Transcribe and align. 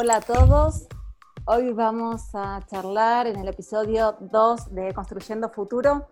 Hola 0.00 0.18
a 0.18 0.20
todos. 0.20 0.86
Hoy 1.44 1.72
vamos 1.72 2.32
a 2.32 2.64
charlar 2.70 3.26
en 3.26 3.34
el 3.34 3.48
episodio 3.48 4.14
2 4.20 4.72
de 4.72 4.94
Construyendo 4.94 5.48
Futuro 5.48 6.06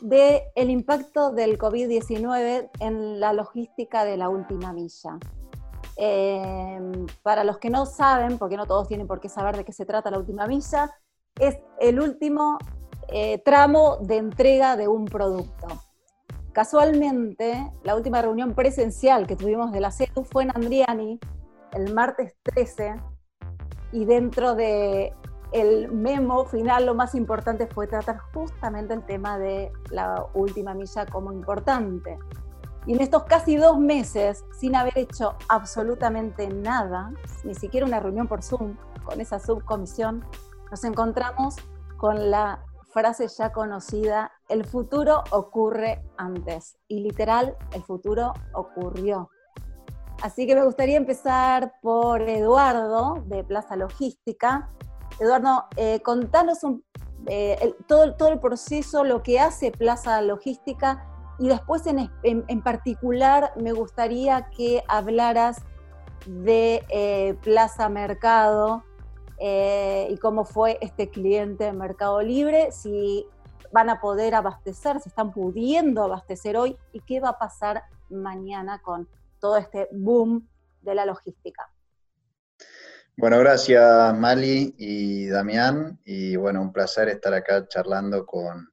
de 0.00 0.50
el 0.56 0.70
impacto 0.70 1.30
del 1.30 1.56
COVID-19 1.56 2.70
en 2.80 3.20
la 3.20 3.32
logística 3.32 4.04
de 4.04 4.16
la 4.16 4.28
última 4.28 4.72
milla. 4.72 5.20
Em, 5.94 7.06
para 7.22 7.44
los 7.44 7.58
que 7.58 7.70
no 7.70 7.86
saben, 7.86 8.38
porque 8.38 8.56
no 8.56 8.66
todos 8.66 8.88
tienen 8.88 9.06
por 9.06 9.20
qué 9.20 9.28
saber 9.28 9.56
de 9.56 9.64
qué 9.64 9.72
se 9.72 9.86
trata 9.86 10.10
la 10.10 10.18
última 10.18 10.48
milla, 10.48 10.90
es 11.38 11.60
el 11.78 12.00
último 12.00 12.58
eh, 13.06 13.38
tramo 13.44 13.98
de 13.98 14.16
entrega 14.16 14.74
de 14.74 14.88
un 14.88 15.04
producto. 15.04 15.68
Casualmente, 16.50 17.72
la 17.84 17.94
última 17.94 18.20
reunión 18.20 18.52
presencial 18.56 19.28
que 19.28 19.36
tuvimos 19.36 19.70
de 19.70 19.78
la 19.78 19.92
CETU 19.92 20.24
fue 20.24 20.42
en 20.42 20.50
Andriani, 20.56 21.20
el 21.72 21.94
martes 21.94 22.34
13, 22.42 22.96
y 23.92 24.04
dentro 24.04 24.54
de 24.54 25.14
el 25.52 25.92
memo 25.92 26.46
final 26.46 26.86
lo 26.86 26.94
más 26.94 27.14
importante 27.14 27.66
fue 27.66 27.86
tratar 27.86 28.18
justamente 28.32 28.94
el 28.94 29.04
tema 29.04 29.38
de 29.38 29.70
la 29.90 30.26
última 30.34 30.74
milla 30.74 31.06
como 31.06 31.30
importante. 31.30 32.18
Y 32.86 32.94
en 32.94 33.00
estos 33.00 33.24
casi 33.24 33.56
dos 33.56 33.78
meses, 33.78 34.44
sin 34.58 34.74
haber 34.74 34.96
hecho 34.98 35.36
absolutamente 35.48 36.48
nada, 36.48 37.12
ni 37.44 37.54
siquiera 37.54 37.86
una 37.86 38.00
reunión 38.00 38.26
por 38.26 38.42
Zoom 38.42 38.76
con 39.04 39.20
esa 39.20 39.38
subcomisión, 39.38 40.24
nos 40.70 40.82
encontramos 40.84 41.56
con 41.98 42.30
la 42.30 42.64
frase 42.92 43.28
ya 43.28 43.52
conocida, 43.52 44.32
el 44.48 44.64
futuro 44.64 45.22
ocurre 45.30 46.02
antes. 46.16 46.76
Y 46.88 47.00
literal, 47.00 47.56
el 47.72 47.82
futuro 47.82 48.32
ocurrió. 48.54 49.30
Así 50.22 50.46
que 50.46 50.54
me 50.54 50.64
gustaría 50.64 50.96
empezar 50.96 51.74
por 51.82 52.22
Eduardo 52.22 53.24
de 53.26 53.42
Plaza 53.42 53.74
Logística. 53.74 54.70
Eduardo, 55.18 55.64
eh, 55.76 56.00
contanos 56.00 56.60
eh, 57.26 57.74
todo, 57.88 58.28
el 58.28 58.38
proceso, 58.38 59.02
lo 59.02 59.24
que 59.24 59.40
hace 59.40 59.72
Plaza 59.72 60.22
Logística 60.22 61.04
y 61.40 61.48
después 61.48 61.82
en, 61.86 62.62
particular 62.62 63.52
me 63.60 63.72
gustaría 63.72 64.48
que 64.56 64.84
hablaras 64.86 65.60
de 66.26 66.84
eh, 66.88 67.34
Plaza 67.42 67.88
Mercado 67.88 68.84
y 69.40 70.16
cómo 70.18 70.44
fue 70.44 70.78
este 70.80 71.10
cliente 71.10 71.64
de 71.64 71.72
Mercado 71.72 72.22
Libre, 72.22 72.70
si 72.70 73.26
van 73.72 73.90
a 73.90 74.00
poder 74.00 74.36
abastecer, 74.36 75.00
si 75.00 75.08
están 75.08 75.32
pudiendo 75.32 76.04
abastecer 76.04 76.56
hoy 76.56 76.76
y 76.92 77.00
qué 77.00 77.18
va 77.18 77.30
a 77.30 77.38
pasar 77.40 77.82
mañana 78.08 78.80
con 78.82 79.08
todo 79.42 79.56
este 79.56 79.88
boom 79.90 80.48
de 80.82 80.94
la 80.94 81.04
logística. 81.04 81.68
Bueno, 83.16 83.40
gracias 83.40 84.16
Mali 84.16 84.74
y 84.78 85.26
Damián, 85.26 86.00
y 86.04 86.36
bueno, 86.36 86.62
un 86.62 86.72
placer 86.72 87.08
estar 87.08 87.34
acá 87.34 87.66
charlando 87.66 88.24
con, 88.24 88.68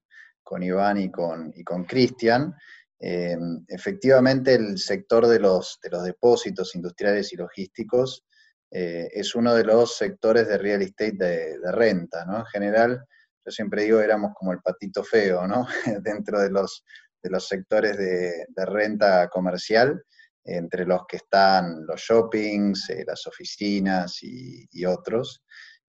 Iván 0.61 0.99
y 0.99 1.11
con 1.11 1.83
Cristian. 1.85 2.55
Em, 2.99 3.65
efectivamente, 3.67 4.53
el 4.53 4.77
sector 4.77 5.25
de 5.25 5.39
los, 5.39 5.79
de 5.81 5.89
los 5.89 6.03
depósitos 6.03 6.75
industriales 6.75 7.33
y 7.33 7.37
logísticos 7.37 8.25
eh, 8.69 9.09
es 9.11 9.33
uno 9.35 9.55
de 9.55 9.63
los 9.63 9.95
sectores 9.95 10.47
de 10.47 10.57
real 10.57 10.81
estate 10.83 11.13
de, 11.17 11.71
renta, 11.71 12.25
¿no? 12.25 12.39
En 12.39 12.45
general, 12.45 13.05
yo 13.43 13.51
siempre 13.51 13.83
digo, 13.83 14.01
éramos 14.01 14.33
como 14.35 14.51
el 14.51 14.59
patito 14.59 15.03
feo, 15.03 15.47
¿no? 15.47 15.65
Dentro 16.03 16.41
de 16.41 16.51
los, 16.51 16.83
de 17.23 17.29
los 17.31 17.47
sectores 17.47 17.97
de 17.97 18.65
renta 18.65 19.29
comercial 19.29 20.03
entre 20.43 20.85
los 20.85 21.01
que 21.07 21.17
están 21.17 21.85
los 21.85 22.01
shoppings, 22.01 22.89
eh, 22.89 23.03
las 23.05 23.25
oficinas 23.27 24.19
y, 24.21 24.85
otros. 24.85 25.43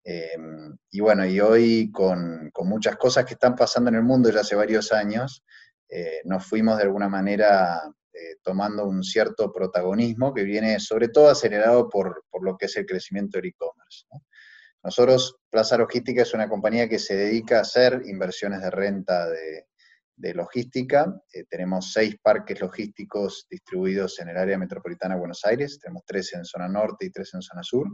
Em, 0.03 0.75
y 0.91 0.99
bueno, 0.99 1.25
y 1.25 1.39
hoy 1.39 1.91
con, 1.91 2.51
muchas 2.63 2.97
cosas 2.97 3.25
que 3.25 3.33
están 3.33 3.55
pasando 3.55 3.89
en 3.89 3.97
el 3.97 4.03
mundo 4.03 4.29
ya 4.29 4.41
hace 4.41 4.55
varios 4.55 4.91
años, 4.91 5.43
eh, 5.89 6.21
nos 6.25 6.45
fuimos 6.45 6.77
de 6.77 6.83
alguna 6.83 7.09
manera 7.09 7.81
eh, 8.13 8.37
tomando 8.43 8.85
un 8.85 9.03
cierto 9.03 9.51
protagonismo 9.51 10.33
que 10.33 10.43
viene 10.43 10.79
sobre 10.79 11.09
todo 11.09 11.29
acelerado 11.29 11.89
por, 11.89 12.25
lo 12.41 12.57
que 12.57 12.65
es 12.65 12.75
el 12.77 12.85
crecimiento 12.85 13.37
del 13.37 13.47
e-commerce. 13.47 14.05
Nosotros, 14.83 15.37
Plaza 15.49 15.77
Logística 15.77 16.21
es 16.21 16.33
una 16.33 16.47
compañía 16.47 16.87
que 16.87 16.99
se 16.99 17.15
dedica 17.15 17.57
a 17.57 17.61
hacer 17.61 18.01
inversiones 18.05 18.61
de 18.61 18.71
renta 18.71 19.27
de, 19.29 19.67
de 20.19 20.33
logística. 20.33 21.21
Eh, 21.33 21.45
tenemos 21.49 21.93
seis 21.93 22.17
parques 22.21 22.59
logísticos 22.59 23.47
distribuidos 23.49 24.19
en 24.19 24.29
el 24.29 24.37
área 24.37 24.57
metropolitana 24.57 25.15
de 25.15 25.19
Buenos 25.19 25.45
Aires. 25.45 25.79
Tenemos 25.81 26.03
tres 26.05 26.33
en 26.33 26.45
zona 26.45 26.67
norte 26.67 27.05
y 27.05 27.09
tres 27.09 27.33
en 27.33 27.41
zona 27.41 27.63
sur. 27.63 27.87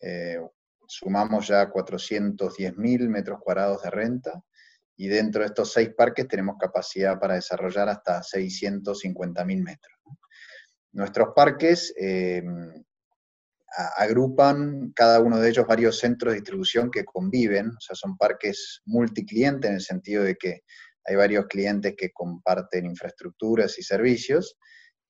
Eh, 0.00 0.38
sumamos 0.86 1.48
ya 1.48 1.70
410.000 1.70 3.08
metros 3.08 3.40
cuadrados 3.40 3.82
de 3.82 3.90
renta 3.90 4.42
y 4.96 5.08
dentro 5.08 5.40
de 5.40 5.48
estos 5.48 5.72
seis 5.72 5.90
parques 5.96 6.28
tenemos 6.28 6.56
capacidad 6.60 7.18
para 7.18 7.34
desarrollar 7.34 7.88
hasta 7.88 8.20
650.000 8.20 9.62
metros. 9.62 9.98
Nuestros 10.92 11.28
parques 11.34 11.92
eh, 11.98 12.42
agrupan 13.96 14.92
cada 14.94 15.20
uno 15.20 15.38
de 15.38 15.50
ellos 15.50 15.66
varios 15.66 15.98
centros 15.98 16.32
de 16.32 16.40
distribución 16.40 16.90
que 16.90 17.04
conviven, 17.04 17.68
o 17.68 17.80
sea, 17.80 17.96
son 17.96 18.16
parques 18.16 18.82
multicliente 18.84 19.68
en 19.68 19.74
el 19.74 19.80
sentido 19.80 20.22
de 20.22 20.36
que 20.36 20.62
hay 21.06 21.16
varios 21.16 21.46
clientes 21.46 21.94
que 21.96 22.12
comparten 22.12 22.86
infraestructuras 22.86 23.78
y 23.78 23.82
servicios 23.82 24.58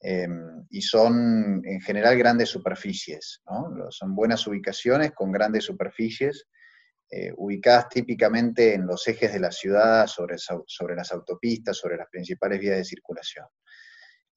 em, 0.00 0.66
y 0.70 0.82
son 0.82 1.62
en 1.64 1.80
general 1.80 2.18
grandes 2.18 2.50
superficies, 2.50 3.42
son 3.90 4.14
buenas 4.14 4.46
ubicaciones 4.46 5.12
con 5.12 5.32
grandes 5.32 5.64
superficies, 5.64 6.46
eh, 7.08 7.32
ubicadas 7.36 7.88
típicamente 7.88 8.74
en 8.74 8.86
los 8.86 9.06
ejes 9.06 9.32
de 9.32 9.38
la 9.38 9.52
ciudad, 9.52 10.06
sobre, 10.08 10.36
sobre 10.38 10.96
las 10.96 11.12
autopistas, 11.12 11.76
sobre 11.76 11.96
las 11.96 12.08
principales 12.10 12.58
vías 12.58 12.76
de 12.78 12.84
circulación. 12.84 13.46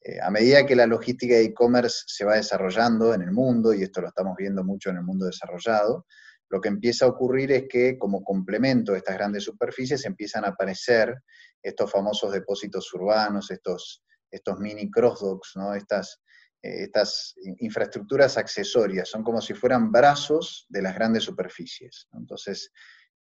Eh, 0.02 0.20
a 0.22 0.30
medida 0.30 0.66
que 0.66 0.76
la 0.76 0.86
logística 0.86 1.34
de 1.34 1.46
e-commerce 1.46 2.04
se 2.06 2.26
va 2.26 2.36
desarrollando 2.36 3.14
en 3.14 3.22
el 3.24 3.32
mundo, 3.32 3.74
y 3.74 3.84
esto 3.84 4.02
lo 4.02 4.08
estamos 4.08 4.36
viendo 4.38 4.64
mucho 4.64 4.92
en 4.92 4.98
el 4.98 5.04
mundo 5.04 5.26
desarrollado, 5.26 6.06
lo 6.50 6.60
que 6.60 6.70
empieza 6.70 7.06
a 7.06 7.10
ocurrir 7.10 7.52
es 7.52 7.68
que 7.70 7.98
como 7.98 8.24
complemento 8.24 8.92
de 8.92 9.00
estas 9.00 9.16
grandes 9.16 9.44
superficies 9.44 10.06
empiezan 10.06 10.46
a 10.46 10.50
aparecer 10.50 11.16
estos 11.62 11.92
famosos 11.92 12.32
depósitos 12.32 12.92
urbanos, 12.94 13.52
estos, 13.52 14.04
estos 14.32 14.60
mini 14.60 14.90
crossdocks, 14.90 15.52
¿no? 15.56 15.76
estas, 15.76 16.22
eh, 16.62 16.84
estas 16.84 17.36
infraestructuras 17.60 18.38
accesorias, 18.38 19.08
son 19.08 19.24
como 19.24 19.42
si 19.42 19.54
fueran 19.54 19.92
brazos 19.92 20.66
de 20.70 20.82
las 20.82 20.96
grandes 20.96 21.24
superficies. 21.24 22.08
Entonces, 22.14 22.72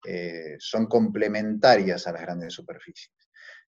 eh, 0.07 0.55
son 0.57 0.87
complementarias 0.87 2.07
a 2.07 2.13
las 2.13 2.21
grandes 2.21 2.53
superficies. 2.53 3.13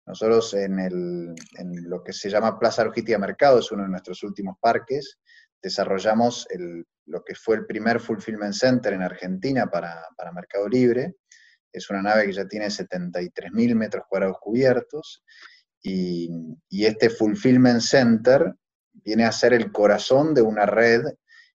Nosotros 0.07 0.55
en, 0.55 0.79
el, 0.79 1.35
en, 1.59 1.89
lo 1.89 2.03
que 2.03 2.13
se 2.13 2.31
llama 2.31 2.59
Plaza 2.59 2.85
Logística 2.85 3.19
Mercado, 3.19 3.59
es 3.59 3.73
uno 3.73 3.83
de 3.83 3.91
nuestros 3.91 4.23
últimos 4.23 4.57
parques, 4.61 5.19
desarrollamos 5.61 6.47
el, 6.51 6.87
lo 7.09 7.23
que 7.25 7.35
fue 7.35 7.57
el 7.57 7.67
primer 7.67 8.01
Fulfillment 8.01 8.55
Center 8.55 8.93
en 8.93 9.03
Argentina 9.03 9.67
para, 9.67 10.07
para 10.17 10.33
Mercado 10.33 10.69
Libre, 10.69 11.17
es 11.73 11.91
una 11.91 12.03
nave 12.03 12.27
que 12.27 12.33
ya 12.33 12.47
tiene 12.47 12.67
73.000 12.67 13.75
metros 13.75 14.05
cuadrados 14.09 14.39
cubiertos 14.41 15.23
y, 15.83 16.31
este 16.71 17.11
Fulfillment 17.11 17.81
Center 17.81 18.55
viene 18.93 19.25
a 19.25 19.33
ser 19.33 19.53
el 19.53 19.71
corazón 19.73 20.35
de 20.35 20.43
una 20.43 20.67
red 20.67 21.03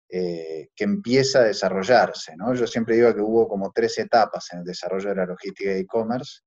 eh, 0.09 0.69
que 0.75 0.84
empieza 0.84 1.40
a 1.40 1.44
desarrollarse. 1.44 2.36
¿no? 2.38 2.53
Yo 2.53 2.68
siempre 2.68 2.96
digo 2.96 3.13
que 3.13 3.22
hubo 3.22 3.47
como 3.47 3.72
tres 3.72 3.97
etapas 3.97 4.47
en 4.53 4.59
el 4.59 4.66
desarrollo 4.66 5.09
de 5.09 5.16
la 5.16 5.25
logística 5.25 5.72
e-commerce. 5.72 6.42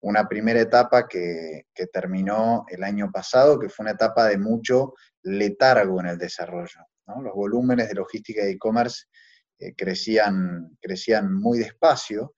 Una 0.00 0.28
primera 0.28 0.60
etapa 0.60 1.08
que, 1.08 1.64
terminó 1.92 2.64
el 2.68 2.84
año 2.84 3.10
pasado, 3.10 3.58
que 3.58 3.68
fue 3.68 3.84
una 3.84 3.92
etapa 3.92 4.26
de 4.26 4.38
mucho 4.38 4.94
letargo 5.22 6.00
en 6.00 6.06
el 6.06 6.18
desarrollo. 6.18 6.80
Los 7.06 7.34
volúmenes 7.34 7.88
de 7.88 7.94
logística 7.94 8.42
de 8.42 8.52
e-commerce 8.52 9.06
eh, 9.58 9.74
crecían, 9.76 10.76
crecían 10.80 11.32
muy 11.32 11.58
despacio 11.58 12.34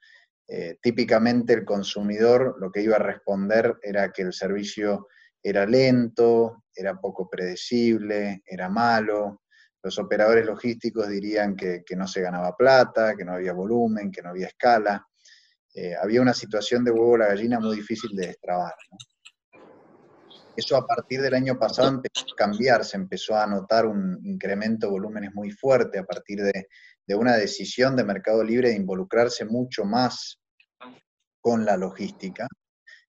eh, 0.51 0.79
típicamente 0.81 1.53
el 1.53 1.65
consumidor 1.67 2.57
lo 2.59 2.73
que 2.73 2.81
iba 2.81 2.97
a 2.97 3.01
responder 3.01 3.77
era 3.83 4.11
que 4.11 4.23
el 4.23 4.33
servicio 4.33 5.09
era 5.43 5.67
lento, 5.67 6.65
era 6.75 6.99
poco 6.99 7.29
predecible, 7.29 8.43
era 8.47 8.71
malo. 8.71 9.43
Los 9.83 9.99
operadores 9.99 10.47
logísticos 10.47 11.09
dirían 11.09 11.55
que, 11.55 11.85
no 11.97 12.09
se 12.09 12.23
ganaba 12.23 12.57
plata, 12.57 13.15
que 13.15 13.27
no 13.27 13.35
había 13.35 13.53
volumen, 13.53 14.11
que 14.11 14.23
no 14.23 14.31
había 14.31 14.47
escala. 14.47 15.07
Eh, 15.75 15.95
había 15.95 16.23
una 16.23 16.35
situación 16.35 16.83
de 16.83 16.93
huevo 16.93 17.17
a 17.17 17.19
la 17.19 17.29
gallina 17.29 17.61
muy 17.61 17.77
difícil 17.77 18.17
de 18.17 18.29
destrabar. 18.29 18.75
Eso 20.59 20.77
a 20.77 20.85
partir 20.85 21.23
del 21.23 21.35
año 21.35 21.57
pasado 21.57 21.87
empezó 21.87 22.25
a 22.33 22.37
cambiar, 22.37 22.85
se 22.85 22.97
empezó 22.97 23.37
a 23.37 23.47
notar 23.47 23.87
un 23.87 24.19
incremento 24.25 24.89
de 24.89 24.91
volúmenes 24.91 25.33
muy 25.33 25.53
fuerte 25.53 26.01
a 26.01 26.05
partir 26.05 26.43
de, 26.43 26.67
de 27.07 27.15
una 27.15 27.37
decisión 27.37 27.95
de 27.95 28.03
Mercado 28.03 28.43
Libre 28.43 28.71
de 28.71 28.75
involucrarse 28.75 29.45
mucho 29.45 29.85
más 29.85 30.41
con 31.41 31.65
la 31.65 31.77
logística, 31.77 32.49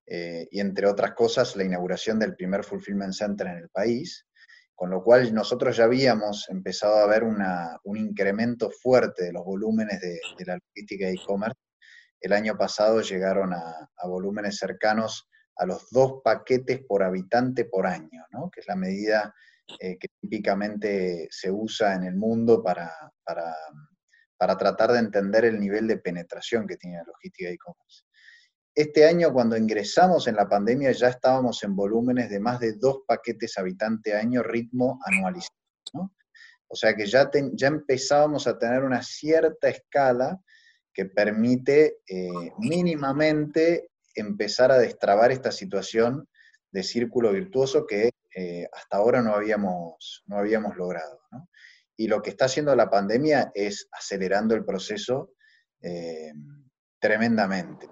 eh, 0.05 0.47
y 0.51 0.59
entre 0.59 0.85
otras 0.85 1.13
cosas 1.13 1.55
la 1.55 1.63
inauguración 1.63 2.19
del 2.19 2.35
primer 2.35 2.63
Fulfillment 2.63 3.13
Center 3.13 3.47
en 3.47 3.57
el 3.57 3.69
país. 3.69 4.27
con 4.75 4.91
lo 4.91 5.03
cual 5.03 5.33
nosotros 5.33 5.75
ya 5.75 5.85
habíamos 5.85 6.47
empezado 6.49 6.97
a 6.97 7.07
ver 7.07 7.23
un 7.23 7.97
incremento 7.97 8.69
fuerte 8.69 9.25
de 9.25 9.33
los 9.33 9.43
volúmenes 9.43 9.99
de, 9.99 10.19
la 10.45 10.53
logística 10.53 11.07
de 11.07 11.13
e-commerce. 11.13 11.59
El 12.21 12.31
año 12.31 12.55
pasado 12.55 13.01
llegaron 13.01 13.53
a, 13.53 13.89
volúmenes 14.05 14.57
cercanos 14.57 15.27
a 15.59 15.65
los 15.65 15.89
dos 15.91 16.21
paquetes 16.23 16.81
por 16.87 17.03
habitante 17.03 17.65
por 17.65 17.85
año, 17.85 18.25
¿no? 18.31 18.49
que 18.49 18.61
es 18.61 18.67
la 18.67 18.75
medida 18.75 19.33
eh, 19.79 19.97
que 19.99 20.07
típicamente 20.19 21.27
se 21.29 21.51
usa 21.51 21.93
en 21.93 22.05
el 22.05 22.15
mundo 22.15 22.63
para, 22.63 22.91
para, 23.23 23.53
para, 24.37 24.57
tratar 24.57 24.93
de 24.93 24.99
entender 24.99 25.45
el 25.45 25.59
nivel 25.59 25.85
de 25.87 25.97
penetración 25.97 26.65
que 26.65 26.77
tiene 26.77 26.97
la 26.97 27.03
logística 27.03 27.49
de 27.49 27.55
e-commerce. 27.55 28.03
Este 28.73 29.05
año, 29.05 29.33
cuando 29.33 29.57
ingresamos 29.57 30.27
en 30.27 30.37
la 30.37 30.47
pandemia, 30.47 30.91
ya 30.91 31.09
estábamos 31.09 31.61
en 31.63 31.75
volúmenes 31.75 32.29
de 32.29 32.39
más 32.39 32.59
de 32.59 32.73
dos 32.73 33.01
paquetes 33.05 33.57
habitante 33.57 34.15
año, 34.15 34.41
ritmo 34.41 34.99
anualizado. 35.05 35.53
O 36.71 36.75
sea 36.75 36.95
que 36.95 37.05
ya, 37.05 37.29
ya 37.53 37.67
empezábamos 37.67 38.47
a 38.47 38.57
tener 38.57 38.83
una 38.83 39.03
cierta 39.03 39.69
escala 39.69 40.39
que 40.93 41.05
permite 41.05 41.97
eh, 42.07 42.29
mínimamente 42.59 43.88
empezar 44.21 44.71
a 44.71 44.77
destrabar 44.77 45.31
esta 45.31 45.51
situación 45.51 46.27
de 46.71 46.83
círculo 46.83 47.31
virtuoso 47.31 47.85
que 47.85 48.11
eh, 48.35 48.67
hasta 48.71 48.97
ahora 48.97 49.21
no 49.21 49.33
habíamos, 49.33 50.23
no 50.27 50.37
habíamos 50.37 50.75
logrado. 50.77 51.21
Y 51.97 52.07
lo 52.07 52.21
que 52.21 52.29
está 52.29 52.45
haciendo 52.45 52.75
la 52.75 52.89
pandemia 52.89 53.51
es 53.53 53.87
acelerando 53.91 54.55
el 54.55 54.63
proceso 54.63 55.31
eh, 55.81 56.31
tremendamente. 56.99 57.87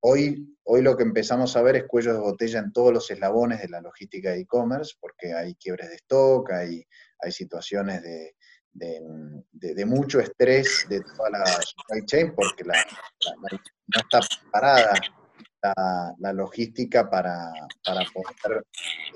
Hoy, 0.00 0.56
hoy 0.64 0.82
lo 0.82 0.96
que 0.96 1.02
empezamos 1.02 1.56
a 1.56 1.62
ver 1.62 1.76
es 1.76 1.84
cuellos 1.86 2.14
de 2.14 2.20
botella 2.20 2.60
en 2.60 2.72
todos 2.72 2.92
los 2.92 3.10
eslabones 3.10 3.60
de 3.60 3.68
la 3.68 3.80
logística 3.80 4.30
de 4.30 4.40
e-commerce, 4.40 4.94
porque 5.00 5.32
hay 5.32 5.54
quiebres 5.56 5.88
de 5.88 5.96
stock, 5.96 6.52
hay, 6.52 6.84
hay 7.20 7.32
situaciones 7.32 8.02
de, 8.02 8.36
de, 8.72 9.84
mucho 9.86 10.20
estrés 10.20 10.86
de 10.88 11.00
toda 11.00 11.30
la 11.30 11.46
supply 11.46 12.04
chain, 12.06 12.34
porque 12.34 12.64
no 12.64 12.72
está 14.00 14.20
preparada 14.20 14.94
la, 16.18 16.32
logística 16.32 17.08
para, 17.08 17.50
para 17.84 18.04
poder 18.12 18.64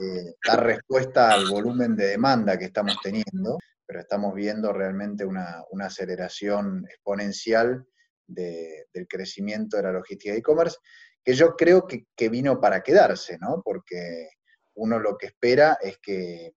eh, 0.01 0.35
dar 0.47 0.65
respuesta 0.65 1.31
al 1.33 1.49
volumen 1.49 1.95
de 1.95 2.07
demanda 2.07 2.59
que 2.59 2.67
estamos 2.67 2.97
teniendo, 3.03 3.59
pero 3.87 4.01
estamos 4.01 4.35
viendo 4.35 4.73
realmente 4.73 5.25
una, 5.25 5.63
una 5.71 5.87
aceleración 5.87 6.87
exponencial 6.89 7.87
del 8.27 9.07
crecimiento 9.09 9.77
de 9.77 9.83
la 9.83 9.93
logística 9.93 10.33
de 10.33 10.39
e-commerce, 10.39 10.79
que 11.25 11.35
yo 11.35 11.55
creo 11.55 11.87
que, 11.87 12.29
vino 12.29 12.61
para 12.61 12.83
quedarse, 12.83 13.39
¿no? 13.39 13.63
Porque 13.65 14.31
uno 14.75 14.99
lo 14.99 15.17
que 15.17 15.27
espera 15.27 15.79
es 15.81 15.99
que, 15.99 16.55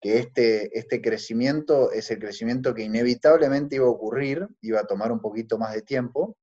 que 0.00 0.18
este, 0.18 0.78
este 0.78 1.00
crecimiento 1.00 1.90
es 1.90 2.10
el 2.10 2.18
crecimiento 2.18 2.74
que 2.74 2.82
inevitablemente 2.82 3.76
iba 3.76 3.86
a 3.86 3.90
ocurrir, 3.90 4.46
iba 4.60 4.80
a 4.80 4.86
tomar 4.86 5.10
un 5.10 5.20
poquito 5.20 5.58
más 5.58 5.74
de 5.74 5.82
tiempo, 5.82 6.36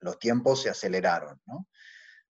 los 0.00 0.18
tiempos 0.18 0.62
se 0.62 0.70
aceleraron. 0.70 1.40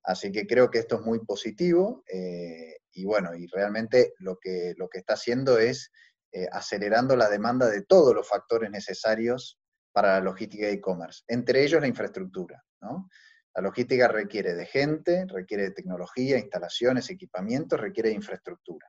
Así 0.03 0.31
que 0.31 0.47
creo 0.47 0.71
que 0.71 0.79
esto 0.79 0.97
es 0.97 1.03
muy 1.03 1.19
positivo 1.21 2.05
eh, 2.07 2.77
y 2.93 3.05
bueno, 3.05 3.35
y 3.35 3.47
realmente 3.47 4.15
lo 4.19 4.39
que, 4.39 4.75
lo 4.77 4.89
que 4.89 4.99
está 4.99 5.15
haciendo 5.15 5.59
es 5.59 5.91
eh, 6.33 6.47
acelerando 6.53 7.17
la 7.17 7.29
demanda 7.29 7.69
de 7.69 7.83
todos 7.83 8.15
los 8.15 8.29
factores 8.29 8.71
necesarios 8.71 9.59
para 9.93 10.15
la 10.15 10.21
logística 10.21 10.67
de 10.67 10.73
e-commerce, 10.73 11.25
entre 11.27 11.65
ellos 11.65 11.81
la 11.81 11.89
infraestructura. 11.89 12.63
La 12.81 13.63
logística 13.63 14.07
requiere 14.07 14.55
de 14.55 14.67
gente, 14.67 15.25
requiere 15.27 15.65
de 15.65 15.71
tecnología, 15.71 16.39
instalaciones, 16.39 17.09
equipamientos, 17.09 17.81
requiere 17.81 18.11
de 18.11 18.17
infraestructura. 18.17 18.87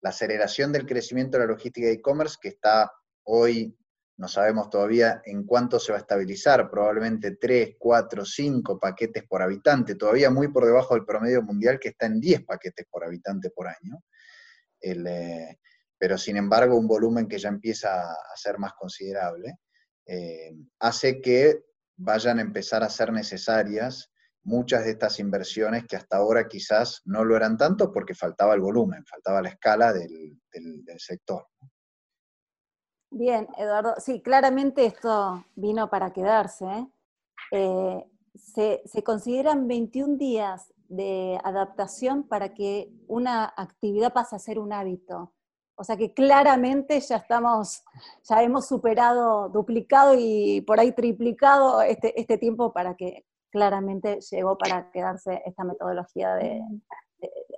La 0.00 0.10
aceleración 0.10 0.72
del 0.72 0.86
crecimiento 0.86 1.38
de 1.38 1.44
la 1.44 1.52
logística 1.52 1.86
de 1.86 1.94
e-commerce, 1.94 2.36
que 2.40 2.48
está 2.48 2.92
hoy, 3.24 3.76
no 4.18 4.28
sabemos 4.28 4.70
todavía 4.70 5.20
en 5.24 5.44
cuánto 5.44 5.78
se 5.78 5.92
va 5.92 5.98
a 5.98 6.00
estabilizar, 6.00 6.70
probablemente 6.70 7.36
3, 7.36 7.76
4, 7.78 8.24
5 8.24 8.78
paquetes 8.78 9.24
por 9.24 9.42
habitante, 9.42 9.94
todavía 9.94 10.30
muy 10.30 10.48
por 10.48 10.64
debajo 10.64 10.94
del 10.94 11.04
promedio 11.04 11.42
mundial 11.42 11.78
que 11.78 11.88
está 11.88 12.06
en 12.06 12.20
10 12.20 12.44
paquetes 12.44 12.86
por 12.90 13.04
habitante 13.04 13.50
por 13.50 13.68
año. 13.68 14.02
Eh, 14.80 15.58
pero 15.98 16.18
sin 16.18 16.36
embargo 16.36 16.76
un 16.76 16.86
volumen 16.86 17.28
que 17.28 17.38
ya 17.38 17.48
empieza 17.48 18.10
a 18.10 18.36
ser 18.36 18.58
más 18.58 18.72
considerable. 18.74 19.58
Eh, 20.06 20.54
hace 20.78 21.20
que 21.20 21.64
vayan 21.96 22.38
a 22.38 22.42
empezar 22.42 22.82
a 22.82 22.90
ser 22.90 23.12
necesarias 23.12 24.10
muchas 24.46 24.84
de 24.84 24.92
estas 24.92 25.18
inversiones 25.18 25.86
que 25.86 25.96
hasta 25.96 26.16
ahora 26.18 26.46
quizás 26.46 27.02
no 27.04 27.24
lo 27.24 27.36
eran 27.36 27.56
tanto 27.56 27.90
porque 27.92 28.14
faltaba 28.14 28.54
el 28.54 28.60
volumen, 28.60 29.04
faltaba 29.04 29.42
la 29.42 29.50
escala 29.50 29.92
del, 29.92 30.40
sector. 30.98 31.46
Bien, 33.10 33.48
Eduardo, 33.58 33.94
sí, 33.98 34.22
claramente 34.22 34.86
esto 34.86 35.44
vino 35.56 35.90
para 35.90 36.12
quedarse. 36.12 36.88
Eh, 37.50 38.04
se, 38.34 38.82
se, 38.84 39.02
consideran 39.02 39.66
21 39.66 40.16
días 40.16 40.72
de 40.88 41.38
adaptación 41.42 42.22
para 42.22 42.54
que 42.54 42.90
una 43.08 43.52
actividad 43.56 44.12
pase 44.12 44.36
a 44.36 44.38
ser 44.38 44.58
un 44.58 44.72
hábito. 44.72 45.32
O 45.74 45.84
sea 45.84 45.96
que 45.96 46.14
claramente 46.14 47.00
ya 47.00 47.16
estamos, 47.16 47.82
ya 48.22 48.42
hemos 48.42 48.66
superado, 48.66 49.48
duplicado 49.48 50.14
y 50.16 50.62
por 50.62 50.80
ahí 50.80 50.92
triplicado 50.92 51.82
este, 51.82 52.18
este 52.18 52.38
tiempo 52.38 52.72
para 52.72 52.94
que 52.94 53.26
claramente 53.50 54.18
llegó 54.30 54.56
para 54.58 54.90
quedarse 54.90 55.42
esta 55.44 55.64
metodología 55.64 56.34
de, 56.34 56.60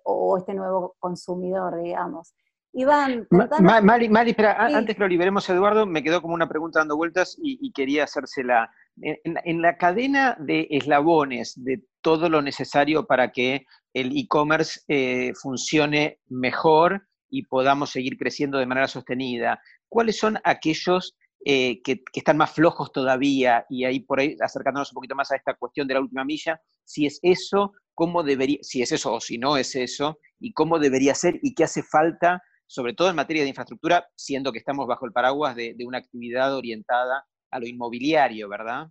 o 0.05 0.39
este 0.39 0.55
nuevo 0.55 0.97
consumidor, 0.99 1.83
digamos. 1.83 2.35
Iván, 2.73 3.27
Mari, 3.31 4.09
Mari, 4.09 4.31
espera, 4.31 4.67
antes 4.67 4.95
que 4.95 5.01
lo 5.01 5.09
liberemos 5.09 5.49
Eduardo, 5.49 5.87
me 5.87 6.03
quedó 6.03 6.21
como 6.21 6.35
una 6.35 6.49
pregunta 6.49 6.81
dando 6.81 6.97
vueltas 6.97 7.37
y, 7.41 7.73
quería 7.73 8.05
hacérsela. 8.05 8.71
En, 9.01 9.37
en, 9.45 9.63
la 9.63 9.79
cadena 9.79 10.37
de 10.39 10.67
eslabones 10.71 11.55
de 11.57 11.83
todo 12.03 12.29
lo 12.29 12.43
necesario 12.43 13.07
para 13.07 13.31
que 13.31 13.65
el 13.95 14.17
e-commerce 14.17 14.81
eh, 14.89 15.33
funcione 15.35 16.19
mejor, 16.29 17.09
y 17.31 17.45
podamos 17.45 17.91
seguir 17.91 18.17
creciendo 18.17 18.59
de 18.59 18.67
manera 18.67 18.89
sostenida? 18.89 19.61
¿Cuáles 19.89 20.19
son 20.19 20.39
aquellos 20.45 21.17
eh, 21.45 21.81
que, 21.83 22.03
están 22.13 22.37
más 22.37 22.53
flojos 22.53 22.93
todavía? 22.93 23.65
Y 23.69 23.85
ahí 23.85 24.01
por 24.01 24.21
ahí 24.21 24.37
acercándonos 24.41 24.93
un 24.93 24.97
poquito 24.97 25.15
más 25.15 25.31
a 25.31 25.37
esta 25.37 25.55
cuestión 25.55 25.87
de 25.87 25.95
la 25.95 26.01
última 26.01 26.25
milla, 26.25 26.61
si 26.85 27.07
es 27.07 27.19
eso, 27.23 27.73
cómo 27.95 28.23
debería, 28.23 28.59
si 28.63 28.83
es 28.83 28.93
eso 28.93 29.13
o 29.15 29.21
si 29.21 29.39
no 29.39 29.57
es 29.57 29.75
eso, 29.75 30.19
y 30.39 30.53
cómo 30.53 30.79
debería 30.79 31.15
ser 31.15 31.39
y 31.43 31.55
qué 31.55 31.65
hace 31.65 31.83
falta, 31.83 32.43
sobre 32.67 32.95
todo 32.95 33.11
en 33.11 33.17
materia 33.17 33.43
de 33.43 33.49
infraestructura, 33.49 34.07
siendo 34.15 34.53
que 34.53 34.59
estamos 34.59 34.87
bajo 34.87 35.07
el 35.07 35.13
paraguas 35.13 35.57
de, 35.57 35.75
de 35.77 35.87
una 35.87 35.99
actividad 35.99 36.55
orientada 36.55 37.27
a 37.51 37.59
lo 37.59 37.67
inmobiliario, 37.67 38.49
¿verdad? 38.49 38.89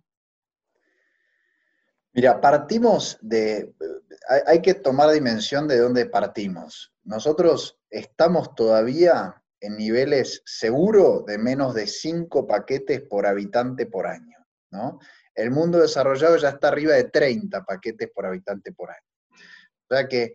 Mira, 2.18 2.40
partimos 2.40 3.18
de, 3.20 3.74
hay, 4.46 4.60
que 4.60 4.74
tomar 4.74 5.10
dimensión 5.10 5.68
de 5.68 5.78
dónde 5.78 6.06
partimos. 6.06 6.92
Nosotros 7.04 7.78
estamos 7.90 8.54
todavía 8.54 9.40
en 9.60 9.76
niveles 9.76 10.42
seguro 10.44 11.24
de 11.26 11.38
menos 11.38 11.74
de 11.74 11.86
5 11.86 12.46
paquetes 12.46 13.02
por 13.02 13.26
habitante 13.26 13.86
por 13.86 14.06
año. 14.06 14.38
¿no? 14.70 14.98
El 15.34 15.50
mundo 15.50 15.78
desarrollado 15.80 16.36
ya 16.36 16.50
está 16.50 16.68
arriba 16.68 16.94
de 16.94 17.04
30 17.04 17.64
paquetes 17.64 18.10
por 18.14 18.26
habitante 18.26 18.72
por 18.72 18.90
año. 18.90 19.00
O 19.90 19.94
sea 19.94 20.06
que 20.06 20.34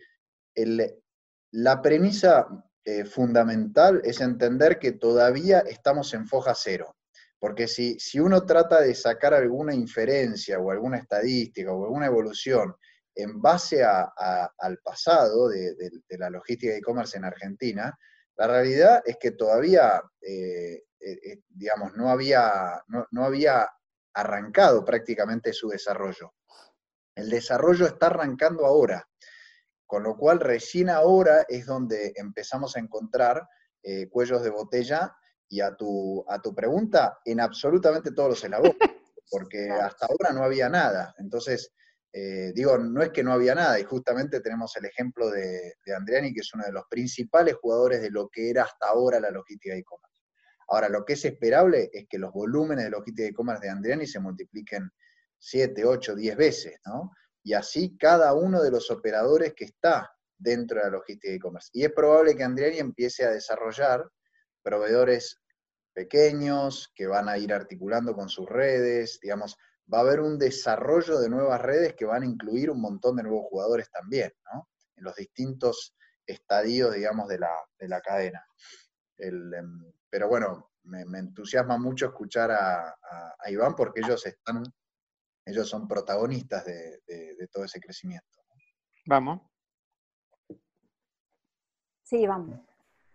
la 1.51 1.81
premisa 1.81 2.47
eh, 2.85 3.05
fundamental 3.05 4.01
es 4.03 4.19
entender 4.19 4.79
que 4.79 4.93
todavía 4.93 5.59
estamos 5.59 6.13
en 6.13 6.27
foja 6.27 6.53
cero. 6.55 6.95
Porque 7.39 7.67
si, 7.67 7.99
si 7.99 8.19
uno 8.19 8.45
trata 8.45 8.81
de 8.81 8.95
sacar 8.95 9.33
alguna 9.33 9.75
inferencia 9.75 10.59
o 10.59 10.71
alguna 10.71 10.97
estadística 10.97 11.71
o 11.71 11.83
alguna 11.83 12.05
evolución 12.05 12.73
en 13.15 13.41
base 13.41 13.83
al 13.83 14.77
pasado 14.83 15.49
de, 15.49 15.75
la 16.17 16.29
logística 16.29 16.71
de 16.71 16.79
e-commerce 16.79 17.17
en 17.17 17.25
Argentina, 17.25 17.97
la 18.35 18.47
realidad 18.47 19.01
es 19.05 19.17
que 19.17 19.31
todavía, 19.31 20.01
eh, 20.21 20.83
eh, 20.99 21.19
eh, 21.23 21.41
digamos, 21.49 21.95
no 21.95 22.09
había, 22.09 22.83
no, 22.87 23.25
había 23.25 23.69
arrancado 24.13 24.83
prácticamente 24.83 25.53
su 25.53 25.69
desarrollo. 25.69 26.33
El 27.15 27.29
desarrollo 27.29 27.85
está 27.85 28.07
arrancando 28.07 28.65
ahora, 28.65 29.07
con 29.85 30.03
lo 30.03 30.17
cual 30.17 30.39
recién 30.39 30.89
ahora 30.89 31.45
es 31.47 31.65
donde 31.65 32.13
empezamos 32.15 32.75
a 32.75 32.79
encontrar 32.79 33.47
cuellos 34.09 34.41
de 34.41 34.49
botella 34.49 35.13
y 35.49 35.59
a 35.59 35.75
tu, 35.75 36.23
a 36.29 36.41
tu 36.41 36.55
pregunta, 36.55 37.19
en 37.25 37.41
absolutamente 37.41 38.13
todos 38.13 38.29
los 38.29 38.43
eslabones, 38.43 38.77
porque 39.29 39.69
hasta 39.69 40.05
ahora 40.05 40.31
no 40.31 40.43
había 40.43 40.69
nada. 40.69 41.13
Entonces, 41.17 41.73
eh, 42.15 42.51
digo, 42.53 42.77
no 42.77 43.01
es 43.01 43.09
que 43.09 43.23
no 43.23 43.33
había 43.33 43.55
nada, 43.55 43.79
y 43.79 43.83
justamente 43.83 44.39
tenemos 44.39 44.75
el 44.77 44.85
ejemplo 44.85 45.31
de, 45.31 45.73
de, 45.83 45.95
Andriani, 45.95 46.31
que 46.31 46.41
es 46.41 46.53
uno 46.53 46.63
de 46.63 46.71
los 46.71 46.83
principales 46.87 47.55
jugadores 47.55 48.03
de 48.03 48.11
lo 48.11 48.29
que 48.29 48.51
era 48.51 48.63
hasta 48.63 48.87
ahora 48.89 49.19
la 49.19 49.31
logística 49.31 49.73
de 49.73 49.79
e-commerce. 49.79 50.21
Ahora, 50.67 50.89
lo 50.89 51.03
que 51.03 51.13
es 51.13 51.25
esperable 51.25 51.89
es 51.91 52.05
que 52.07 52.19
los 52.19 52.31
volúmenes 52.31 52.85
de 52.85 52.91
logística 52.91 53.23
de 53.23 53.29
e-commerce 53.29 53.65
de 53.65 53.71
Andriani 53.71 54.05
se 54.05 54.19
multipliquen 54.19 54.91
7, 55.39 55.85
8, 55.85 56.15
10 56.15 56.37
veces, 56.37 56.79
¿no? 56.85 57.11
Y 57.43 57.53
así 57.53 57.97
cada 57.97 58.33
uno 58.35 58.61
de 58.61 58.69
los 58.69 58.91
operadores 58.91 59.53
que 59.55 59.65
está 59.65 60.11
dentro 60.37 60.77
de 60.77 60.83
la 60.83 60.91
logística 60.91 61.29
de 61.29 61.35
e-commerce. 61.35 61.69
Y 61.73 61.83
es 61.83 61.91
probable 61.91 62.35
que 62.35 62.43
Andriani 62.43 62.77
empiece 62.77 63.25
a 63.25 63.31
desarrollar 63.31 64.07
proveedores 64.61 65.41
pequeños 65.93 66.91
que 66.95 67.07
van 67.07 67.27
a 67.27 67.37
ir 67.39 67.53
articulando 67.53 68.13
con 68.13 68.29
sus 68.29 68.47
redes, 68.47 69.19
digamos, 69.19 69.57
va 69.91 69.99
a 69.99 70.01
haber 70.01 70.19
un 70.19 70.37
desarrollo 70.37 71.19
de 71.19 71.29
nuevas 71.29 71.61
redes 71.61 71.93
que 71.95 72.05
van 72.05 72.23
a 72.23 72.25
incluir 72.25 72.69
un 72.69 72.81
montón 72.81 73.15
de 73.15 73.23
nuevos 73.23 73.45
jugadores 73.49 73.89
también, 73.91 74.31
¿no? 74.53 74.69
En 74.95 75.03
los 75.03 75.15
distintos 75.15 75.95
estadios, 76.25 76.93
digamos, 76.93 77.27
de 77.27 77.39
la, 77.39 78.01
cadena. 78.01 78.45
Em, 79.17 79.51
pero 80.09 80.27
bueno, 80.27 80.71
me, 80.83 81.19
entusiasma 81.19 81.77
mucho 81.77 82.07
escuchar 82.07 82.51
a, 82.51 82.95
Iván 83.47 83.75
porque 83.75 84.01
ellos 84.01 84.25
están, 84.25 84.63
ellos 85.45 85.67
son 85.67 85.87
protagonistas 85.87 86.65
de, 86.65 87.47
todo 87.51 87.65
ese 87.65 87.79
crecimiento. 87.79 88.41
Vamos. 89.05 89.41
Sí, 92.03 92.25
vamos. 92.25 92.59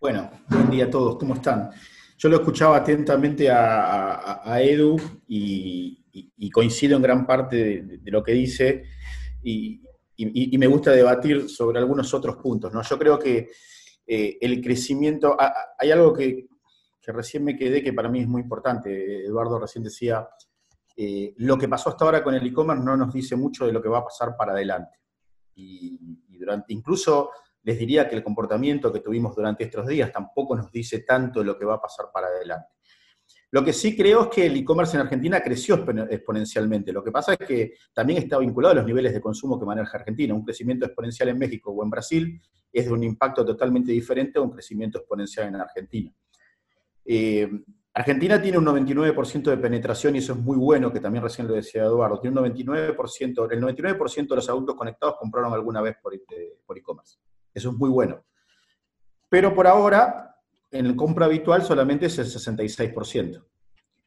Bueno, 0.01 0.31
buen 0.49 0.71
día 0.71 0.85
a 0.85 0.91
todos, 0.91 1.19
¿cómo 1.19 1.35
están? 1.35 1.71
Yo 2.19 2.29
lo 2.29 2.37
escuchaba 2.37 2.77
atentamente 2.77 3.49
a, 3.51 4.61
Edu 4.61 4.97
y, 5.27 5.98
coincido 6.53 6.97
en 6.97 7.03
gran 7.03 7.27
parte 7.27 7.57
de, 7.83 8.11
lo 8.11 8.23
que 8.23 8.33
dice 8.33 8.85
y, 9.43 9.81
me 10.59 10.67
gusta 10.67 10.91
debatir 10.91 11.49
sobre 11.49 11.79
algunos 11.79 12.13
otros 12.13 12.37
puntos. 12.37 12.73
¿no? 12.73 12.83
Yo 12.83 12.99
creo 12.99 13.19
que 13.19 13.51
eh, 14.07 14.39
el 14.41 14.61
crecimiento, 14.61 15.37
hay 15.79 15.91
algo 15.91 16.13
que, 16.13 16.49
recién 17.07 17.45
me 17.45 17.57
quedé 17.57 17.83
que 17.83 17.93
para 17.93 18.09
mí 18.09 18.21
es 18.21 18.29
muy 18.29 18.43
importante. 18.43 19.25
Eduardo 19.25 19.59
recién 19.59 19.85
decía, 19.85 20.29
eh, 20.97 21.33
lo 21.37 21.57
que 21.57 21.69
pasó 21.69 21.91
hasta 21.91 22.05
ahora 22.05 22.25
con 22.25 22.35
el 22.35 22.47
e-commerce 22.47 22.85
no 22.85 22.97
nos 22.97 23.13
dice 23.15 23.37
mucho 23.37 23.65
de 23.65 23.73
lo 23.73 23.81
que 23.81 23.89
va 23.89 23.99
a 23.99 24.05
pasar 24.05 24.37
para 24.37 24.53
adelante. 24.53 24.99
Y, 25.55 26.19
durante, 26.39 26.73
incluso 26.73 27.31
les 27.63 27.79
diría 27.79 28.09
que 28.09 28.17
el 28.17 28.23
comportamiento 28.23 28.93
que 28.93 29.01
tuvimos 29.01 29.35
durante 29.35 29.65
estos 29.65 29.87
días 29.87 30.13
tampoco 30.13 30.57
nos 30.57 30.71
dice 30.71 31.01
tanto 31.01 31.41
de 31.41 31.47
lo 31.47 31.59
que 31.59 31.65
va 31.65 31.75
a 31.75 31.81
pasar 31.81 32.07
para 32.13 32.29
adelante. 32.29 32.78
Lo 33.51 33.65
que 33.65 33.73
sí 33.73 33.97
creo 33.97 34.25
es 34.25 34.29
que 34.29 34.47
el 34.47 34.57
e-commerce 34.57 34.97
en 34.97 35.03
Argentina 35.03 35.41
creció 35.41 35.87
exponencialmente. 36.11 36.93
Lo 36.93 37.03
que 37.03 37.11
pasa 37.11 37.33
es 37.33 37.39
que 37.39 37.73
también 37.95 38.23
está 38.23 38.39
vinculado 38.39 38.73
a 38.73 38.77
los 38.77 38.85
niveles 38.85 39.15
de 39.15 39.21
consumo 39.21 39.59
que 39.59 39.65
maneja 39.65 39.97
Argentina. 39.97 40.35
Un 40.35 40.45
crecimiento 40.45 40.85
exponencial 40.85 41.31
en 41.31 41.39
México 41.39 41.71
o 41.71 41.83
en 41.83 41.89
Brasil 41.89 42.43
es 42.71 42.87
de 42.87 42.93
un 42.93 43.03
impacto 43.03 43.47
totalmente 43.47 43.91
diferente 43.91 44.39
a 44.39 44.43
un 44.43 44.51
crecimiento 44.51 44.99
exponencial 44.99 45.49
en 45.49 45.57
Argentina. 45.57 46.13
Eh, 47.05 47.49
Argentina 47.95 48.41
tiene 48.41 48.59
un 48.59 48.67
99% 48.67 49.43
de 49.51 49.57
penetración 49.57 50.15
y 50.15 50.19
eso 50.19 50.35
es 50.35 50.39
muy 50.39 50.57
bueno, 50.57 50.93
que 50.93 51.01
también 51.01 51.25
recién 51.25 51.49
lo 51.49 51.55
decía 51.55 51.85
Eduardo. 51.85 52.21
Tiene 52.21 52.39
un 52.39 52.47
99%, 52.49 53.51
el 53.51 53.63
99% 53.63 54.29
de 54.29 54.37
los 54.37 54.49
adultos 54.49 54.77
conectados 54.77 55.17
compraron 55.19 55.55
alguna 55.55 55.81
vez 55.81 55.97
por 56.03 56.15
e-commerce. 56.77 57.19
Eso 57.55 57.71
es 57.71 57.77
muy 57.77 57.89
bueno. 57.89 58.23
Pero 59.29 59.55
por 59.55 59.67
ahora, 59.67 60.28
en 60.71 60.87
el 60.87 60.97
compra 60.97 61.27
habitual 61.27 61.63
solamente 61.63 62.07
es 62.07 62.19
el 62.19 62.27
66%. 62.27 63.45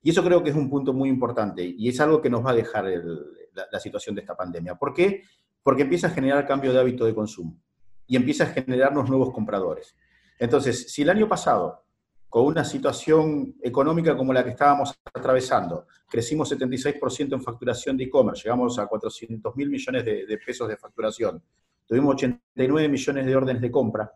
Y 0.04 0.10
eso 0.10 0.24
creo 0.24 0.44
que 0.44 0.50
es 0.50 0.56
un 0.56 0.70
punto 0.70 0.94
muy 0.94 1.10
importante 1.10 1.64
y 1.64 1.88
es 1.88 2.00
algo 2.00 2.22
que 2.22 2.30
nos 2.30 2.46
va 2.46 2.52
a 2.52 2.56
dejar 2.56 2.86
la, 2.86 3.80
situación 3.80 4.16
de 4.16 4.22
esta 4.22 4.36
pandemia. 4.36 4.76
¿Por 4.76 4.94
qué? 4.94 5.24
Porque 5.62 5.84
empieza 5.84 6.08
a 6.08 6.12
generar 6.12 6.48
cambio 6.48 6.74
de 6.74 6.80
hábito 6.80 7.06
de 7.06 7.14
consumo 7.14 7.60
y 8.08 8.16
empieza 8.16 8.46
a 8.46 8.48
generarnos 8.48 9.10
nuevos 9.10 9.32
compradores. 9.32 9.96
Entonces, 10.40 10.92
si 10.92 11.04
el 11.04 11.12
año 11.12 11.30
pasado, 11.30 11.84
con 12.30 12.46
una 12.46 12.66
situación 12.66 13.56
económica 13.62 14.18
como 14.18 14.34
la 14.34 14.44
que 14.44 14.52
estábamos 14.52 14.96
atravesando, 15.14 15.86
crecimos 16.10 16.52
76% 16.52 17.34
en 17.34 17.44
facturación 17.44 17.96
de 17.96 18.06
e-commerce, 18.06 18.44
llegamos 18.44 18.80
a 18.80 18.88
400 18.88 19.56
mil 19.56 19.70
millones 19.70 20.04
de 20.04 20.40
pesos 20.44 20.68
de 20.68 20.78
facturación, 20.78 21.44
tuvimos 21.86 22.16
89 22.16 22.90
millones 22.90 23.26
de 23.26 23.36
órdenes 23.36 23.62
de 23.62 23.70
compra, 23.70 24.12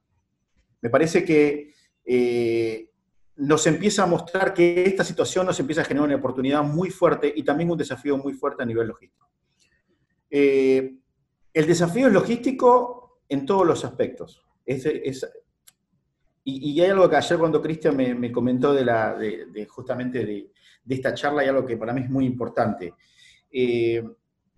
me 0.82 0.90
parece 0.90 1.26
que 1.26 1.74
eh, 2.06 2.90
nos 3.38 3.68
empieza 3.68 4.04
a 4.04 4.08
mostrar 4.08 4.54
que 4.54 4.86
esta 4.86 5.04
situación 5.04 5.46
nos 5.46 5.60
empieza 5.60 5.82
a 5.82 5.86
generar 5.86 6.08
una 6.08 6.16
oportunidad 6.16 6.64
muy 6.64 6.90
fuerte 6.90 7.32
y 7.36 7.44
también 7.44 7.70
un 7.70 7.78
desafío 7.78 8.18
muy 8.18 8.34
fuerte 8.34 8.64
a 8.64 8.66
nivel 8.66 8.88
logístico. 8.88 9.30
Eh, 10.30 10.96
el 11.54 11.68
desafío 11.68 12.08
es 12.08 12.14
logístico 12.14 13.22
en 13.28 13.46
todos 13.46 13.66
los 13.66 13.84
aspectos. 13.84 14.42
y, 16.44 16.80
hay 16.80 16.90
algo 16.90 17.10
que 17.10 17.16
ayer 17.16 17.38
cuando 17.38 17.62
Cristian 17.62 17.96
me, 17.96 18.32
comentó 18.32 18.74
de, 18.74 18.86
la, 18.86 19.18
justamente 19.68 20.26
de, 20.26 20.52
esta 20.88 21.14
charla, 21.14 21.42
hay 21.42 21.50
algo 21.50 21.66
que 21.66 21.78
para 21.78 21.94
mí 21.94 22.02
es 22.02 22.10
muy 22.10 22.26
importante. 22.26 22.94
Eh, 23.52 24.04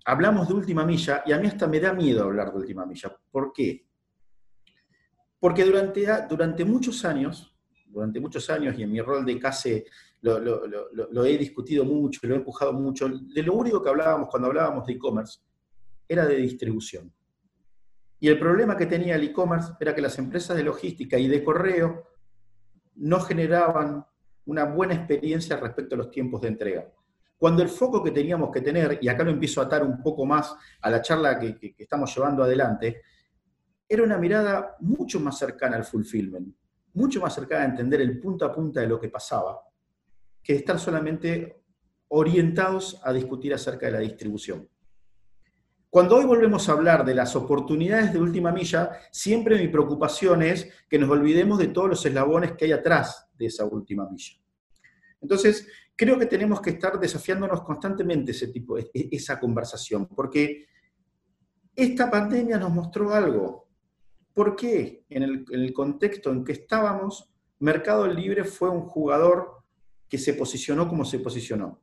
hablamos 0.05 0.47
de 0.47 0.53
última 0.53 0.85
milla 0.85 1.23
y 1.25 1.31
a 1.31 1.39
mí 1.39 1.47
hasta 1.47 1.67
me 1.67 1.79
da 1.79 1.93
miedo 1.93 2.23
hablar 2.23 2.51
de 2.51 2.59
última 2.59 2.85
milla. 2.85 3.15
¿Por 3.31 3.51
qué? 3.53 3.86
Porque 5.39 5.63
durante, 5.63 6.05
durante 6.29 6.65
muchos 6.65 7.05
años, 7.05 7.55
durante 7.87 8.19
muchos 8.19 8.49
años, 8.49 8.77
y 8.77 8.83
en 8.83 8.91
mi 8.91 9.01
rol 9.01 9.25
de 9.25 9.39
CASE 9.39 9.85
lo, 10.21 11.25
he 11.25 11.37
discutido 11.37 11.85
mucho, 11.85 12.19
lo 12.23 12.35
he 12.35 12.37
empujado 12.37 12.73
mucho, 12.73 13.07
de 13.09 13.43
lo 13.43 13.53
único 13.53 13.81
que 13.81 13.89
hablábamos 13.89 14.29
cuando 14.29 14.47
hablábamos 14.47 14.85
de 14.85 14.93
e-commerce 14.93 15.39
era 16.07 16.25
de 16.25 16.37
distribución. 16.37 17.13
Y 18.19 18.27
el 18.29 18.39
problema 18.39 18.75
que 18.75 18.87
tenía 18.87 19.15
el 19.15 19.23
e-commerce 19.23 19.73
era 19.79 19.93
que 19.93 20.01
las 20.01 20.17
empresas 20.17 20.57
de 20.57 20.63
logística 20.63 21.19
y 21.19 21.27
de 21.27 21.43
correo 21.43 22.07
no 22.95 23.19
generaban 23.19 24.05
una 24.45 24.63
buena 24.65 24.95
experiencia 24.95 25.57
respecto 25.57 25.95
a 25.95 25.99
los 25.99 26.09
tiempos 26.09 26.41
de 26.41 26.47
entrega. 26.47 26.87
Cuando 27.37 27.61
el 27.61 27.69
foco 27.69 28.03
que 28.03 28.11
teníamos 28.11 28.49
que 28.51 28.61
tener, 28.61 28.97
y 29.01 29.07
acá 29.07 29.23
lo 29.23 29.29
empiezo 29.29 29.61
a 29.61 29.65
atar 29.65 29.83
un 29.83 30.01
poco 30.01 30.25
más 30.25 30.55
a 30.81 30.89
la 30.89 31.01
charla 31.01 31.37
que, 31.37 31.75
estamos 31.77 32.15
llevando 32.15 32.43
adelante, 32.43 33.01
era 33.87 34.03
una 34.03 34.17
mirada 34.17 34.75
mucho 34.79 35.19
más 35.19 35.37
cercana 35.37 35.77
al 35.77 35.85
fulfillment, 35.85 36.55
mucho 36.93 37.21
más 37.21 37.33
cercana 37.33 37.63
a 37.63 37.67
entender 37.67 38.01
el 38.01 38.19
punto 38.19 38.45
a 38.45 38.53
punta 38.53 38.81
de 38.81 38.87
lo 38.87 38.99
que 38.99 39.09
pasaba, 39.09 39.61
que 40.43 40.55
estar 40.55 40.79
solamente 40.79 41.63
orientados 42.09 42.99
a 43.03 43.13
discutir 43.13 43.53
acerca 43.53 43.87
de 43.87 43.91
la 43.93 43.99
distribución. 43.99 44.67
Cuando 45.89 46.17
hoy 46.17 46.25
volvemos 46.25 46.67
a 46.67 46.73
hablar 46.73 47.05
de 47.05 47.15
las 47.15 47.35
oportunidades 47.35 48.11
de 48.11 48.19
última 48.19 48.51
milla, 48.51 48.91
siempre 49.11 49.57
mi 49.57 49.69
preocupación 49.69 50.43
es 50.43 50.69
que 50.89 50.99
nos 50.99 51.09
olvidemos 51.09 51.57
de 51.57 51.69
todos 51.69 51.89
los 51.89 52.05
eslabones 52.05 52.53
que 52.53 52.65
hay 52.65 52.71
atrás 52.73 53.29
de 53.37 53.45
esa 53.45 53.65
última 53.65 54.07
milla. 54.09 54.33
Entonces, 55.21 55.67
creo 55.95 56.19
que 56.19 56.25
tenemos 56.25 56.61
que 56.61 56.71
estar 56.71 56.99
desafiándonos 56.99 57.61
constantemente 57.61 58.31
ese 58.31 58.49
tipo, 58.49 58.77
e, 58.77 58.89
e, 58.93 59.09
esa 59.11 59.39
conversación, 59.39 60.07
porque 60.07 60.67
esta 61.75 62.09
pandemia 62.11 62.57
nos 62.57 62.71
mostró 62.71 63.13
algo. 63.13 63.66
¿Por 64.37 64.55
qué? 64.55 65.03
En 65.09 65.23
el, 65.49 65.73
contexto 65.73 66.31
en 66.31 66.43
que 66.43 66.51
estábamos, 66.51 67.33
Mercado 67.57 68.05
Libre 68.05 68.43
fue 68.43 68.69
un 68.69 68.81
jugador 68.81 69.63
que 70.07 70.19
se 70.19 70.35
posicionó 70.35 70.87
como 70.87 71.05
se 71.05 71.17
posicionó. 71.17 71.81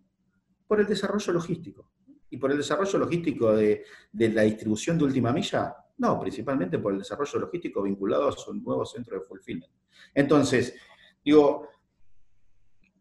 Por 0.68 0.78
el 0.78 0.86
desarrollo 0.86 1.32
logístico. 1.32 1.90
¿Y 2.30 2.36
por 2.36 2.52
el 2.52 2.58
desarrollo 2.58 2.96
logístico 3.00 3.56
de, 3.56 3.82
de 4.12 4.28
la 4.28 4.42
distribución 4.42 4.96
de 4.96 5.02
última 5.02 5.32
milla? 5.32 5.74
No, 5.98 6.20
principalmente 6.20 6.78
por 6.78 6.92
el 6.92 7.00
desarrollo 7.00 7.40
logístico 7.40 7.82
vinculado 7.82 8.28
a 8.28 8.32
su 8.32 8.54
nuevo 8.54 8.86
centro 8.86 9.18
de 9.18 9.26
fulfillment. 9.26 9.72
Entonces, 10.14 10.76
digo, 11.24 11.70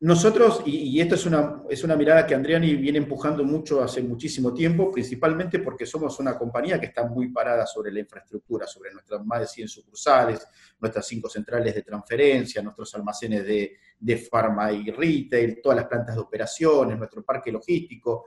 nosotros, 0.04 0.64
y, 0.66 1.00
esto 1.00 1.16
es 1.16 1.26
una, 1.26 1.64
es 1.70 1.82
una 1.86 1.96
mirada 1.96 2.28
que 2.28 2.36
Andriani 2.36 2.76
viene 2.76 2.98
empujando 2.98 3.46
mucho 3.46 3.82
hace 3.82 4.02
muchísimo 4.02 4.54
tiempo, 4.54 4.92
principalmente 4.92 5.60
porque 5.60 5.86
somos 5.86 6.20
una 6.20 6.38
compañía 6.38 6.78
que 6.78 6.88
está 6.88 7.08
muy 7.08 7.30
parada 7.30 7.66
sobre 7.66 7.90
la 7.90 8.02
infraestructura, 8.02 8.68
sobre 8.68 8.92
nuestras 8.92 9.26
más 9.26 9.40
de 9.40 9.48
100 9.48 9.70
sucursales, 9.70 10.46
nuestras 10.82 11.08
cinco 11.08 11.30
centrales 11.30 11.74
de 11.74 11.84
transferencia, 11.84 12.62
nuestros 12.62 12.94
almacenes 12.96 13.46
de, 13.46 13.78
de 13.98 14.18
farma 14.18 14.74
y 14.74 14.92
retail, 14.92 15.62
todas 15.64 15.78
las 15.78 15.88
plantas 15.88 16.16
de 16.16 16.22
operaciones, 16.22 16.98
nuestro 16.98 17.24
parque 17.24 17.50
logístico, 17.50 18.26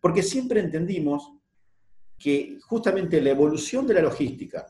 porque 0.00 0.20
siempre 0.20 0.58
entendimos 0.58 1.32
que 2.18 2.58
justamente 2.60 3.20
la 3.20 3.30
evolución 3.30 3.86
de 3.86 3.94
la 3.94 4.02
logística, 4.02 4.66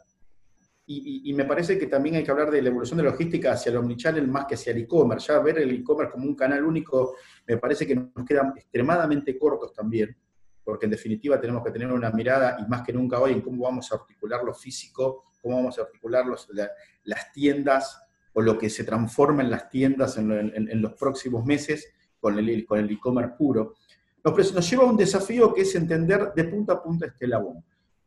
y, 0.86 1.32
me 1.32 1.44
parece 1.46 1.78
que 1.78 1.86
también 1.86 2.16
hay 2.16 2.24
que 2.24 2.30
hablar 2.30 2.50
de 2.50 2.60
la 2.60 2.68
evolución 2.68 2.98
de 2.98 3.04
la 3.04 3.10
logística 3.10 3.52
hacia 3.52 3.70
el 3.70 3.78
omnichannel 3.78 4.28
más 4.28 4.44
que 4.44 4.54
hacia 4.54 4.72
el 4.72 4.78
e-commerce. 4.78 5.32
Ya 5.32 5.38
ver 5.38 5.58
el 5.58 5.70
e-commerce 5.70 6.12
como 6.12 6.26
un 6.26 6.34
canal 6.34 6.62
único 6.62 7.16
me 7.46 7.56
parece 7.56 7.86
que 7.86 7.94
nos 7.94 8.26
quedan 8.26 8.52
extremadamente 8.54 9.38
cortos 9.38 9.72
también, 9.72 10.14
porque 10.62 10.84
en 10.84 10.90
definitiva 10.90 11.40
tenemos 11.40 11.64
que 11.64 11.70
tener 11.70 11.90
una 11.90 12.10
mirada, 12.10 12.58
y 12.60 12.68
más 12.68 12.82
que 12.82 12.92
nunca 12.92 13.18
hoy, 13.18 13.32
en 13.32 13.40
cómo 13.40 13.64
vamos 13.64 13.90
a 13.92 13.96
articular 13.96 14.44
lo 14.44 14.52
físico, 14.52 15.24
cómo 15.40 15.56
vamos 15.56 15.78
a 15.78 15.82
articular 15.82 16.26
las 17.04 17.32
tiendas 17.32 18.02
o 18.34 18.42
lo 18.42 18.58
que 18.58 18.68
se 18.68 18.84
transforma 18.84 19.42
en 19.42 19.50
las 19.50 19.70
tiendas 19.70 20.18
en, 20.18 20.82
los 20.82 20.92
próximos 20.94 21.46
meses 21.46 21.88
con 22.18 22.38
el 22.38 22.66
con 22.66 22.78
el 22.78 22.90
e-commerce 22.90 23.34
puro. 23.38 23.74
Nos, 24.22 24.52
nos 24.52 24.70
lleva 24.70 24.84
a 24.84 24.86
un 24.86 24.96
desafío 24.96 25.54
que 25.54 25.62
es 25.62 25.74
entender 25.74 26.32
de 26.34 26.44
punta 26.44 26.74
a 26.74 26.82
punta 26.82 27.06
este 27.06 27.26
labón. 27.26 27.64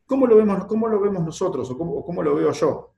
¿Cómo 0.08 0.26
lo 0.26 0.36
vemos, 0.36 0.64
cómo 0.64 0.88
lo 0.88 0.98
vemos 0.98 1.22
nosotros 1.22 1.70
o 1.70 1.76
cómo, 1.76 2.22
lo 2.22 2.34
veo 2.34 2.50
yo? 2.50 2.94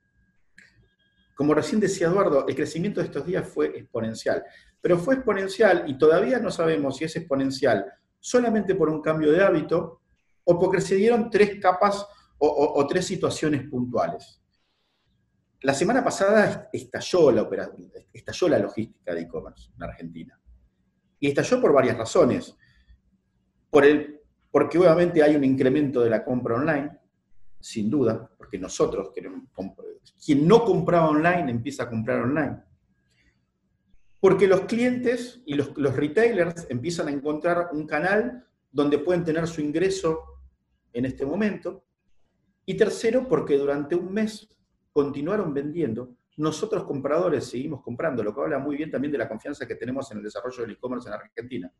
Como 1.35 1.53
recién 1.53 1.81
decía 1.81 2.07
Eduardo, 2.07 2.47
el 2.47 2.55
crecimiento 2.55 3.01
de 3.01 3.07
estos 3.07 3.25
días 3.25 3.45
fue 3.45 3.77
exponencial, 3.77 4.45
pero 4.79 4.97
fue 4.97 5.15
exponencial 5.15 5.83
y 5.87 5.97
todavía 5.97 6.39
no 6.39 6.49
sabemos 6.49 6.95
si 6.95 7.03
es 7.03 7.13
exponencial 7.17 7.85
solamente 8.17 8.75
por 8.75 8.87
un 8.87 9.01
cambio 9.01 9.29
de 9.33 9.43
hábito 9.43 10.03
o 10.45 10.57
porque 10.57 10.79
se 10.79 10.95
dieron 10.95 11.29
tres 11.29 11.59
capas 11.59 12.07
o, 12.37 12.87
tres 12.87 13.05
situaciones 13.05 13.67
puntuales. 13.67 14.41
la 15.63 15.73
semana 15.73 16.01
pasada 16.01 16.69
estalló 16.71 17.29
la, 17.29 17.45
estalló 18.13 18.47
la 18.47 18.57
logística 18.57 19.13
de 19.13 19.21
e-commerce 19.23 19.69
en 19.75 19.83
Argentina. 19.83 20.39
Y 21.19 21.27
estalló 21.27 21.59
por 21.59 21.73
varias 21.73 21.97
razones. 21.97 22.57
Por 23.69 23.85
el, 23.85 24.21
porque 24.49 24.79
obviamente 24.79 25.21
hay 25.21 25.35
un 25.35 25.43
incremento 25.43 26.01
de 26.01 26.09
la 26.09 26.23
compra 26.23 26.55
online, 26.55 27.00
sin 27.61 27.89
duda, 27.89 28.29
porque 28.37 28.57
nosotros 28.57 29.11
queremos, 29.13 29.43
quien 30.23 30.47
no 30.47 30.63
compraba 30.63 31.09
online 31.09 31.51
empieza 31.51 31.83
a 31.83 31.89
comprar 31.89 32.21
online. 32.21 32.57
Porque 34.19 34.47
los 34.47 34.61
clientes 34.61 35.41
y 35.45 35.55
los, 35.55 35.75
los 35.77 35.95
retailers 35.95 36.67
empiezan 36.69 37.07
a 37.07 37.11
encontrar 37.11 37.69
un 37.73 37.87
canal 37.87 38.45
donde 38.71 38.99
pueden 38.99 39.23
tener 39.23 39.47
su 39.47 39.61
ingreso 39.61 40.23
en 40.93 41.05
este 41.05 41.25
momento. 41.25 41.83
Y 42.65 42.75
tercero, 42.75 43.27
porque 43.27 43.57
durante 43.57 43.95
un 43.95 44.13
mes 44.13 44.47
continuaron 44.93 45.53
vendiendo. 45.53 46.15
Nosotros 46.37 46.83
compradores 46.83 47.45
seguimos 47.45 47.81
comprando, 47.81 48.23
lo 48.23 48.33
que 48.33 48.41
habla 48.41 48.59
muy 48.59 48.77
bien 48.77 48.91
también 48.91 49.11
de 49.11 49.17
la 49.17 49.27
confianza 49.27 49.67
que 49.67 49.75
tenemos 49.75 50.11
en 50.11 50.19
el 50.19 50.23
desarrollo 50.23 50.61
del 50.61 50.71
e-commerce 50.71 51.07
en 51.09 51.15
Argentina. 51.15 51.73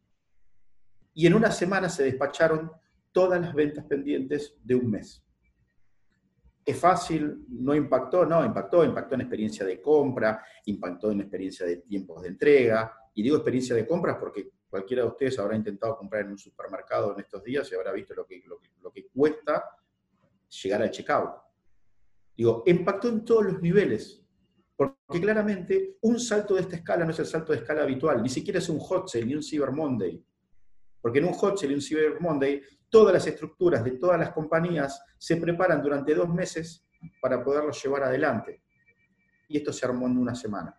Y 1.13 1.27
en 1.27 1.33
una 1.33 1.51
semana 1.51 1.89
se 1.89 2.03
despacharon 2.03 2.71
todas 3.11 3.41
las 3.41 3.53
ventas 3.53 3.85
pendientes 3.85 4.55
de 4.63 4.75
un 4.75 4.89
mes. 4.89 5.23
¿Es 6.71 6.79
fácil? 6.79 7.43
¿No 7.49 7.75
impactó? 7.75 8.25
No, 8.25 8.45
impactó. 8.45 8.85
Impactó 8.85 9.15
en 9.15 9.21
experiencia 9.21 9.65
de 9.65 9.81
compra, 9.81 10.41
impactó 10.65 11.11
en 11.11 11.19
experiencia 11.19 11.65
de 11.65 11.77
tiempos 11.77 12.21
de 12.21 12.29
entrega. 12.29 12.97
Y 13.13 13.21
digo 13.23 13.35
experiencia 13.35 13.75
de 13.75 13.85
compras 13.85 14.15
porque 14.17 14.51
cualquiera 14.69 15.03
de 15.03 15.09
ustedes 15.09 15.37
habrá 15.37 15.57
intentado 15.57 15.97
comprar 15.97 16.23
en 16.23 16.31
un 16.31 16.37
supermercado 16.37 17.13
en 17.13 17.19
estos 17.19 17.43
días 17.43 17.69
y 17.69 17.75
habrá 17.75 17.91
visto 17.91 18.13
lo 18.13 18.25
que, 18.25 18.41
lo 18.81 18.89
que, 18.89 19.07
cuesta 19.07 19.65
llegar 20.63 20.81
al 20.81 20.91
checkout. 20.91 21.31
Digo, 22.37 22.63
impactó 22.65 23.09
en 23.09 23.25
todos 23.25 23.47
los 23.47 23.61
niveles. 23.61 24.23
Porque 24.73 25.19
claramente 25.19 25.97
un 26.03 26.21
salto 26.21 26.55
de 26.55 26.61
esta 26.61 26.77
escala 26.77 27.03
no 27.03 27.11
es 27.11 27.19
el 27.19 27.25
salto 27.25 27.51
de 27.51 27.59
escala 27.59 27.83
habitual, 27.83 28.23
ni 28.23 28.29
siquiera 28.29 28.59
es 28.59 28.69
un 28.69 28.79
hot 28.79 29.09
sale 29.09 29.25
ni 29.25 29.35
un 29.35 29.43
Cyber 29.43 29.71
Monday. 29.71 30.23
Porque 31.01 31.19
en 31.19 31.25
un 31.25 31.33
hot 31.33 31.57
sale 31.57 31.73
y 31.73 31.75
un 31.75 31.81
Cyber 31.81 32.21
Monday, 32.21 32.61
todas 32.91 33.13
las 33.13 33.25
estructuras 33.25 33.83
de 33.83 33.91
todas 33.91 34.19
las 34.19 34.31
compañías 34.31 35.03
se 35.17 35.37
preparan 35.37 35.81
durante 35.81 36.13
dos 36.13 36.29
meses 36.29 36.85
para 37.19 37.43
poderlo 37.43 37.71
llevar 37.71 38.03
adelante. 38.03 38.61
Y 39.47 39.57
esto 39.57 39.73
se 39.73 39.85
armó 39.85 40.05
en 40.05 40.17
una 40.17 40.35
semana. 40.35 40.77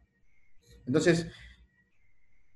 Entonces, 0.87 1.26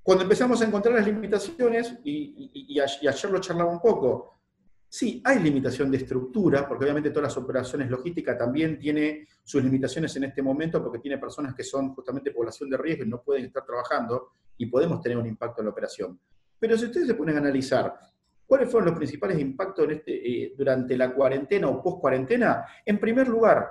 cuando 0.03 0.23
empezamos 0.23 0.61
a 0.61 0.67
encontrar 0.67 0.95
las 0.95 1.07
limitaciones, 1.07 1.99
y, 2.05 2.79
ayer 2.79 3.31
lo 3.31 3.41
charlaba 3.41 3.71
un 3.71 3.81
poco, 3.81 4.41
sí, 4.89 5.21
hay 5.25 5.41
limitación 5.41 5.91
de 5.91 5.97
estructura, 5.97 6.69
porque 6.69 6.85
obviamente 6.85 7.11
todas 7.11 7.35
las 7.35 7.43
operaciones 7.43 7.91
logísticas 7.91 8.39
también 8.39 8.79
tiene 8.79 9.27
sus 9.43 9.65
limitaciones 9.65 10.15
en 10.17 10.25
este 10.25 10.43
momento, 10.43 10.83
porque 10.83 11.01
tiene 11.01 11.19
personas 11.19 11.55
que 11.55 11.65
son 11.65 11.95
justamente 11.95 12.31
población 12.31 12.71
de 12.71 12.77
riesgo 12.77 13.05
y 13.05 13.09
no 13.09 13.23
pueden 13.23 13.47
estar 13.47 13.65
trabajando, 13.65 14.33
y 14.59 14.67
podemos 14.67 15.01
tener 15.01 15.19
un 15.19 15.27
impacto 15.27 15.61
en 15.61 15.67
la 15.67 15.73
operación. 15.73 16.21
Pero 16.59 16.79
si 16.79 16.85
ustedes 16.87 17.09
se 17.09 17.15
ponen 17.15 17.37
a 17.37 17.39
analizar 17.39 17.99
cuáles 18.47 18.71
fueron 18.71 18.89
los 18.89 18.97
principales 18.97 19.39
impactos 19.39 19.91
este, 19.91 20.45
eh, 20.45 20.55
durante 20.57 20.97
la 20.97 21.13
cuarentena 21.13 21.69
o 21.69 21.83
post-cuarentena, 21.83 22.65
en 22.85 22.99
primer 22.99 23.29
lugar, 23.29 23.69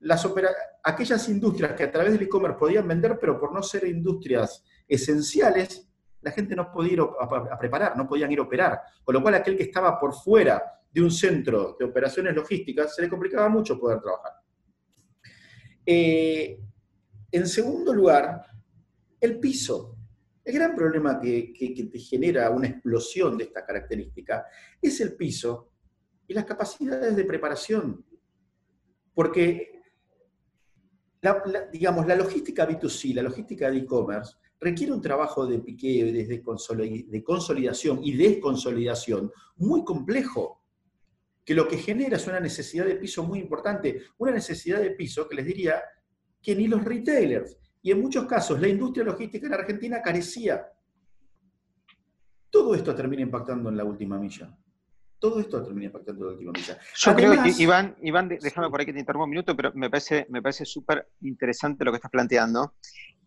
las 0.00 0.26
aquellas 0.82 1.28
industrias 1.28 1.72
que 1.72 1.84
a 1.84 1.92
través 1.92 2.12
del 2.12 2.22
e-commerce 2.22 2.58
podían 2.58 2.86
vender, 2.86 3.18
pero 3.18 3.38
por 3.38 3.52
no 3.52 3.62
ser 3.62 3.86
industrias 3.86 4.64
esenciales, 4.86 5.88
la 6.20 6.30
gente 6.30 6.56
no 6.56 6.70
podía 6.70 6.94
ir 6.94 7.00
a, 7.00 7.58
preparar, 7.58 7.96
no 7.96 8.08
podían 8.08 8.32
ir 8.32 8.38
a 8.38 8.42
operar. 8.42 8.80
Con 9.02 9.14
lo 9.14 9.22
cual, 9.22 9.34
aquel 9.34 9.56
que 9.56 9.64
estaba 9.64 9.98
por 9.98 10.14
fuera 10.14 10.62
de 10.90 11.02
un 11.02 11.10
centro 11.10 11.76
de 11.78 11.84
operaciones 11.84 12.34
logísticas, 12.34 12.94
se 12.94 13.02
le 13.02 13.08
complicaba 13.08 13.48
mucho 13.48 13.78
poder 13.78 14.00
trabajar. 14.00 14.32
Eh, 15.84 16.60
en 17.30 17.46
segundo 17.46 17.92
lugar, 17.92 18.46
el 19.20 19.38
piso. 19.38 19.96
El 20.44 20.54
gran 20.54 20.74
problema 20.74 21.18
que, 21.18 21.52
te 21.90 21.98
genera 21.98 22.50
una 22.50 22.68
explosión 22.68 23.38
de 23.38 23.44
esta 23.44 23.64
característica 23.64 24.44
es 24.80 25.00
el 25.00 25.16
piso 25.16 25.70
y 26.26 26.34
las 26.34 26.44
capacidades 26.44 27.16
de 27.16 27.24
preparación. 27.24 28.04
Porque, 29.14 29.80
digamos, 31.72 32.06
la 32.06 32.16
logística 32.16 32.68
B2C, 32.68 33.14
la 33.14 33.22
logística 33.22 33.70
de 33.70 33.78
e-commerce, 33.78 34.36
requiere 34.60 34.92
un 34.92 35.00
trabajo 35.00 35.46
de 35.46 35.60
piqueo, 35.60 36.12
de 36.12 37.22
consolidación 37.22 38.00
y 38.02 38.14
desconsolidación 38.14 39.32
muy 39.56 39.82
complejo, 39.82 40.62
que 41.44 41.54
lo 41.54 41.68
que 41.68 41.78
genera 41.78 42.16
es 42.16 42.26
una 42.26 42.40
necesidad 42.40 42.86
de 42.86 42.96
piso 42.96 43.22
muy 43.22 43.38
importante, 43.38 44.02
una 44.18 44.32
necesidad 44.32 44.80
de 44.80 44.90
piso 44.90 45.26
que 45.28 45.36
les 45.36 45.46
diría 45.46 45.82
que 46.40 46.54
ni 46.54 46.66
los 46.66 46.84
retailers, 46.84 47.58
y 47.84 47.92
en 47.92 48.00
muchos 48.00 48.24
casos 48.24 48.58
la 48.60 48.66
industria 48.66 49.04
logística 49.04 49.46
en 49.46 49.52
Argentina 49.52 50.00
carecía. 50.00 50.66
Todo 52.48 52.74
esto 52.74 52.94
termina 52.94 53.20
impactando 53.20 53.68
en 53.68 53.76
la 53.76 53.84
última 53.84 54.18
milla. 54.18 54.56
Todo 55.18 55.38
esto 55.38 55.62
termina 55.62 55.86
impactando 55.86 56.22
en 56.22 56.26
la 56.26 56.32
última 56.32 56.52
milla. 56.52 56.78
Yo 56.96 57.14
creo 57.14 57.42
que, 57.42 57.50
Iván, 57.62 57.94
Iván, 58.00 58.28
déjame 58.28 58.70
por 58.70 58.80
ahí 58.80 58.86
que 58.86 58.94
te 58.94 59.00
interrumpa 59.00 59.24
un 59.24 59.30
minuto, 59.30 59.54
pero 59.54 59.70
me 59.74 59.90
parece, 59.90 60.26
me 60.30 60.40
parece 60.40 60.64
súper 60.64 61.08
interesante 61.20 61.84
lo 61.84 61.92
que 61.92 61.96
estás 61.96 62.10
planteando. 62.10 62.72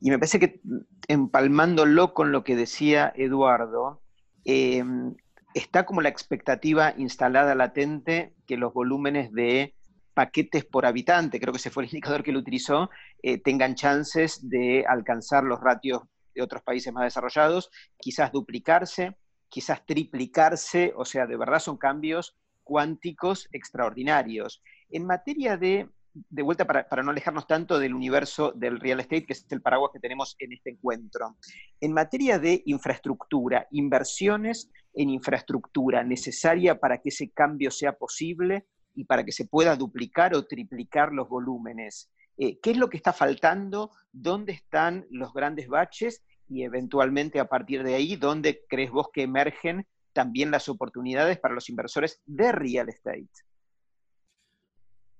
Y 0.02 0.10
me 0.10 0.18
parece 0.18 0.40
que 0.40 0.60
empalmándolo 1.08 2.16
con 2.16 2.32
lo 2.32 2.44
que 2.44 2.56
decía 2.56 3.14
Eduardo, 3.16 4.02
em, 4.44 5.14
está 5.54 5.86
como 5.86 6.02
la 6.02 6.10
expectativa 6.10 6.96
instalada 6.98 7.54
latente 7.54 8.34
que 8.48 8.58
los 8.58 8.74
volúmenes 8.74 9.32
de 9.32 9.76
paquetes 10.18 10.66
por 10.66 10.88
habitante, 10.88 11.40
creo 11.40 11.54
que 11.54 11.58
ese 11.58 11.70
fue 11.70 11.84
el 11.84 11.90
indicador 11.90 12.24
que 12.24 12.32
él 12.32 12.38
utilizó, 12.38 12.90
eh, 13.24 13.42
tengan 13.42 13.76
chances 13.76 14.48
de 14.50 14.86
alcanzar 14.88 15.44
los 15.44 15.60
ratios 15.60 16.02
de 16.34 16.42
otros 16.42 16.62
países 16.62 16.94
más 16.94 17.04
desarrollados, 17.04 17.70
quizás 17.98 18.32
duplicarse, 18.32 19.18
quizás 19.50 19.86
triplicarse, 19.86 20.94
o 20.96 21.06
sea, 21.06 21.26
de 21.26 21.38
verdad 21.38 21.60
son 21.60 21.78
cambios 21.78 22.36
cuánticos 22.64 23.48
extraordinarios. 23.52 24.62
En 24.90 25.06
materia 25.06 25.58
de 25.58 25.90
de 26.30 26.42
vuelta 26.42 26.66
para, 26.66 27.04
no 27.04 27.12
alejarnos 27.12 27.48
tanto 27.48 27.80
del 27.80 27.94
universo 27.94 28.52
del 28.52 28.80
real 28.80 29.00
estate, 29.00 29.26
que 29.26 29.34
es 29.34 29.46
el 29.50 29.62
paraguas 29.62 29.92
que 29.94 30.00
tenemos 30.00 30.36
en 30.40 30.54
este 30.54 30.72
encuentro. 30.72 31.38
En 31.80 31.94
materia 31.94 32.40
de 32.40 32.64
infraestructura, 32.66 33.68
inversiones 33.72 34.72
en 34.94 35.10
infraestructura 35.10 36.04
necesaria 36.04 36.80
para 36.80 37.00
que 37.00 37.10
ese 37.10 37.30
cambio 37.32 37.72
sea 37.72 37.94
posible 37.94 38.66
y 38.96 39.06
para 39.06 39.24
que 39.24 39.32
se 39.32 39.46
pueda 39.46 39.76
duplicar 39.76 40.34
o 40.34 40.46
triplicar 40.46 41.12
los 41.12 41.30
volúmenes. 41.30 42.10
Eh, 42.38 42.60
¿Qué 42.60 42.72
es 42.72 42.78
lo 42.78 42.90
que 42.90 42.98
está 42.98 43.14
faltando? 43.14 43.92
¿Dónde 44.12 44.54
están 44.54 45.06
los 45.10 45.34
grandes 45.34 45.68
baches? 45.68 46.24
Y 46.48 46.64
eventualmente 46.64 47.40
a 47.40 47.50
partir 47.50 47.84
de 47.84 47.96
ahí, 47.96 48.16
¿dónde 48.16 48.64
crees 48.70 48.92
vos 48.92 49.08
que 49.12 49.24
emergen 49.24 49.86
también 50.14 50.52
las 50.52 50.70
oportunidades 50.70 51.40
para 51.40 51.54
los 51.54 51.70
inversores 51.70 52.22
de 52.26 52.52
real 52.52 52.90
estate? 52.90 53.28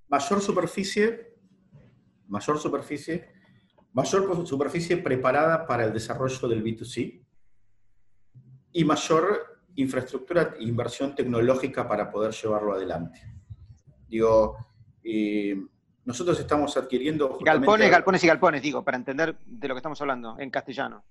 mayor 0.08 0.40
superficie, 0.40 1.34
mayor 2.26 2.58
superficie, 2.58 3.28
mayor 3.92 4.46
superficie 4.46 4.96
preparada 4.96 5.66
para 5.66 5.84
el 5.84 5.92
desarrollo 5.92 6.48
del 6.48 6.64
B2C 6.64 7.24
y 8.72 8.84
mayor 8.84 9.62
infraestructura 9.76 10.54
e 10.58 10.64
inversión 10.64 11.14
tecnológica 11.14 11.86
para 11.86 12.10
poder 12.10 12.32
llevarlo 12.32 12.74
adelante. 12.74 13.20
Digo, 14.08 14.56
eh, 15.04 15.56
nosotros 16.08 16.40
estamos 16.40 16.74
adquiriendo... 16.74 17.38
Galpones, 17.38 17.90
galpones 17.90 18.24
y 18.24 18.26
galpones, 18.26 18.62
digo, 18.62 18.82
para 18.82 18.96
entender 18.96 19.36
de 19.44 19.68
lo 19.68 19.74
que 19.74 19.80
estamos 19.80 20.00
hablando 20.00 20.36
en 20.38 20.48
castellano. 20.48 21.04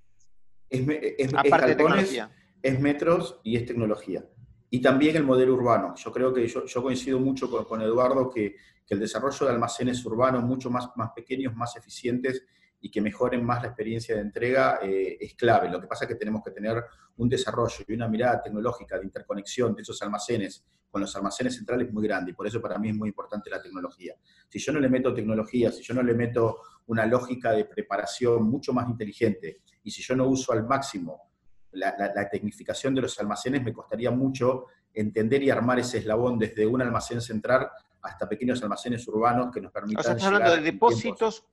Es, 0.67 1.31
Aparte 1.35 1.67
de 1.67 1.75
tecnología. 1.75 2.31
Es 2.63 2.79
metros 2.79 3.39
y 3.43 3.57
es 3.57 3.65
tecnología. 3.67 4.25
Y 4.71 4.81
también 4.81 5.15
el 5.15 5.23
modelo 5.23 5.53
urbano. 5.53 5.93
Yo 5.95 6.11
creo 6.11 6.33
que 6.33 6.47
yo, 6.47 6.81
coincido 6.81 7.19
mucho 7.19 7.47
con, 7.63 7.79
Eduardo 7.79 8.27
que, 8.27 8.55
el 8.89 8.99
desarrollo 8.99 9.45
de 9.45 9.51
almacenes 9.51 10.03
urbanos 10.03 10.43
mucho 10.43 10.71
más, 10.71 10.89
más 10.95 11.11
pequeños, 11.11 11.55
más 11.55 11.75
eficientes 11.75 12.43
y 12.81 12.89
que 12.89 12.99
mejoren 12.99 13.45
más 13.45 13.61
la 13.61 13.67
experiencia 13.67 14.15
de 14.15 14.21
entrega 14.21 14.79
eh, 14.81 15.15
es 15.21 15.35
clave. 15.35 15.69
Lo 15.69 15.79
que 15.79 15.85
pasa 15.85 16.05
es 16.05 16.07
que 16.07 16.15
tenemos 16.15 16.41
que 16.43 16.49
tener 16.49 16.83
un 17.17 17.29
desarrollo 17.29 17.85
y 17.87 17.93
una 17.93 18.07
mirada 18.07 18.41
tecnológica 18.41 18.97
de 18.97 19.05
interconexión 19.05 19.75
de 19.75 19.83
esos 19.83 20.01
almacenes 20.01 20.65
con 20.89 21.01
los 21.01 21.15
almacenes 21.15 21.55
centrales 21.55 21.91
muy 21.91 22.07
grande 22.07 22.31
y 22.31 22.33
por 22.33 22.47
eso 22.47 22.61
para 22.61 22.77
mí 22.77 22.89
es 22.89 22.95
muy 22.95 23.09
importante 23.09 23.49
la 23.49 23.61
tecnología. 23.61 24.15
Si 24.47 24.59
yo 24.59 24.71
no 24.71 24.79
le 24.79 24.89
meto 24.89 25.13
tecnología, 25.13 25.71
si 25.71 25.83
yo 25.83 25.93
no 25.93 26.03
le 26.03 26.13
meto 26.13 26.61
una 26.87 27.05
lógica 27.05 27.51
de 27.51 27.65
preparación 27.65 28.49
mucho 28.49 28.73
más 28.73 28.87
inteligente 28.89 29.61
y 29.83 29.91
si 29.91 30.01
yo 30.01 30.15
no 30.15 30.27
uso 30.27 30.53
al 30.53 30.65
máximo 30.65 31.27
la, 31.71 32.29
tecnificación 32.29 32.95
de 32.95 33.01
los 33.01 33.19
almacenes, 33.19 33.63
me 33.63 33.73
costaría 33.73 34.09
mucho 34.11 34.65
entender 34.93 35.43
y 35.43 35.49
armar 35.49 35.79
ese 35.79 35.99
eslabón 35.99 36.39
desde 36.39 36.65
un 36.65 36.81
almacén 36.81 37.21
central 37.21 37.69
hasta 38.01 38.27
pequeños 38.27 38.63
almacenes 38.63 39.07
urbanos 39.07 39.51
que 39.53 39.61
nos 39.61 39.71
permitan. 39.71 39.99
O 39.99 40.03
sea, 40.03 40.13
estás 40.13 40.27
hablando 40.27 40.55
de 40.55 40.61
depósitos, 40.61 41.45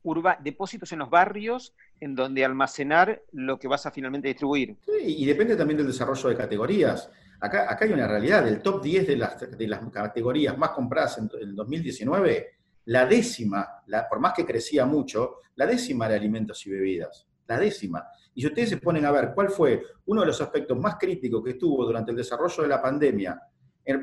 depósitos 0.43 0.93
en 0.93 1.01
los 1.01 1.11
barrios 1.11 1.75
en 2.01 2.15
donde 2.15 2.45
almacenar 2.45 3.23
lo 3.33 3.59
que 3.59 3.69
vas 3.69 3.87
a 3.87 3.91
finalmente 3.91 4.29
distribuir. 4.29 4.77
Sí, 4.85 5.17
y 5.19 5.27
depende 5.27 5.57
también 5.57 5.79
del 5.79 5.87
desarrollo 5.87 6.29
de 6.29 6.37
categorías. 6.37 7.11
Acá, 7.41 7.71
acá 7.71 7.85
hay 7.85 7.93
una 7.93 8.07
realidad, 8.07 8.47
el 8.47 8.63
top 8.63 8.83
10 8.83 9.07
de 9.07 9.17
las, 9.17 9.59
de 9.59 9.69
las 9.69 9.81
categorías 9.91 10.57
más 10.57 10.71
compradas 10.71 11.19
en 11.19 11.31
el 11.41 11.55
2019 11.55 12.55
la 12.87 13.07
décima, 13.07 13.83
la, 13.87 14.09
por 14.09 14.21
más 14.21 14.35
que 14.35 14.45
crecía 14.45 14.85
mucho, 14.85 15.37
la 15.57 15.67
décima 15.67 16.09
de 16.09 16.17
alimentos 16.17 16.67
y 16.67 16.71
bebidas, 16.71 17.27
la 17.47 17.59
décima. 17.59 18.07
Y 18.35 18.43
si 18.43 18.47
ustedes 18.49 18.71
se 18.71 18.77
ponen 18.79 19.05
a 19.07 19.11
ver 19.11 19.33
cuál 19.35 19.49
fue 19.51 19.83
uno 20.07 20.21
de 20.21 20.27
los 20.27 20.41
aspectos 20.41 20.79
más 20.79 20.97
críticos 20.97 21.43
que 21.45 21.55
tuvo 21.55 21.85
durante 21.85 22.11
el 22.11 22.17
desarrollo 22.17 22.63
de 22.63 22.69
la 22.69 22.83
pandemia, 22.83 23.41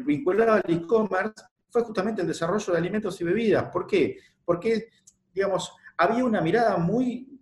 vinculado 0.05 0.53
al 0.53 0.63
e-commerce, 0.67 1.43
fue 1.69 1.83
justamente 1.83 2.21
el 2.21 2.27
desarrollo 2.27 2.73
de 2.73 2.79
alimentos 2.79 3.19
y 3.21 3.23
bebidas. 3.23 3.65
¿Por 3.71 3.87
qué? 3.87 4.17
Porque, 4.43 4.89
digamos, 5.33 5.71
había 5.97 6.25
una 6.25 6.41
mirada 6.41 6.77
muy, 6.77 7.39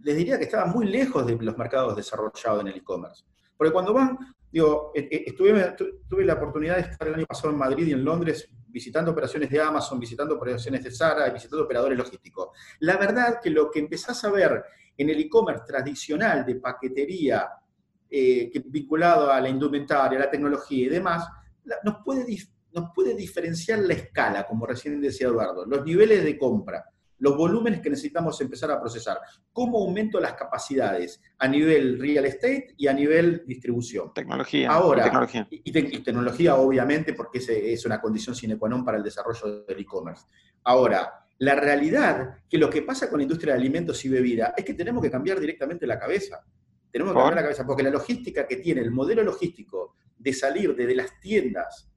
les 0.00 0.16
diría 0.16 0.38
que 0.38 0.44
estaba 0.44 0.66
muy 0.66 0.86
lejos 0.86 1.26
de 1.26 1.36
los 1.36 1.56
mercados 1.56 1.96
desarrollados 1.96 2.60
en 2.60 2.68
el 2.68 2.76
e-commerce. 2.76 3.24
Porque 3.56 3.72
cuando 3.72 3.94
van, 3.94 4.18
e, 4.94 5.00
e, 5.10 5.24
estuve, 5.26 5.76
tuve 6.08 6.24
la 6.24 6.34
oportunidad 6.34 6.76
de 6.76 6.82
estar 6.82 7.08
el 7.08 7.14
año 7.14 7.26
pasado 7.26 7.50
en 7.50 7.58
Madrid 7.58 7.88
y 7.88 7.92
en 7.92 8.04
Londres 8.04 8.48
visitando 8.68 9.10
operaciones 9.10 9.48
de 9.50 9.60
Amazon, 9.60 9.98
visitando 9.98 10.34
operaciones 10.34 10.84
de 10.84 10.90
Zara, 10.90 11.30
visitando 11.30 11.64
operadores 11.64 11.96
logísticos. 11.96 12.48
La 12.80 12.96
verdad 12.96 13.40
que 13.42 13.50
lo 13.50 13.70
que 13.70 13.78
empezás 13.78 14.22
a 14.24 14.30
ver 14.30 14.64
en 14.96 15.10
el 15.10 15.20
e-commerce 15.20 15.64
tradicional 15.66 16.44
de 16.44 16.56
paquetería, 16.56 17.48
eh, 18.10 18.50
vinculado 18.66 19.30
a 19.30 19.40
la 19.40 19.48
indumentaria, 19.48 20.18
la 20.18 20.30
tecnología 20.30 20.86
y 20.86 20.88
demás, 20.90 21.26
nos 21.84 21.96
puede, 22.04 22.26
nos 22.72 22.90
puede 22.94 23.14
diferenciar 23.14 23.78
la 23.80 23.94
escala, 23.94 24.46
como 24.46 24.66
recién 24.66 25.00
decía 25.00 25.28
Eduardo, 25.28 25.64
los 25.64 25.84
niveles 25.84 26.22
de 26.22 26.38
compra 26.38 26.84
los 27.18 27.36
volúmenes 27.36 27.80
que 27.80 27.90
necesitamos 27.90 28.40
empezar 28.40 28.70
a 28.70 28.80
procesar. 28.80 29.18
¿Cómo 29.52 29.78
aumento 29.78 30.20
las 30.20 30.34
capacidades 30.34 31.20
a 31.38 31.48
nivel 31.48 31.98
real 31.98 32.26
estate 32.26 32.74
y 32.76 32.86
a 32.86 32.92
nivel 32.92 33.44
distribución? 33.46 34.12
Tecnología. 34.12 34.70
Ahora, 34.70 35.04
tecnología. 35.04 35.46
Y, 35.50 35.72
tecnología 36.02 36.56
obviamente 36.56 37.14
porque 37.14 37.38
es, 37.38 37.86
una 37.86 38.00
condición 38.00 38.34
sine 38.34 38.56
qua 38.56 38.68
non 38.68 38.84
para 38.84 38.98
el 38.98 39.02
desarrollo 39.02 39.64
del 39.64 39.80
e-commerce. 39.80 40.24
Ahora, 40.64 41.26
la 41.38 41.54
realidad 41.54 42.38
que 42.48 42.58
lo 42.58 42.70
que 42.70 42.82
pasa 42.82 43.08
con 43.08 43.18
la 43.18 43.24
industria 43.24 43.54
de 43.54 43.60
alimentos 43.60 44.04
y 44.04 44.08
bebida 44.08 44.54
es 44.56 44.64
que 44.64 44.74
tenemos 44.74 45.02
que 45.02 45.10
cambiar 45.10 45.40
directamente 45.40 45.86
la 45.86 45.98
cabeza. 45.98 46.42
Tenemos 46.90 47.12
que 47.12 47.18
cambiar 47.18 47.36
la 47.36 47.42
cabeza 47.42 47.66
porque 47.66 47.82
la 47.82 47.90
logística 47.90 48.46
que 48.46 48.56
tiene, 48.56 48.80
el 48.80 48.90
modelo 48.90 49.22
logístico 49.22 49.96
de 50.16 50.32
salir 50.32 50.74
desde 50.74 50.94
las 50.94 51.20
tiendas, 51.20 51.90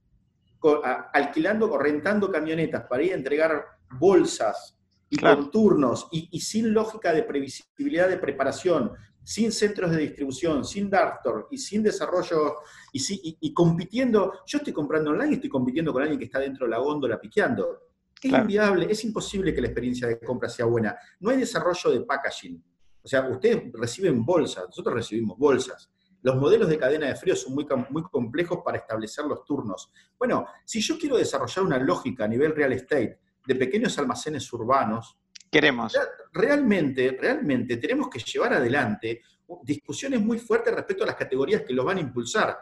alquilando 1.12 1.72
o 1.72 1.78
rentando 1.78 2.30
camionetas 2.30 2.84
para 2.84 3.02
ir 3.02 3.12
a 3.12 3.16
entregar 3.16 3.64
bolsas 3.98 4.79
y 5.10 5.16
con 5.16 5.50
turnos 5.50 6.08
y, 6.12 6.40
sin 6.40 6.72
lógica 6.72 7.12
de 7.12 7.24
previsibilidad 7.24 8.08
de 8.08 8.16
preparación, 8.16 8.92
sin 9.22 9.50
centros 9.50 9.90
de 9.90 9.98
distribución, 9.98 10.64
sin 10.64 10.88
Dartor 10.88 11.48
y 11.50 11.58
sin 11.58 11.82
desarrollo 11.82 12.58
y, 12.92 13.36
y, 13.40 13.52
compitiendo, 13.52 14.32
yo 14.46 14.58
estoy 14.58 14.72
comprando 14.72 15.10
online 15.10 15.32
y 15.32 15.34
estoy 15.34 15.50
compitiendo 15.50 15.92
con 15.92 16.02
alguien 16.02 16.18
que 16.18 16.26
está 16.26 16.38
dentro 16.38 16.64
de 16.64 16.70
la 16.70 16.78
góndola 16.78 17.20
piqueando. 17.20 17.90
Es 18.22 18.32
inviable, 18.32 18.86
es 18.88 19.04
imposible 19.04 19.52
que 19.52 19.60
la 19.60 19.66
experiencia 19.66 20.06
de 20.06 20.20
compra 20.20 20.48
sea 20.48 20.66
buena. 20.66 20.96
No 21.18 21.30
hay 21.30 21.38
desarrollo 21.38 21.90
de 21.90 22.02
packaging. 22.02 22.62
O 23.02 23.08
sea, 23.08 23.26
ustedes 23.28 23.64
reciben 23.72 24.24
bolsas, 24.24 24.66
nosotros 24.66 24.94
recibimos 24.94 25.36
bolsas. 25.36 25.90
Los 26.22 26.36
modelos 26.36 26.68
de 26.68 26.78
cadena 26.78 27.06
de 27.06 27.16
frío 27.16 27.34
son 27.34 27.54
muy, 27.54 27.66
muy 27.88 28.02
complejos 28.02 28.60
para 28.62 28.76
establecer 28.76 29.24
los 29.24 29.42
turnos. 29.44 29.90
Bueno, 30.18 30.46
si 30.64 30.80
yo 30.80 30.98
quiero 30.98 31.16
desarrollar 31.16 31.64
una 31.64 31.78
lógica 31.78 32.24
a 32.24 32.28
nivel 32.28 32.54
real 32.54 32.74
estate 32.74 33.18
de 33.50 33.56
pequeños 33.56 33.98
almacenes 33.98 34.52
urbanos. 34.52 35.18
Queremos. 35.50 35.92
Realmente, 36.32 37.18
realmente 37.20 37.78
tenemos 37.78 38.08
que 38.08 38.20
llevar 38.20 38.54
adelante 38.54 39.22
discusiones 39.64 40.20
muy 40.20 40.38
fuertes 40.38 40.72
respecto 40.72 41.02
a 41.02 41.08
las 41.08 41.16
categorías 41.16 41.62
que 41.62 41.74
los 41.74 41.84
van 41.84 41.98
a 41.98 42.00
impulsar. 42.00 42.56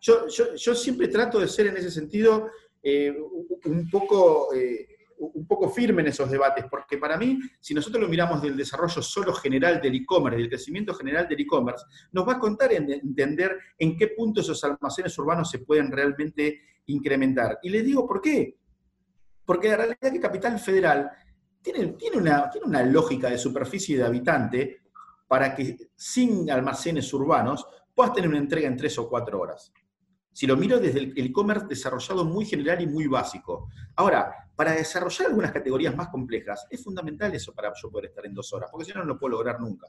Yo, 0.00 0.26
yo, 0.26 0.74
siempre 0.74 1.06
trato 1.06 1.38
de 1.38 1.46
ser 1.46 1.68
en 1.68 1.76
ese 1.76 1.92
sentido 1.92 2.50
eh, 2.82 3.16
un, 3.66 3.88
poco, 3.88 4.52
eh, 4.52 4.88
un 5.18 5.46
poco 5.46 5.68
firme 5.68 6.02
en 6.02 6.08
esos 6.08 6.28
debates, 6.28 6.64
porque 6.68 6.98
para 6.98 7.16
mí, 7.16 7.38
si 7.60 7.72
nosotros 7.72 8.02
lo 8.02 8.08
miramos 8.08 8.42
del 8.42 8.56
desarrollo 8.56 9.00
solo 9.02 9.32
general 9.32 9.80
del 9.80 9.94
e-commerce, 9.94 10.38
del 10.40 10.48
crecimiento 10.48 10.92
general 10.94 11.28
del 11.28 11.40
e-commerce, 11.40 11.84
nos 12.10 12.26
va 12.26 12.32
a 12.32 12.38
contar 12.40 12.72
en 12.72 12.90
entender 12.90 13.56
en 13.78 13.96
qué 13.96 14.08
punto 14.08 14.40
esos 14.40 14.62
almacenes 14.64 15.16
urbanos 15.18 15.48
se 15.48 15.60
pueden 15.60 15.92
realmente 15.92 16.60
incrementar. 16.86 17.60
Y 17.62 17.68
les 17.68 17.84
digo 17.84 18.04
por 18.04 18.20
qué. 18.20 18.56
Porque 19.46 19.68
la 19.68 19.76
realidad 19.76 19.98
es 20.02 20.12
que 20.12 20.20
Capital 20.20 20.58
Federal 20.58 21.10
tiene, 21.62 21.96
una, 22.14 22.50
una 22.64 22.82
lógica 22.82 23.30
de 23.30 23.38
superficie 23.38 23.96
de 23.96 24.04
habitante 24.04 24.82
para 25.26 25.54
que 25.54 25.76
sin 25.96 26.50
almacenes 26.50 27.12
urbanos 27.14 27.66
puedas 27.94 28.12
tener 28.12 28.28
una 28.28 28.38
entrega 28.38 28.68
en 28.68 28.76
tres 28.76 28.98
o 28.98 29.08
cuatro 29.08 29.40
horas. 29.40 29.72
Si 30.32 30.46
lo 30.46 30.56
miro 30.56 30.78
desde 30.78 30.98
el 30.98 31.12
e-commerce 31.16 31.66
desarrollado 31.66 32.24
muy 32.24 32.44
general 32.44 32.82
y 32.82 32.86
muy 32.86 33.06
básico. 33.06 33.70
Ahora, 33.94 34.50
para 34.54 34.72
desarrollar 34.72 35.28
algunas 35.28 35.50
categorías 35.50 35.96
más 35.96 36.08
complejas, 36.08 36.66
es 36.68 36.84
fundamental 36.84 37.34
eso 37.34 37.54
para 37.54 37.72
yo 37.80 37.90
poder 37.90 38.10
estar 38.10 38.26
en 38.26 38.34
dos 38.34 38.52
horas, 38.52 38.68
porque 38.70 38.84
si 38.84 38.92
no, 38.92 39.00
no 39.00 39.06
lo 39.06 39.18
puedo 39.18 39.32
lograr 39.32 39.60
nunca. 39.60 39.88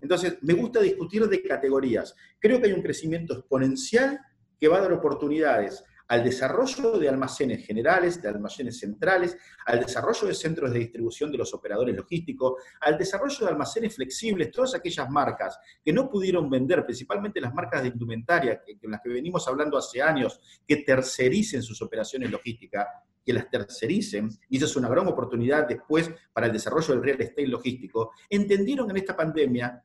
Entonces, 0.00 0.38
me 0.40 0.54
gusta 0.54 0.80
discutir 0.80 1.28
de 1.28 1.42
categorías. 1.42 2.14
Creo 2.38 2.60
que 2.60 2.68
hay 2.68 2.72
un 2.72 2.82
crecimiento 2.82 3.34
exponencial 3.34 4.18
que 4.58 4.68
va 4.68 4.78
a 4.78 4.80
dar 4.80 4.92
oportunidades 4.92 5.84
al 6.08 6.24
desarrollo 6.24 6.98
de 6.98 7.08
almacenes 7.08 7.66
generales, 7.66 8.20
de 8.20 8.28
almacenes 8.28 8.78
centrales, 8.78 9.36
al 9.66 9.80
desarrollo 9.80 10.26
de 10.26 10.34
centros 10.34 10.72
de 10.72 10.80
distribución 10.80 11.30
de 11.30 11.38
los 11.38 11.54
operadores 11.54 11.96
logísticos, 11.96 12.62
al 12.80 12.98
desarrollo 12.98 13.46
de 13.46 13.52
almacenes 13.52 13.94
flexibles, 13.94 14.50
todas 14.50 14.74
aquellas 14.74 15.08
marcas 15.08 15.58
que 15.84 15.92
no 15.92 16.08
pudieron 16.08 16.48
vender, 16.50 16.84
principalmente 16.84 17.40
las 17.40 17.54
marcas 17.54 17.82
de 17.82 17.88
indumentaria, 17.88 18.62
con 18.80 18.90
las 18.90 19.00
que 19.00 19.10
venimos 19.10 19.46
hablando 19.48 19.76
hace 19.76 20.02
años, 20.02 20.40
que 20.66 20.76
tercericen 20.76 21.62
sus 21.62 21.80
operaciones 21.82 22.30
logísticas, 22.30 22.86
que 23.24 23.32
las 23.32 23.48
tercericen, 23.48 24.28
y 24.48 24.56
eso 24.56 24.66
es 24.66 24.76
una 24.76 24.88
gran 24.88 25.06
oportunidad 25.06 25.66
después 25.66 26.10
para 26.32 26.46
el 26.46 26.52
desarrollo 26.52 26.94
del 26.94 27.02
real 27.02 27.20
estate 27.20 27.46
logístico, 27.46 28.12
entendieron 28.28 28.90
en 28.90 28.96
esta 28.96 29.16
pandemia 29.16 29.82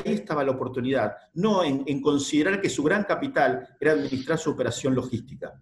que 0.00 0.08
ahí 0.08 0.14
estaba 0.14 0.42
la 0.42 0.52
oportunidad, 0.52 1.16
no 1.34 1.62
en, 1.62 2.00
considerar 2.00 2.60
que 2.60 2.70
su 2.70 2.82
gran 2.82 3.04
capital 3.04 3.76
era 3.78 3.92
administrar 3.92 4.38
su 4.38 4.50
operación 4.50 4.94
logística. 4.94 5.60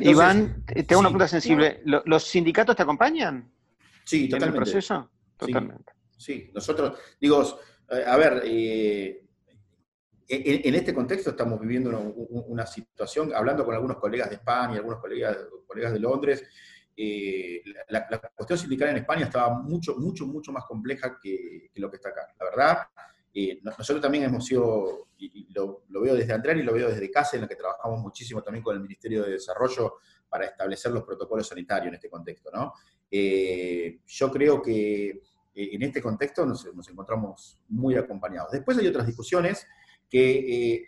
Iván, 0.00 0.64
tengo 0.86 1.00
una 1.00 1.08
pregunta 1.08 1.28
sensible. 1.28 1.82
¿Los 1.84 2.24
sindicatos 2.24 2.76
te 2.76 2.82
acompañan? 2.82 3.50
Sí, 4.04 4.28
totalmente. 4.28 4.36
¿En 4.36 4.48
el 4.48 4.72
proceso? 4.72 5.10
Totalmente. 5.36 5.92
Sí, 6.16 6.50
nosotros, 6.54 6.98
digo, 7.20 7.60
eh, 7.90 8.04
a 8.06 8.16
ver, 8.16 8.42
eh, 8.44 9.24
en, 10.28 10.74
este 10.74 10.94
contexto 10.94 11.30
estamos 11.30 11.60
viviendo 11.60 11.90
una, 12.28 12.66
situación, 12.66 13.32
hablando 13.34 13.64
con 13.64 13.74
algunos 13.74 13.96
colegas 13.96 14.28
de 14.28 14.36
España, 14.36 14.76
algunos 14.76 15.00
colegas, 15.00 15.36
colegas 15.66 15.92
de 15.92 16.00
Londres, 16.00 16.44
eh, 16.96 17.62
la, 17.88 18.06
cuestión 18.36 18.58
sindical 18.58 18.90
en 18.90 18.98
España 18.98 19.24
estaba 19.24 19.54
mucho, 19.60 19.96
mucho, 19.96 20.26
mucho 20.26 20.52
más 20.52 20.64
compleja 20.64 21.18
que, 21.20 21.70
que, 21.72 21.80
lo 21.80 21.90
que 21.90 21.96
está 21.96 22.10
acá. 22.10 22.26
La 22.38 22.44
verdad, 22.44 22.78
nosotros 23.62 24.00
también 24.00 24.24
hemos 24.24 24.44
sido, 24.44 25.08
lo, 25.54 25.82
veo 25.88 26.14
desde 26.14 26.32
Andrea 26.32 26.56
y 26.56 26.62
lo 26.62 26.72
veo 26.72 26.88
desde 26.88 27.10
casa, 27.10 27.36
en 27.36 27.42
la 27.42 27.48
que 27.48 27.56
trabajamos 27.56 28.00
muchísimo 28.00 28.42
también 28.42 28.62
con 28.62 28.74
el 28.74 28.82
Ministerio 28.82 29.22
de 29.22 29.32
Desarrollo 29.32 29.96
para 30.28 30.46
establecer 30.46 30.92
los 30.92 31.04
protocolos 31.04 31.46
sanitarios 31.46 31.88
en 31.88 31.94
este 31.94 32.10
contexto. 32.10 32.50
¿no? 32.52 32.72
Eh, 33.10 34.00
yo 34.06 34.30
creo 34.30 34.60
que 34.62 35.08
eh, 35.08 35.20
en 35.54 35.82
este 35.82 36.02
contexto 36.02 36.44
nos, 36.46 36.66
encontramos 36.88 37.60
muy 37.68 37.96
acompañados. 37.96 38.52
Después 38.52 38.78
hay 38.78 38.86
otras 38.86 39.06
discusiones 39.06 39.66
que 40.08 40.76
eh, 40.76 40.84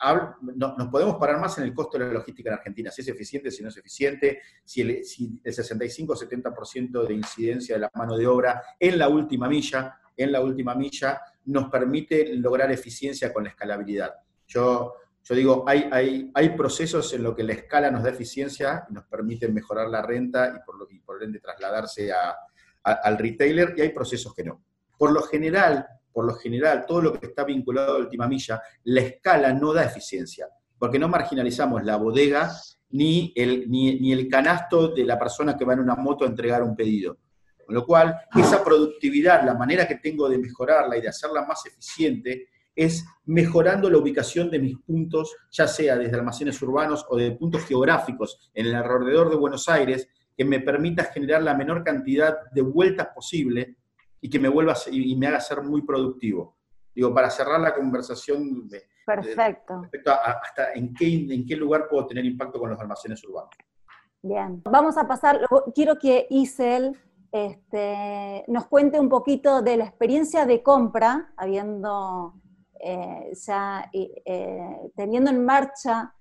nos 0.56 0.88
podemos 0.88 1.16
parar 1.16 1.38
más 1.38 1.58
en 1.58 1.64
el 1.64 1.74
costo 1.74 1.98
de 1.98 2.06
la 2.06 2.12
logística 2.12 2.48
en 2.48 2.54
Argentina, 2.54 2.90
si 2.90 3.02
es 3.02 3.08
eficiente, 3.08 3.50
si 3.50 3.62
no 3.62 3.68
es 3.68 3.76
eficiente, 3.76 4.40
si 4.64 4.80
el, 4.80 5.04
si 5.04 5.38
el 5.44 5.52
65 5.52 6.12
o 6.14 6.16
70% 6.16 7.06
de 7.06 7.14
incidencia 7.14 7.74
de 7.74 7.82
la 7.82 7.90
mano 7.94 8.16
de 8.16 8.26
obra 8.26 8.62
en 8.78 8.98
la 8.98 9.08
última 9.08 9.46
milla, 9.46 10.00
en 10.16 10.32
la 10.32 10.40
última 10.40 10.74
milla, 10.74 11.20
nos 11.46 11.68
permite 11.70 12.34
lograr 12.36 12.70
eficiencia 12.70 13.32
con 13.32 13.44
la 13.44 13.50
escalabilidad. 13.50 14.14
Yo, 14.46 14.94
yo 15.22 15.34
digo, 15.34 15.64
hay, 15.66 15.88
hay, 15.90 16.30
hay 16.34 16.48
procesos 16.50 17.12
en 17.12 17.22
los 17.22 17.34
que 17.34 17.42
la 17.42 17.52
escala 17.52 17.90
nos 17.90 18.02
da 18.02 18.10
eficiencia 18.10 18.86
y 18.90 18.94
nos 18.94 19.04
permite 19.04 19.48
mejorar 19.48 19.88
la 19.88 20.02
renta 20.02 20.54
y 20.56 20.64
por, 20.64 20.78
lo, 20.78 20.86
y 20.90 21.00
por 21.00 21.22
ende 21.22 21.40
trasladarse 21.40 22.10
al 22.82 23.18
retailer, 23.18 23.74
y 23.76 23.82
hay 23.82 23.90
procesos 23.90 24.34
que 24.34 24.44
no. 24.44 24.64
Por 24.98 25.12
lo 25.12 25.22
general, 25.22 25.86
por 26.12 26.24
lo 26.24 26.34
general, 26.34 26.84
todo 26.86 27.02
lo 27.02 27.12
que 27.12 27.26
está 27.26 27.44
vinculado 27.44 27.92
a 27.92 27.98
la 27.98 28.04
última 28.04 28.26
milla, 28.26 28.60
la 28.84 29.00
escala 29.00 29.52
no 29.52 29.72
da 29.72 29.84
eficiencia, 29.84 30.48
porque 30.78 30.98
no 30.98 31.08
marginalizamos 31.08 31.84
la 31.84 31.96
bodega 31.96 32.50
ni 32.90 33.32
el, 33.36 33.70
ni, 33.70 34.00
ni 34.00 34.12
el 34.12 34.28
canasto 34.28 34.88
de 34.88 35.04
la 35.04 35.18
persona 35.18 35.56
que 35.56 35.64
va 35.64 35.74
en 35.74 35.80
una 35.80 35.94
moto 35.94 36.24
a 36.24 36.28
entregar 36.28 36.62
un 36.62 36.74
pedido. 36.74 37.18
Con 37.70 37.76
lo 37.76 37.86
cual, 37.86 38.20
esa 38.34 38.64
productividad, 38.64 39.44
la 39.44 39.54
manera 39.54 39.86
que 39.86 39.94
tengo 39.94 40.28
de 40.28 40.38
mejorarla 40.38 40.96
y 40.96 41.02
de 41.02 41.08
hacerla 41.08 41.46
más 41.46 41.64
eficiente, 41.66 42.48
es 42.74 43.06
mejorando 43.26 43.88
la 43.88 43.98
ubicación 43.98 44.50
de 44.50 44.58
mis 44.58 44.76
puntos, 44.78 45.36
ya 45.52 45.68
sea 45.68 45.96
desde 45.96 46.16
almacenes 46.16 46.60
urbanos 46.62 47.06
o 47.08 47.16
de 47.16 47.30
puntos 47.30 47.64
geográficos 47.66 48.50
en 48.54 48.66
el 48.66 48.74
alrededor 48.74 49.30
de 49.30 49.36
Buenos 49.36 49.68
Aires, 49.68 50.08
que 50.36 50.44
me 50.44 50.58
permita 50.58 51.04
generar 51.04 51.44
la 51.44 51.54
menor 51.54 51.84
cantidad 51.84 52.38
de 52.50 52.60
vueltas 52.62 53.06
posible 53.14 53.76
y 54.20 54.28
que 54.28 54.40
me 54.40 54.48
vuelva 54.48 54.74
y 54.90 55.14
me 55.14 55.28
haga 55.28 55.38
ser 55.38 55.62
muy 55.62 55.82
productivo. 55.82 56.56
Digo, 56.92 57.14
para 57.14 57.30
cerrar 57.30 57.60
la 57.60 57.72
conversación 57.72 58.68
Perfecto. 59.06 59.82
respecto 59.82 60.10
a, 60.10 60.40
hasta 60.42 60.72
en 60.72 60.92
qué, 60.92 61.06
en 61.06 61.46
qué 61.46 61.54
lugar 61.54 61.86
puedo 61.88 62.04
tener 62.04 62.24
impacto 62.24 62.58
con 62.58 62.70
los 62.70 62.80
almacenes 62.80 63.22
urbanos. 63.22 63.54
Bien, 64.22 64.60
vamos 64.64 64.98
a 64.98 65.06
pasar, 65.06 65.40
quiero 65.72 65.96
que 66.00 66.26
Isel 66.30 66.98
este, 67.32 68.44
nos 68.48 68.66
cuente 68.66 68.98
un 68.98 69.08
poquito 69.08 69.62
de 69.62 69.76
la 69.76 69.84
experiencia 69.84 70.46
de 70.46 70.62
compra, 70.62 71.32
habiendo 71.36 72.34
eh, 72.80 73.30
ya 73.46 73.88
eh, 73.92 74.90
teniendo 74.96 75.30
en 75.30 75.44
marcha, 75.44 76.14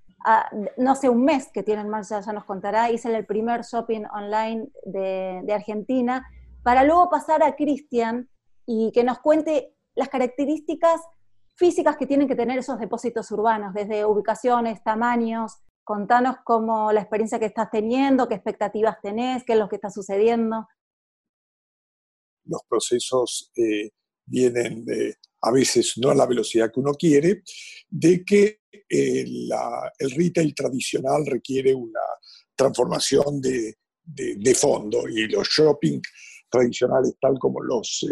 no 0.78 0.96
sé, 0.96 1.10
un 1.10 1.24
mes 1.24 1.50
que 1.52 1.64
tiene 1.64 1.82
en 1.82 1.90
marcha, 1.90 2.20
ya 2.20 2.34
nos 2.34 2.44
contará, 2.44 2.92
hice 2.92 3.16
el 3.16 3.26
primer 3.26 3.62
shopping 3.62 4.04
online 4.14 4.70
de, 4.86 5.42
de 5.44 5.54
Argentina, 5.54 6.28
para 6.62 6.84
luego 6.84 7.10
pasar 7.10 7.42
a 7.42 7.56
Cristian 7.56 8.30
y 8.66 8.92
que 8.92 9.04
nos 9.04 9.20
cuente 9.20 9.74
las 9.96 10.10
características 10.10 11.02
físicas 11.56 11.98
que 11.98 12.06
tienen 12.06 12.28
que 12.28 12.36
tener 12.36 12.60
esos 12.60 12.80
depósitos 12.80 13.32
urbanos, 13.32 13.74
desde 13.74 14.06
ubicaciones, 14.06 14.84
tamaños. 14.84 15.58
Contanos 15.84 16.38
cómo 16.44 16.92
la 16.92 17.02
experiencia 17.02 17.40
que 17.40 17.48
estás 17.48 17.72
teniendo, 17.72 18.28
qué 18.28 18.36
expectativas 18.36 19.02
tenés, 19.02 19.44
qué 19.44 19.54
es 19.54 19.60
lo 19.60 19.68
que 19.70 19.78
está 19.78 19.90
sucediendo 19.90 20.68
los 22.46 22.62
procesos 22.68 23.52
eh, 23.56 23.90
vienen 24.26 24.86
a 25.42 25.52
veces 25.52 25.94
no 25.98 26.10
a 26.10 26.16
la 26.16 26.26
velocidad 26.26 26.72
que 26.72 26.80
uno 26.80 26.94
quiere, 26.94 27.44
de 27.90 28.24
que 28.24 28.60
eh, 28.72 29.26
el 30.00 30.12
retail 30.12 30.54
tradicional 30.54 31.26
requiere 31.26 31.74
una 31.74 32.02
transformación 32.56 33.42
de, 33.42 33.76
fondo 34.56 35.08
y 35.08 35.28
los 35.28 35.48
shopping 35.48 36.02
tradicionales 36.50 37.14
tal 37.22 37.38
como 37.40 37.62
los, 37.62 38.06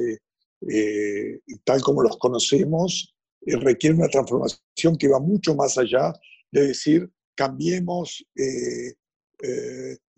eh, 0.70 1.40
tal 1.64 1.82
como 1.82 2.04
los 2.04 2.18
conocemos 2.18 3.14
requieren 3.42 4.00
una 4.00 4.10
transformación 4.10 4.98
que 4.98 5.08
va 5.08 5.20
mucho 5.20 5.56
más 5.56 5.78
allá 5.78 6.14
de 6.52 6.68
decir 6.68 7.10
cambiemos 7.36 8.24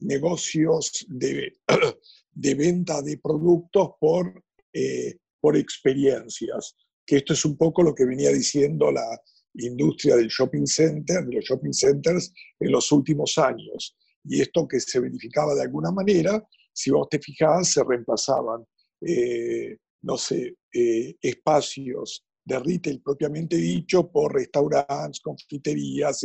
negocios 0.01 1.05
de, 1.09 1.53
de 2.31 2.55
venta 2.55 3.01
de 3.01 3.17
productos 3.17 3.91
por, 3.99 4.43
eh, 4.73 5.17
por 5.39 5.57
experiencias, 5.57 6.75
que 7.05 7.17
esto 7.17 7.33
es 7.33 7.45
un 7.45 7.57
poco 7.57 7.83
lo 7.83 7.93
que 7.93 8.05
venía 8.05 8.31
diciendo 8.31 8.91
la 8.91 9.19
industria 9.55 10.15
del 10.15 10.27
shopping 10.27 10.65
center, 10.65 11.25
de 11.25 11.35
los 11.35 11.45
shopping 11.45 11.73
centers 11.73 12.31
en 12.59 12.71
los 12.71 12.91
últimos 12.91 13.37
años. 13.37 13.95
Y 14.23 14.41
esto 14.41 14.67
que 14.67 14.79
se 14.79 14.99
verificaba 14.99 15.55
de 15.55 15.63
alguna 15.63 15.91
manera, 15.91 16.41
si 16.71 16.91
vos 16.91 17.07
te 17.09 17.19
fijás, 17.19 17.71
se 17.73 17.83
reemplazaban, 17.83 18.65
eh, 19.01 19.77
no 20.03 20.17
sé, 20.17 20.55
eh, 20.73 21.15
espacios 21.21 22.23
de 22.45 22.59
retail 22.59 23.01
propiamente 23.01 23.55
dicho 23.57 24.09
por 24.11 24.33
restaurantes, 24.33 25.19
confiterías, 25.19 26.23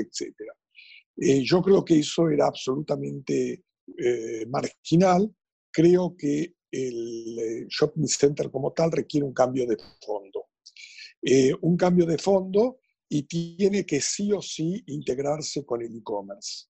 etc. 1.17 1.43
yo 1.45 1.63
creo 1.63 1.85
que 1.85 1.99
eso 1.99 2.29
era 2.29 2.47
absolutamente 2.47 3.63
marginal 4.49 5.31
creo 5.75 6.17
que 6.17 6.55
el 6.71 7.39
eh, 7.39 7.67
shopping 7.69 8.07
center 8.07 8.51
como 8.51 8.73
tal 8.73 8.93
requiere 8.93 9.27
un 9.27 9.35
cambio 9.35 9.67
de 9.67 9.77
fondo. 10.05 10.47
Eh, 11.21 11.53
un 11.63 11.77
cambio 11.77 12.07
de 12.07 12.19
fondo 12.19 12.79
y 13.09 13.25
tiene 13.25 13.85
que 13.85 14.01
sí 14.01 14.33
o 14.33 14.41
sí 14.41 14.83
integrarse 14.87 15.65
con 15.65 15.83
el 15.83 15.97
e-commerce, 15.97 16.67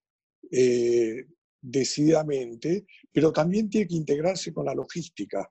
eh, 0.50 1.26
decididamente, 1.60 2.86
pero 3.12 3.32
también 3.32 3.68
tiene 3.68 3.86
que 3.88 3.96
integrarse 3.96 4.52
con 4.52 4.66
la 4.66 4.74
logística 4.74 5.50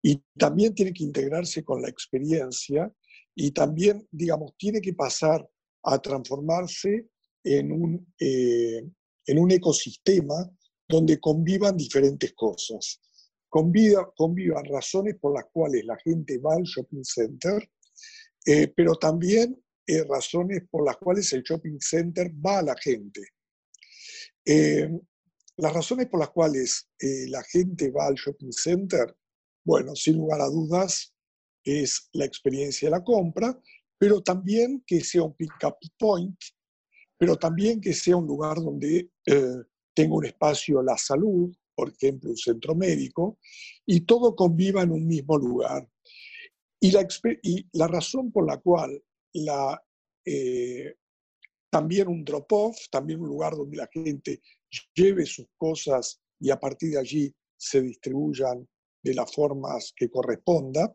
y 0.00 0.22
también 0.38 0.74
tiene 0.74 0.92
que 0.92 1.04
integrarse 1.04 1.64
con 1.64 1.82
la 1.82 1.88
experiencia 1.88 2.92
y 3.34 3.50
también, 3.50 4.06
digamos, 4.10 4.56
tiene 4.56 4.80
que 4.80 4.94
pasar 4.94 5.46
a 5.82 5.98
transformarse 5.98 7.08
en 7.44 7.70
un, 7.72 8.14
en 8.18 9.38
un 9.38 9.50
ecosistema 9.50 10.50
donde 10.88 11.20
convivan 11.20 11.76
diferentes 11.76 12.32
cosas. 12.34 13.00
Conviva, 13.48 14.12
convivan 14.16 14.64
razones 14.64 15.16
por 15.20 15.34
las 15.34 15.46
cuales 15.52 15.84
la 15.84 15.96
gente 15.98 16.38
va 16.38 16.54
al 16.54 16.64
shopping 16.64 17.04
center, 17.04 17.70
eh, 18.46 18.68
pero 18.74 18.96
también 18.96 19.62
eh, 19.86 20.04
razones 20.04 20.62
por 20.70 20.84
las 20.84 20.96
cuales 20.96 21.32
el 21.32 21.42
shopping 21.42 21.78
center 21.80 22.32
va 22.44 22.58
a 22.58 22.62
la 22.62 22.76
gente. 22.76 23.22
Eh, 24.44 24.90
las 25.56 25.72
razones 25.72 26.08
por 26.08 26.20
las 26.20 26.30
cuales 26.30 26.88
la 26.98 27.42
gente 27.44 27.90
va 27.90 28.06
al 28.06 28.16
shopping 28.16 28.50
center, 28.50 29.16
bueno, 29.64 29.94
sin 29.94 30.16
lugar 30.16 30.40
a 30.40 30.48
dudas, 30.48 31.14
es 31.62 32.08
la 32.12 32.24
experiencia 32.24 32.88
de 32.88 32.96
la 32.96 33.04
compra, 33.04 33.56
pero 33.96 34.20
también 34.20 34.82
que 34.84 35.00
sea 35.00 35.22
un 35.22 35.34
pick-up 35.36 35.76
point, 35.96 36.36
pero 37.18 37.36
también 37.36 37.80
que 37.80 37.92
sea 37.92 38.16
un 38.16 38.26
lugar 38.26 38.56
donde 38.56 39.10
tengo 39.94 40.16
un 40.16 40.26
espacio 40.26 40.82
la 40.82 40.98
salud, 40.98 41.54
por 41.74 41.90
ejemplo, 41.90 42.30
un 42.30 42.36
centro 42.36 42.74
médico, 42.74 43.38
y 43.86 44.00
todo 44.02 44.34
conviva 44.34 44.82
en 44.82 44.90
un 44.90 45.06
mismo 45.06 45.38
lugar. 45.38 45.88
Y 46.80 46.90
la, 47.72 47.86
razón 47.88 48.30
por 48.30 48.46
la 48.46 48.58
cual 48.58 49.02
eh, 50.24 50.94
también 51.70 52.08
un 52.08 52.24
drop-off, 52.24 52.76
también 52.90 53.20
un 53.20 53.28
lugar 53.28 53.56
donde 53.56 53.76
la 53.76 53.88
gente 53.90 54.42
lleve 54.94 55.24
sus 55.24 55.46
cosas 55.56 56.20
y 56.38 56.50
a 56.50 56.60
partir 56.60 56.90
de 56.90 56.98
allí 56.98 57.34
se 57.56 57.80
distribuyan 57.80 58.68
de 59.02 59.14
las 59.14 59.34
formas 59.34 59.94
que 59.96 60.10
corresponda. 60.10 60.94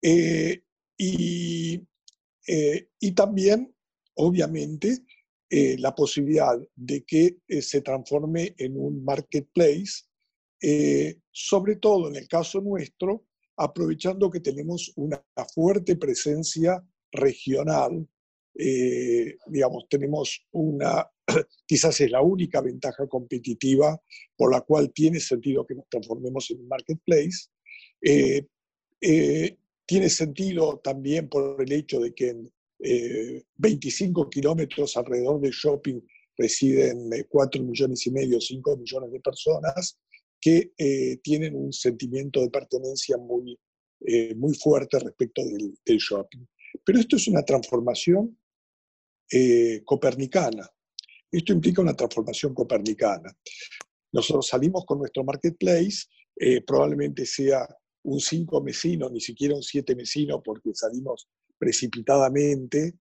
Eh, 0.00 0.62
eh, 0.98 2.88
y 3.00 3.12
también, 3.12 3.74
obviamente, 4.14 5.04
eh, 5.50 5.76
la 5.78 5.94
posibilidad 5.94 6.58
de 6.76 7.04
que 7.04 7.38
eh, 7.48 7.62
se 7.62 7.80
transforme 7.80 8.54
en 8.58 8.78
un 8.78 9.02
marketplace, 9.02 10.04
eh, 10.60 11.20
sobre 11.30 11.76
todo 11.76 12.08
en 12.08 12.16
el 12.16 12.28
caso 12.28 12.60
nuestro, 12.60 13.24
aprovechando 13.56 14.30
que 14.30 14.40
tenemos 14.40 14.92
una 14.96 15.24
fuerte 15.54 15.96
presencia 15.96 16.84
regional, 17.10 18.06
digamos, 19.46 19.88
tenemos 19.88 20.44
una, 20.50 21.08
quizás 21.66 22.00
es 22.00 22.10
la 22.10 22.22
única 22.22 22.60
ventaja 22.60 23.06
competitiva 23.06 24.00
por 24.36 24.52
la 24.52 24.60
cual 24.62 24.92
tiene 24.92 25.20
sentido 25.20 25.64
que 25.64 25.76
nos 25.76 25.88
transformemos 25.88 26.50
en 26.50 26.60
un 26.60 26.68
marketplace. 26.68 27.48
tiene 29.86 30.10
sentido 30.10 30.78
también 30.78 31.28
por 31.28 31.62
el 31.62 31.72
hecho 31.72 32.00
de 32.00 32.12
que 32.12 32.30
en 32.30 32.52
25 32.78 34.22
eh, 34.22 34.26
kilómetros 34.30 34.96
alrededor 34.96 35.40
del 35.40 35.50
shopping 35.50 36.00
residen 36.36 37.10
4 37.28 37.60
eh, 37.60 37.64
millones 37.64 38.06
y 38.06 38.10
medio, 38.10 38.40
5 38.40 38.76
millones 38.76 39.12
de 39.12 39.20
personas 39.20 39.98
que 40.40 40.72
eh, 40.78 41.16
tienen 41.22 41.56
un 41.56 41.72
sentimiento 41.72 42.40
de 42.40 42.50
pertenencia 42.50 43.16
muy, 43.16 43.58
muy 44.36 44.54
fuerte 44.54 45.00
respecto 45.00 45.42
del, 45.44 45.98
shopping. 45.98 46.46
Pero 46.84 47.00
esto 47.00 47.16
es 47.16 47.26
una 47.26 47.42
transformación 47.42 48.38
copernicana. 49.84 50.70
Esto 51.32 51.52
implica 51.52 51.82
una 51.82 51.96
transformación 51.96 52.54
copernicana. 52.54 53.36
Nosotros 54.12 54.46
salimos 54.46 54.86
con 54.86 55.00
nuestro 55.00 55.24
marketplace, 55.24 56.06
probablemente 56.64 57.26
sea 57.26 57.66
un 58.04 58.20
5 58.20 58.62
mesino, 58.62 59.10
ni 59.10 59.20
siquiera 59.20 59.56
un 59.56 59.62
7 59.64 59.96
mesino, 59.96 60.40
porque 60.40 60.70
salimos 60.72 61.28
precipitadamente, 61.58 62.94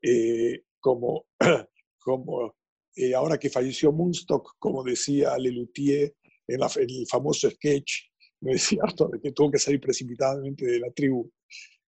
eh, 0.00 0.62
como, 0.80 1.26
como 1.98 2.54
eh, 2.96 3.14
ahora 3.14 3.38
que 3.38 3.50
falleció 3.50 3.92
Munstock, 3.92 4.56
como 4.58 4.82
decía 4.84 5.36
Lelutier 5.36 6.14
en, 6.46 6.60
el 6.62 7.06
famoso 7.08 7.50
sketch, 7.50 7.92
no 8.40 8.52
es 8.52 8.62
cierto, 8.68 9.08
de 9.08 9.20
que 9.20 9.32
tuvo 9.32 9.50
que 9.50 9.58
salir 9.58 9.80
precipitadamente 9.80 10.66
de 10.66 10.80
la 10.80 10.90
tribu. 10.90 11.30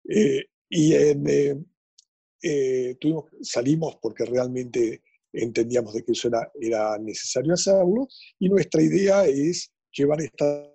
Eh, 0.09 0.45
y 0.69 0.93
en, 0.95 1.67
tuvimos, 2.99 3.25
salimos 3.41 3.97
porque 4.01 4.25
realmente 4.25 5.03
entendíamos 5.31 5.93
de 5.93 6.03
que 6.03 6.11
eso 6.11 6.27
era, 6.27 6.51
era 6.59 6.97
necesario 6.97 7.53
hacerlo, 7.53 8.07
y 8.39 8.49
nuestra 8.49 8.81
idea 8.81 9.25
es 9.25 9.71
llevar 9.91 10.21
esta 10.21 10.69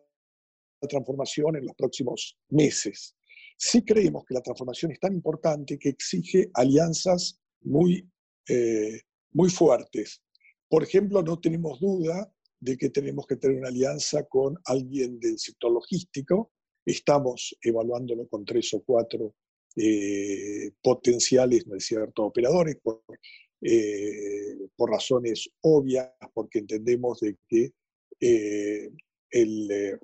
transformación 0.88 1.56
en 1.56 1.66
los 1.66 1.74
próximos 1.74 2.38
meses 2.48 3.17
sí 3.58 3.84
creemos 3.84 4.24
que 4.24 4.34
la 4.34 4.40
transformación 4.40 4.92
es 4.92 5.00
tan 5.00 5.12
importante 5.12 5.78
que 5.78 5.88
exige 5.88 6.48
alianzas 6.54 7.40
muy, 7.62 8.08
eh, 8.48 9.00
muy 9.32 9.50
fuertes. 9.50 10.22
Por 10.68 10.84
ejemplo, 10.84 11.22
no 11.22 11.40
tenemos 11.40 11.80
duda 11.80 12.32
de 12.60 12.76
que 12.76 12.90
tenemos 12.90 13.26
que 13.26 13.36
tener 13.36 13.58
una 13.58 13.68
alianza 13.68 14.24
con 14.24 14.56
alguien 14.64 15.18
del 15.18 15.38
sector 15.38 15.72
logístico. 15.72 16.52
Estamos 16.86 17.56
evaluándolo 17.60 18.28
con 18.28 18.44
tres 18.44 18.72
o 18.74 18.82
cuatro 18.82 19.34
eh, 19.76 20.70
potenciales, 20.80 21.66
¿no 21.66 21.76
es 21.76 21.84
cierto?, 21.84 22.24
operadores, 22.24 22.76
por, 22.82 23.02
eh, 23.60 24.56
por, 24.76 24.90
razones 24.90 25.50
obvias, 25.62 26.12
porque 26.32 26.60
entendemos 26.60 27.20
de 27.20 27.36
que, 27.48 27.72
el, 29.30 29.98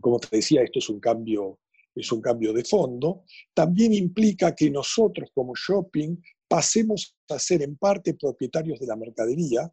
como 0.00 0.18
te 0.18 0.36
decía, 0.36 0.62
esto 0.62 0.78
es 0.78 0.88
un 0.88 1.00
cambio 1.00 1.58
es 1.94 2.12
un 2.12 2.20
cambio 2.20 2.52
de 2.52 2.64
fondo, 2.64 3.24
también 3.54 3.92
implica 3.92 4.54
que 4.54 4.70
nosotros 4.70 5.30
como 5.34 5.54
shopping 5.54 6.16
pasemos 6.48 7.16
a 7.28 7.38
ser 7.38 7.62
en 7.62 7.76
parte 7.76 8.14
propietarios 8.14 8.78
de 8.78 8.86
la 8.86 8.96
mercadería 8.96 9.72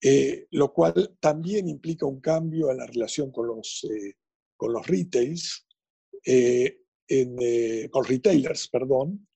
eh, 0.00 0.46
lo 0.52 0.72
cual 0.72 1.16
también 1.18 1.68
implica 1.68 2.06
un 2.06 2.20
cambio 2.20 2.70
en 2.70 2.76
la 2.76 2.86
relación 2.86 3.32
con 3.32 3.48
los, 3.48 3.84
eh, 3.90 4.14
con 4.56 4.72
los 4.72 4.86
retails, 4.86 5.66
en, 6.24 7.88
con 7.90 8.04
retailers, 8.04 8.68
perdón, 8.68 9.26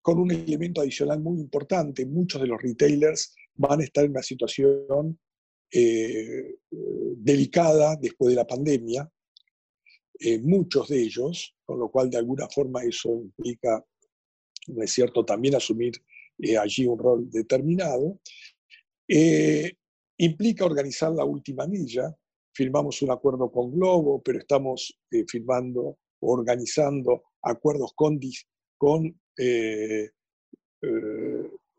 con 0.00 0.18
un 0.18 0.30
elemento 0.30 0.80
adicional 0.80 1.20
muy 1.20 1.40
importante. 1.40 2.06
Muchos 2.06 2.40
de 2.40 2.46
los 2.46 2.60
retailers 2.62 3.34
van 3.54 3.80
a 3.80 3.84
estar 3.84 4.04
en 4.04 4.12
una 4.12 4.22
situación 4.22 5.18
delicada 7.16 7.96
después 7.96 8.30
de 8.30 8.36
la 8.36 8.46
pandemia, 8.46 9.10
muchos 10.42 10.88
de 10.88 11.02
ellos, 11.02 11.54
con 11.64 11.78
lo 11.78 11.90
cual 11.90 12.08
de 12.08 12.18
alguna 12.18 12.48
forma 12.48 12.82
eso 12.82 13.20
implica, 13.22 13.84
¿no 14.68 14.82
es 14.82 14.92
cierto?, 14.92 15.24
también 15.24 15.54
asumir 15.56 15.92
eh, 16.38 16.56
allí 16.56 16.86
un 16.86 16.98
rol 16.98 17.30
determinado. 17.30 18.20
Eh, 19.06 19.72
implica 20.18 20.64
organizar 20.64 21.12
la 21.12 21.24
última 21.24 21.66
milla. 21.66 22.14
Firmamos 22.52 23.02
un 23.02 23.10
acuerdo 23.10 23.50
con 23.50 23.72
Globo, 23.72 24.22
pero 24.22 24.38
estamos 24.38 24.96
eh, 25.10 25.24
firmando, 25.28 25.98
organizando 26.20 27.24
acuerdos 27.42 27.92
con, 27.94 28.18
con 28.78 29.20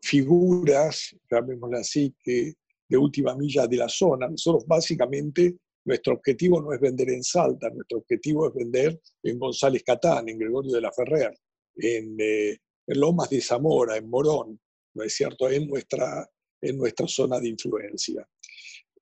figuras, 0.02 1.16
llamémosle 1.30 1.78
así, 1.78 2.14
de 2.24 2.96
última 2.96 3.34
milla 3.34 3.66
de 3.66 3.76
la 3.76 3.88
zona. 3.88 4.28
Nosotros 4.28 4.66
básicamente 4.66 5.56
nuestro 5.86 6.14
objetivo 6.14 6.60
no 6.60 6.72
es 6.72 6.80
vender 6.80 7.10
en 7.10 7.22
Salta, 7.22 7.70
nuestro 7.70 7.98
objetivo 7.98 8.48
es 8.48 8.54
vender 8.54 9.00
en 9.22 9.38
González 9.38 9.82
Catán, 9.84 10.28
en 10.28 10.38
Gregorio 10.38 10.74
de 10.74 10.80
la 10.80 10.92
Ferrer, 10.92 11.32
en, 11.76 12.16
eh, 12.18 12.58
Lomas 12.88 13.30
de 13.30 13.40
Zamora, 13.40 13.96
en 13.96 14.08
Morón, 14.08 14.60
¿no 14.94 15.02
es 15.02 15.14
cierto?, 15.14 15.48
en 15.48 15.66
nuestra, 15.68 16.28
en 16.60 16.76
nuestra 16.76 17.06
zona 17.08 17.40
de 17.40 17.48
influencia. 17.48 18.28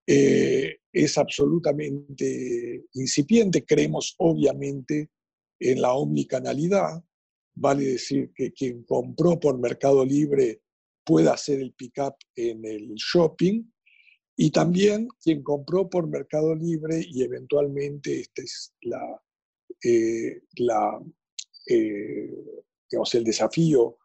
Eh, 0.06 0.76
es 0.92 1.18
absolutamente 1.18 2.84
incipiente, 2.92 3.64
creemos 3.64 4.14
obviamente 4.18 5.10
en 5.58 5.80
la 5.80 5.94
omnicanalidad, 5.94 7.02
vale 7.54 7.84
decir 7.84 8.30
que 8.34 8.52
quien 8.52 8.84
compró 8.84 9.40
por 9.40 9.58
Mercado 9.58 10.04
Libre 10.04 10.60
pueda 11.04 11.34
hacer 11.34 11.60
el 11.60 11.72
pick-up 11.72 12.14
en 12.34 12.64
el 12.64 12.94
shopping, 12.94 13.64
y 14.36 14.50
también 14.50 15.08
quien 15.22 15.42
compró 15.42 15.88
por 15.88 16.08
Mercado 16.08 16.54
Libre 16.54 17.00
y 17.06 17.22
eventualmente 17.22 18.20
este 18.20 18.42
es 18.42 18.74
la, 18.82 19.22
eh, 19.82 20.42
la 20.56 21.00
eh, 21.66 22.30
digamos, 22.90 23.14
el 23.14 23.24
desafío, 23.24 23.98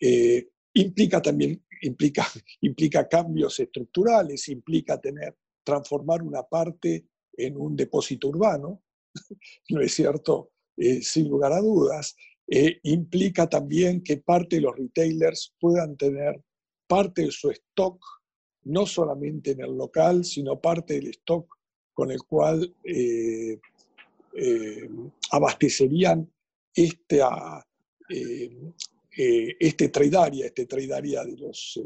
eh, 0.00 0.50
implica 0.74 1.22
también 1.22 1.64
implica, 1.82 2.26
implica 2.62 3.08
cambios 3.08 3.60
estructurales, 3.60 4.48
implica 4.48 5.00
tener, 5.00 5.36
transformar 5.64 6.22
una 6.22 6.42
parte 6.42 7.06
en 7.32 7.56
un 7.56 7.76
depósito 7.76 8.28
urbano, 8.28 8.82
¿no 9.70 9.80
es 9.80 9.94
cierto? 9.94 10.50
sin 11.00 11.30
lugar 11.30 11.54
a 11.54 11.60
dudas. 11.60 12.14
implica 12.82 13.48
también 13.48 14.02
que 14.02 14.18
parte 14.18 14.56
de 14.56 14.62
los 14.62 14.76
retailers 14.76 15.54
puedan 15.58 15.96
tener 15.96 16.38
parte 16.86 17.22
de 17.22 17.30
su 17.30 17.50
stock 17.50 17.98
no 18.66 18.84
solamente 18.86 19.52
en 19.52 19.60
el 19.60 19.76
local, 19.76 20.24
sino 20.24 20.60
parte 20.60 20.94
del 20.94 21.08
stock 21.08 21.56
con 21.92 22.10
el 22.10 22.22
cual 22.24 22.74
eh, 22.84 23.58
eh, 24.34 24.90
abastecerían 25.30 26.30
este, 26.74 27.20
eh, 28.10 29.56
este 29.58 29.88
trade 29.88 30.16
area, 30.16 30.46
este 30.46 30.66
trade 30.66 30.92
area 30.92 31.24
de 31.24 31.36
los, 31.36 31.80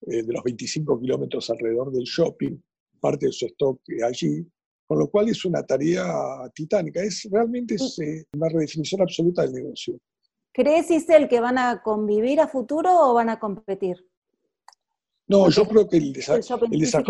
de 0.00 0.32
los 0.32 0.44
25 0.44 1.00
kilómetros 1.00 1.50
alrededor 1.50 1.90
del 1.90 2.04
shopping, 2.04 2.56
parte 3.00 3.26
de 3.26 3.32
su 3.32 3.46
stock 3.46 3.80
allí, 4.06 4.46
con 4.86 4.98
lo 4.98 5.10
cual 5.10 5.28
es 5.30 5.44
una 5.44 5.64
tarea 5.64 6.04
titánica. 6.54 7.02
Es 7.02 7.26
realmente 7.30 7.74
es, 7.74 7.98
una 8.34 8.48
redefinición 8.48 9.00
absoluta 9.00 9.42
del 9.42 9.54
negocio. 9.54 9.98
¿Crees, 10.52 10.90
Isel, 10.90 11.28
que 11.28 11.40
van 11.40 11.58
a 11.58 11.82
convivir 11.82 12.40
a 12.40 12.48
futuro 12.48 12.90
o 12.92 13.14
van 13.14 13.30
a 13.30 13.40
competir? 13.40 14.09
No, 15.30 15.48
yo 15.48 15.64
creo 15.64 15.88
que 15.88 15.96
el, 15.96 16.12
desafío 16.12 16.40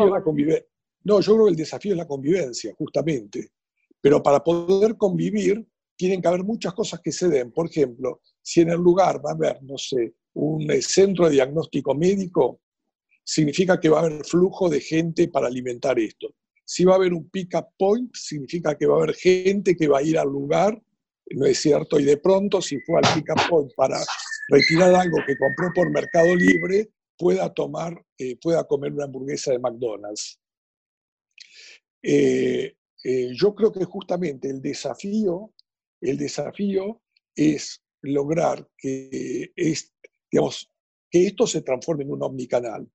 es 0.05 0.11
la 0.11 0.23
convivencia. 0.23 0.67
No, 1.05 1.21
yo 1.21 1.33
creo 1.33 1.45
que 1.47 1.51
el 1.53 1.57
desafío 1.57 1.93
es 1.93 1.97
la 1.97 2.07
convivencia, 2.07 2.75
justamente. 2.77 3.53
Pero 3.99 4.23
para 4.23 4.45
poder 4.45 4.99
convivir, 4.99 5.67
tienen 5.97 6.21
que 6.21 6.29
haber 6.29 6.45
muchas 6.45 6.75
cosas 6.75 7.01
que 7.03 7.13
se 7.13 7.29
den. 7.29 7.51
Por 7.51 7.71
ejemplo, 7.71 8.21
si 8.43 8.61
en 8.61 8.69
el 8.69 8.77
lugar 8.77 9.25
va 9.25 9.31
a 9.31 9.33
haber, 9.33 9.63
no 9.63 9.79
sé, 9.79 10.17
un 10.35 10.71
eh, 10.71 10.83
centro 10.83 11.27
de 11.27 11.33
diagnóstico 11.33 11.95
médico, 11.95 12.61
significa 13.25 13.81
que 13.81 13.89
va 13.89 14.01
a 14.01 14.05
haber 14.05 14.23
flujo 14.27 14.69
de 14.69 14.83
gente 14.83 15.29
para 15.29 15.47
alimentar 15.47 15.99
esto. 15.99 16.35
Si 16.63 16.85
va 16.85 16.93
a 16.93 16.97
haber 16.97 17.15
un 17.15 17.31
pick-up 17.31 17.69
point, 17.79 18.15
significa 18.15 18.77
que 18.77 18.85
va 18.85 18.97
a 18.97 19.03
haber 19.03 19.15
gente 19.15 19.75
que 19.75 19.89
va 19.89 20.01
a 20.01 20.03
ir 20.03 20.19
al 20.19 20.29
lugar, 20.29 20.79
¿no 21.31 21.47
es 21.47 21.59
cierto? 21.59 21.99
Y 21.99 22.05
de 22.05 22.19
pronto, 22.19 22.61
si 22.61 22.79
fue 22.81 23.01
al 23.03 23.15
pick-up 23.15 23.49
point 23.49 23.73
para 23.75 23.99
retirar 24.51 24.95
algo 24.95 25.17
que 25.27 25.39
compró 25.39 25.71
por 25.75 25.91
Mercado 25.91 26.37
Libre, 26.37 26.91
pueda 27.21 27.53
tomar, 27.53 28.03
eh, 28.17 28.39
pueda 28.41 28.65
comer 28.65 28.95
una 28.95 29.05
hamburguesa 29.05 29.53
de 29.53 29.59
McDonald's. 29.59 30.41
Eh, 32.03 32.75
eh, 33.05 33.29
yo 33.35 33.55
creo 33.55 33.71
que 33.71 33.85
justamente 33.85 34.49
el 34.49 34.63
desafío, 34.63 35.53
el 36.01 36.17
desafío 36.17 37.03
es 37.37 37.83
lograr 38.01 38.67
que, 38.79 39.53
es, 39.55 39.93
digamos, 40.33 40.71
que 41.11 41.27
esto 41.27 41.47
se 41.47 41.61
transforme 41.61 42.05
en 42.05 42.13
un 42.13 42.23
omnicanal. 42.23 42.91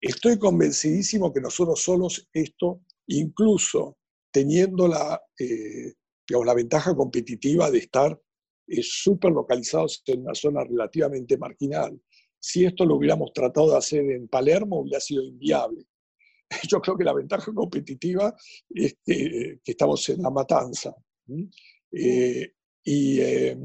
estoy 0.00 0.38
convencidísimo 0.38 1.32
que 1.32 1.40
nosotros 1.40 1.82
solos 1.82 2.28
esto, 2.32 2.82
incluso 3.08 3.96
teniendo 4.30 4.86
la, 4.86 5.20
digamos, 5.36 6.46
la 6.46 6.54
ventaja 6.54 6.94
competitiva 6.94 7.72
de 7.72 7.78
estar 7.78 8.20
súper 8.82 9.32
localizados 9.32 10.00
en 10.06 10.20
una 10.20 10.34
zona 10.34 10.62
relativamente 10.62 11.36
marginal, 11.36 12.00
si 12.40 12.64
esto 12.64 12.86
lo 12.86 12.96
hubiéramos 12.96 13.32
tratado 13.32 13.72
de 13.72 13.76
hacer 13.76 14.10
en 14.10 14.26
Palermo, 14.26 14.80
hubiera 14.80 14.98
sido 14.98 15.22
inviable. 15.22 15.84
Yo 16.68 16.80
creo 16.80 16.96
que 16.96 17.04
la 17.04 17.12
ventaja 17.12 17.52
competitiva 17.52 18.34
es 18.70 18.96
que, 19.04 19.60
estamos 19.64 20.08
en 20.08 20.22
la 20.22 20.30
matanza. 20.30 20.94
Eh, 21.92 22.52
eh, 22.84 23.58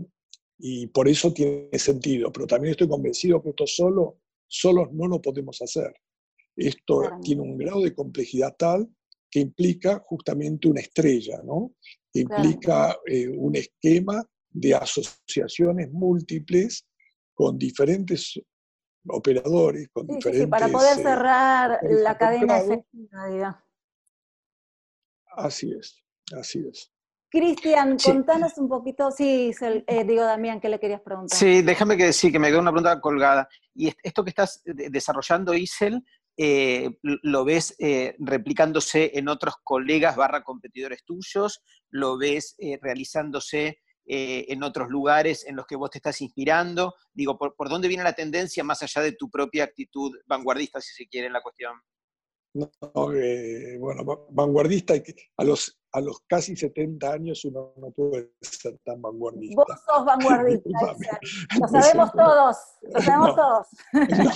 y, 0.58 0.88
por 0.88 1.08
eso 1.08 1.34
tiene 1.34 1.80
sentido. 1.80 2.32
Pero 2.32 2.46
también 2.46 2.72
estoy 2.72 2.88
convencido 2.88 3.42
que 3.42 3.50
esto 3.50 3.66
solo, 3.66 4.20
solo 4.48 4.90
no 4.92 5.08
lo 5.08 5.22
podemos 5.22 5.62
hacer. 5.62 5.94
Esto 6.56 7.02
tiene 7.22 7.42
un 7.42 7.58
grado 7.58 7.82
de 7.82 7.96
complejidad 7.96 8.56
tal 8.58 8.88
que 9.30 9.40
implica 9.40 10.02
justamente 10.06 10.68
una 10.68 10.80
estrella, 10.82 11.42
¿no? 11.44 11.74
Que 12.14 12.22
implica 12.22 12.98
eh, 13.06 13.28
un 13.28 13.56
esquema 13.56 14.24
de 14.50 14.74
asociaciones 14.74 15.92
múltiples 15.92 16.86
con 17.34 17.58
diferentes 17.58 18.40
operadores, 19.08 19.90
con 19.92 20.08
diferentes... 20.08 20.48
para 20.48 20.68
poder 20.68 21.00
eh, 21.00 21.04
cerrar 21.04 21.80
la 21.84 22.18
cadena 22.18 22.60
efectiva, 22.60 23.62
Así 25.38 25.72
es, 25.78 26.02
así 26.38 26.66
es. 26.70 26.92
Cristian, 27.30 27.98
contanos 27.98 28.58
un 28.58 28.70
poquito, 28.70 29.12
sí, 29.12 29.52
eh, 29.62 30.04
digo 30.06 30.24
Damián, 30.24 30.62
¿qué 30.62 30.70
le 30.70 30.80
querías 30.80 31.02
preguntar? 31.02 31.38
Sí, 31.38 31.62
déjame 31.62 31.98
que 31.98 32.06
decir 32.06 32.32
que 32.32 32.40
me 32.40 32.48
quedó 32.48 32.62
una 32.62 32.72
pregunta 32.72 33.02
colgada. 33.02 33.50
Y 33.74 33.92
esto 34.02 34.24
que 34.24 34.30
estás 34.30 34.62
desarrollando, 34.64 35.54
Isel, 35.54 36.02
eh, 36.38 36.98
¿lo 37.02 37.44
ves 37.44 37.76
replicándose 38.20 39.12
en 39.16 39.28
otros 39.28 39.56
colegas 39.64 40.16
barra 40.16 40.44
competidores 40.44 41.04
tuyos? 41.04 41.62
¿Lo 41.90 42.18
ves 42.18 42.56
realizándose 42.82 43.80
eh, 44.06 44.46
en 44.50 44.64
otros 44.64 44.90
lugares 44.90 45.46
en 45.46 45.56
los 45.56 45.66
que 45.66 45.76
vos 45.76 45.90
te 45.90 45.98
estás 45.98 46.22
inspirando? 46.22 46.96
Digo, 47.14 47.38
¿por, 47.38 47.70
dónde 47.70 47.88
viene 47.88 48.04
la 48.04 48.14
tendencia 48.14 48.64
más 48.64 48.82
allá 48.84 49.02
de 49.02 49.14
tu 49.14 49.30
propia 49.30 49.64
actitud 49.64 50.12
vanguardista, 50.26 50.82
si 50.82 50.94
se 50.94 51.08
quiere, 51.08 51.28
en 51.28 51.34
la 51.34 51.42
cuestión? 51.42 51.74
No, 52.54 53.14
eh, 53.14 53.78
bueno, 53.78 54.28
vanguardista, 54.30 54.94
a 55.38 55.44
los, 55.44 55.78
a 55.92 56.00
los 56.00 56.22
casi 56.22 56.56
70 56.56 57.12
años 57.12 57.44
uno 57.44 57.74
no 57.78 57.92
puede 57.92 58.32
ser 58.42 58.78
tan 58.86 59.02
vanguardista. 59.02 59.56
Vos 59.56 59.82
sos 59.86 60.06
vanguardista, 60.06 60.70
lo 61.60 61.68
sabemos 61.68 62.12
todos, 62.14 62.58
lo 62.94 63.02
sabemos 63.02 63.36
todos. 63.36 63.68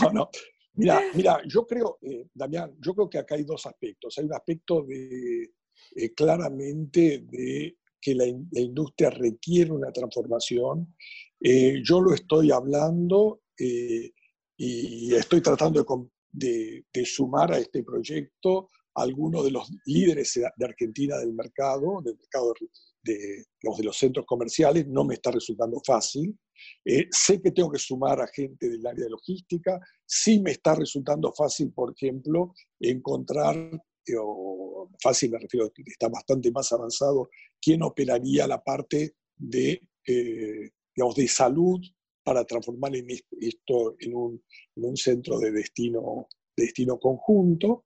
No, 0.02 0.12
no. 0.14 0.30
Mira, 0.74 1.02
mira, 1.14 1.42
yo 1.46 1.68
creo, 1.68 1.98
eh, 2.02 2.28
Damián, 2.34 2.74
yo 2.80 2.94
creo 2.94 3.10
que 3.10 3.18
acá 3.18 3.36
hay 3.36 3.44
dos 3.44 3.66
aspectos. 3.66 4.18
Hay 4.18 4.26
un 4.26 4.34
aspecto 4.34 4.84
de, 4.84 5.52
claramente 6.16 7.24
de 7.24 7.79
que 8.02 8.16
la, 8.16 8.26
industria 8.26 9.10
requiere 9.10 9.72
una 9.72 9.92
transformación. 9.92 10.96
Eh, 11.40 11.82
yo 11.84 12.02
lo 12.02 12.14
estoy 12.14 12.52
hablando 12.52 13.42
eh, 13.58 14.12
y 14.58 15.14
estoy 15.14 15.42
tratando 15.42 15.86
de, 16.32 16.86
sumar 17.06 17.54
a 17.54 17.60
este 17.60 17.84
proyecto 17.84 18.70
a 18.96 19.04
algunos 19.04 19.46
de 19.46 19.52
los 19.52 19.72
líderes 19.86 20.34
de 20.34 20.66
Argentina 20.66 21.18
del 21.18 21.34
mercado, 21.34 22.02
del 22.04 22.18
mercado 22.18 22.54
de, 23.04 23.46
los, 23.62 23.78
de 23.78 23.84
los 23.84 23.98
centros 23.98 24.26
comerciales, 24.26 24.88
no 24.88 25.06
me 25.06 25.16
está 25.16 25.32
resultando 25.32 25.82
fácil. 25.86 26.38
Eh, 26.86 27.08
sé 27.12 27.42
que 27.42 27.52
tengo 27.52 27.72
que 27.72 27.80
sumar 27.80 28.22
a 28.22 28.28
gente 28.28 28.70
del 28.70 28.86
área 28.86 29.06
de 29.06 29.10
logística, 29.10 29.80
sí 30.06 30.40
me 30.40 30.52
está 30.52 30.76
resultando 30.76 31.32
fácil, 31.34 31.72
por 31.72 31.94
ejemplo, 31.94 32.54
encontrar, 32.80 33.56
eh, 34.12 34.90
fácil 35.02 35.32
me 35.32 35.40
refiero, 35.40 35.72
está 35.86 36.10
bastante 36.10 36.52
más 36.52 36.72
avanzado, 36.72 37.30
quién 37.62 37.84
operaría 37.84 38.48
la 38.48 38.64
parte 38.64 39.16
de, 39.38 39.82
eh, 40.06 40.72
digamos, 40.96 41.16
de 41.16 41.28
salud 41.28 41.80
para 42.24 42.44
transformar 42.46 42.92
esto 42.96 43.96
en 44.00 44.14
un, 44.16 44.44
en 44.76 44.86
un 44.86 44.98
centro 44.98 45.40
de 45.40 45.52
destino, 45.52 46.28
de 46.56 46.66
destino 46.66 47.00
conjunto. 47.00 47.86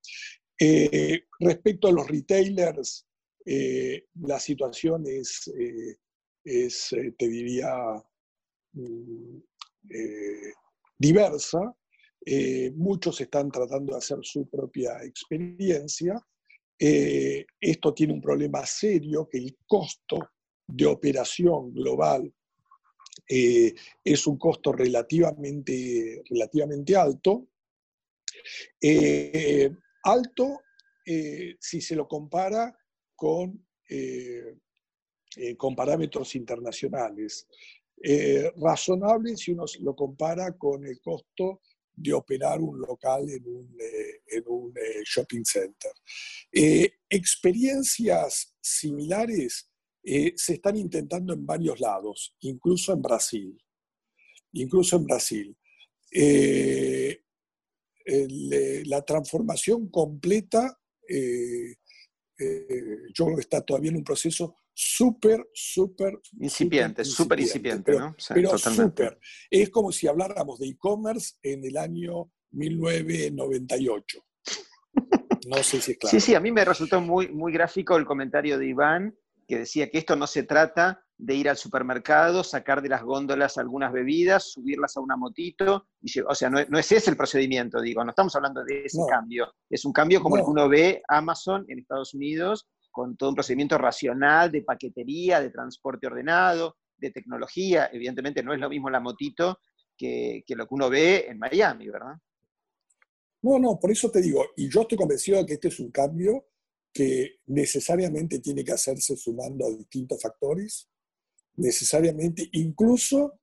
respecto 1.39 1.87
a 1.87 1.91
los 1.91 2.07
retailers, 2.07 3.05
la 4.15 4.39
situación 4.39 5.03
es, 5.05 5.51
es 6.43 6.95
te 7.17 7.27
diría, 7.27 8.03
Mm, 8.73 9.37
eh, 9.89 10.53
diversa. 10.97 11.75
Eh, 12.25 12.71
muchos 12.75 13.19
están 13.21 13.51
tratando 13.51 13.93
de 13.93 13.97
hacer 13.97 14.19
su 14.21 14.47
propia 14.49 15.03
experiencia. 15.03 16.21
Eh, 16.79 17.45
esto 17.59 17.93
tiene 17.93 18.13
un 18.13 18.21
problema 18.21 18.65
serio, 18.65 19.27
que 19.29 19.37
el 19.37 19.57
costo 19.67 20.19
de 20.65 20.85
operación 20.85 21.73
global 21.73 22.33
es 23.25 24.27
un 24.27 24.37
costo 24.37 24.71
relativamente, 24.71 26.23
relativamente 26.29 26.95
alto. 26.95 27.47
alto 30.03 30.61
si 31.59 31.81
se 31.81 31.95
lo 31.95 32.07
compara 32.07 32.75
con, 33.15 33.65
con 35.57 35.75
parámetros 35.75 36.35
internacionales. 36.35 37.47
Eh, 38.05 38.51
razonable 38.57 39.37
si 39.37 39.53
uno 39.53 39.63
lo 39.79 39.95
compara 39.95 40.57
con 40.57 40.85
el 40.85 40.99
costo 40.99 41.61
de 41.95 42.13
operar 42.13 42.59
un 42.59 42.79
local 42.79 43.29
en 43.29 43.47
un, 43.47 43.77
eh, 43.79 44.21
eh, 44.27 45.03
shopping 45.03 45.43
center. 45.43 45.91
experiencias 47.09 48.55
similares 48.59 49.69
se 50.03 50.53
están 50.53 50.75
intentando 50.75 51.33
en 51.33 51.45
varios 51.45 51.79
lados, 51.79 52.35
incluso 52.41 52.93
en 52.93 53.01
Brasil. 53.01 53.57
Incluso 54.53 54.97
en 54.97 55.05
Brasil. 55.05 55.57
la 58.85 59.05
transformación 59.05 59.89
completa, 59.89 60.79
yo 61.07 63.25
creo 63.25 63.35
que 63.35 63.41
está 63.41 63.61
todavía 63.61 63.91
en 63.91 63.97
un 63.97 64.03
proceso 64.03 64.55
súper, 64.73 65.49
súper... 65.53 66.19
Incipiente, 66.39 67.05
súper 67.05 67.39
incipiente, 67.39 67.97
¿no? 67.97 68.15
pero 68.33 68.57
súper. 68.57 69.19
Es 69.49 69.69
como 69.69 69.91
si 69.91 70.07
habláramos 70.07 70.59
de 70.59 70.67
e-commerce 70.67 71.35
en 71.41 71.63
el 71.63 71.77
año 71.77 72.31
1998. 72.51 74.25
No 75.47 75.57
sé 75.57 75.81
si 75.81 75.91
es 75.91 75.97
claro. 75.97 76.11
Sí, 76.11 76.19
sí, 76.19 76.35
a 76.35 76.39
mí 76.39 76.51
me 76.51 76.63
resultó 76.63 77.01
muy, 77.01 77.29
muy 77.29 77.51
gráfico 77.51 77.97
el 77.97 78.05
comentario 78.05 78.57
de 78.57 78.67
Iván, 78.67 79.15
que 79.47 79.59
decía 79.59 79.89
que 79.89 79.97
esto 79.97 80.15
no 80.15 80.27
se 80.27 80.43
trata 80.43 81.03
de 81.17 81.35
ir 81.35 81.49
al 81.49 81.57
supermercado, 81.57 82.43
sacar 82.43 82.81
de 82.81 82.89
las 82.89 83.03
góndolas 83.03 83.57
algunas 83.57 83.93
bebidas, 83.93 84.51
subirlas 84.51 84.97
a 84.97 85.01
una 85.01 85.15
motito, 85.15 85.87
y, 86.01 86.19
o 86.19 86.35
sea, 86.35 86.49
no, 86.49 86.59
es 86.59 86.91
ese 86.91 87.09
el 87.09 87.17
procedimiento, 87.17 87.81
digo, 87.81 88.03
no 88.03 88.09
estamos 88.09 88.35
hablando 88.35 88.63
de 88.63 88.85
ese 88.85 88.99
cambio, 89.09 89.53
es 89.69 89.85
un 89.85 89.93
cambio 89.93 90.21
como 90.21 90.37
el 90.37 90.43
que 90.43 90.49
uno 90.49 90.67
ve 90.67 91.01
Amazon 91.07 91.65
en 91.67 91.79
Estados 91.79 92.13
Unidos, 92.13 92.67
con 92.93 93.17
todo 93.17 93.29
un 93.29 93.35
procedimiento 93.35 93.77
racional 93.77 94.51
de 94.51 94.61
paquetería, 94.61 95.41
de 95.41 95.49
transporte 95.49 96.05
ordenado, 96.05 96.77
de 96.95 97.09
tecnología. 97.09 97.89
Evidentemente 97.91 98.43
no 98.43 98.53
es 98.53 98.59
lo 98.59 98.69
mismo 98.69 98.89
la 98.89 98.99
motito 98.99 99.59
que, 99.97 100.43
lo 100.49 100.67
que 100.67 100.75
uno 100.75 100.89
ve 100.91 101.25
en 101.27 101.39
Miami, 101.39 101.89
¿verdad? 101.89 102.15
No, 103.41 103.57
no, 103.57 103.79
por 103.79 103.91
eso 103.91 104.11
te 104.11 104.21
digo, 104.21 104.45
y 104.55 104.69
yo 104.69 104.81
estoy 104.81 104.97
convencido 104.97 105.39
de 105.39 105.45
que 105.47 105.53
este 105.55 105.69
es 105.69 105.79
un 105.79 105.91
cambio 105.91 106.45
que 106.93 107.39
necesariamente 107.47 108.39
tiene 108.39 108.63
que 108.63 108.73
hacerse 108.73 109.17
sumando 109.17 109.65
a 109.65 109.71
distintos 109.71 110.21
factores, 110.21 110.87
necesariamente, 111.55 112.47
incluso, 112.51 113.39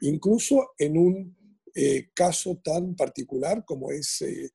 incluso 0.00 0.72
en 0.76 0.98
un 0.98 1.38
eh, 1.72 2.10
caso 2.12 2.60
tan 2.64 2.96
particular 2.96 3.64
como 3.64 3.92
es, 3.92 4.22
eh, 4.22 4.50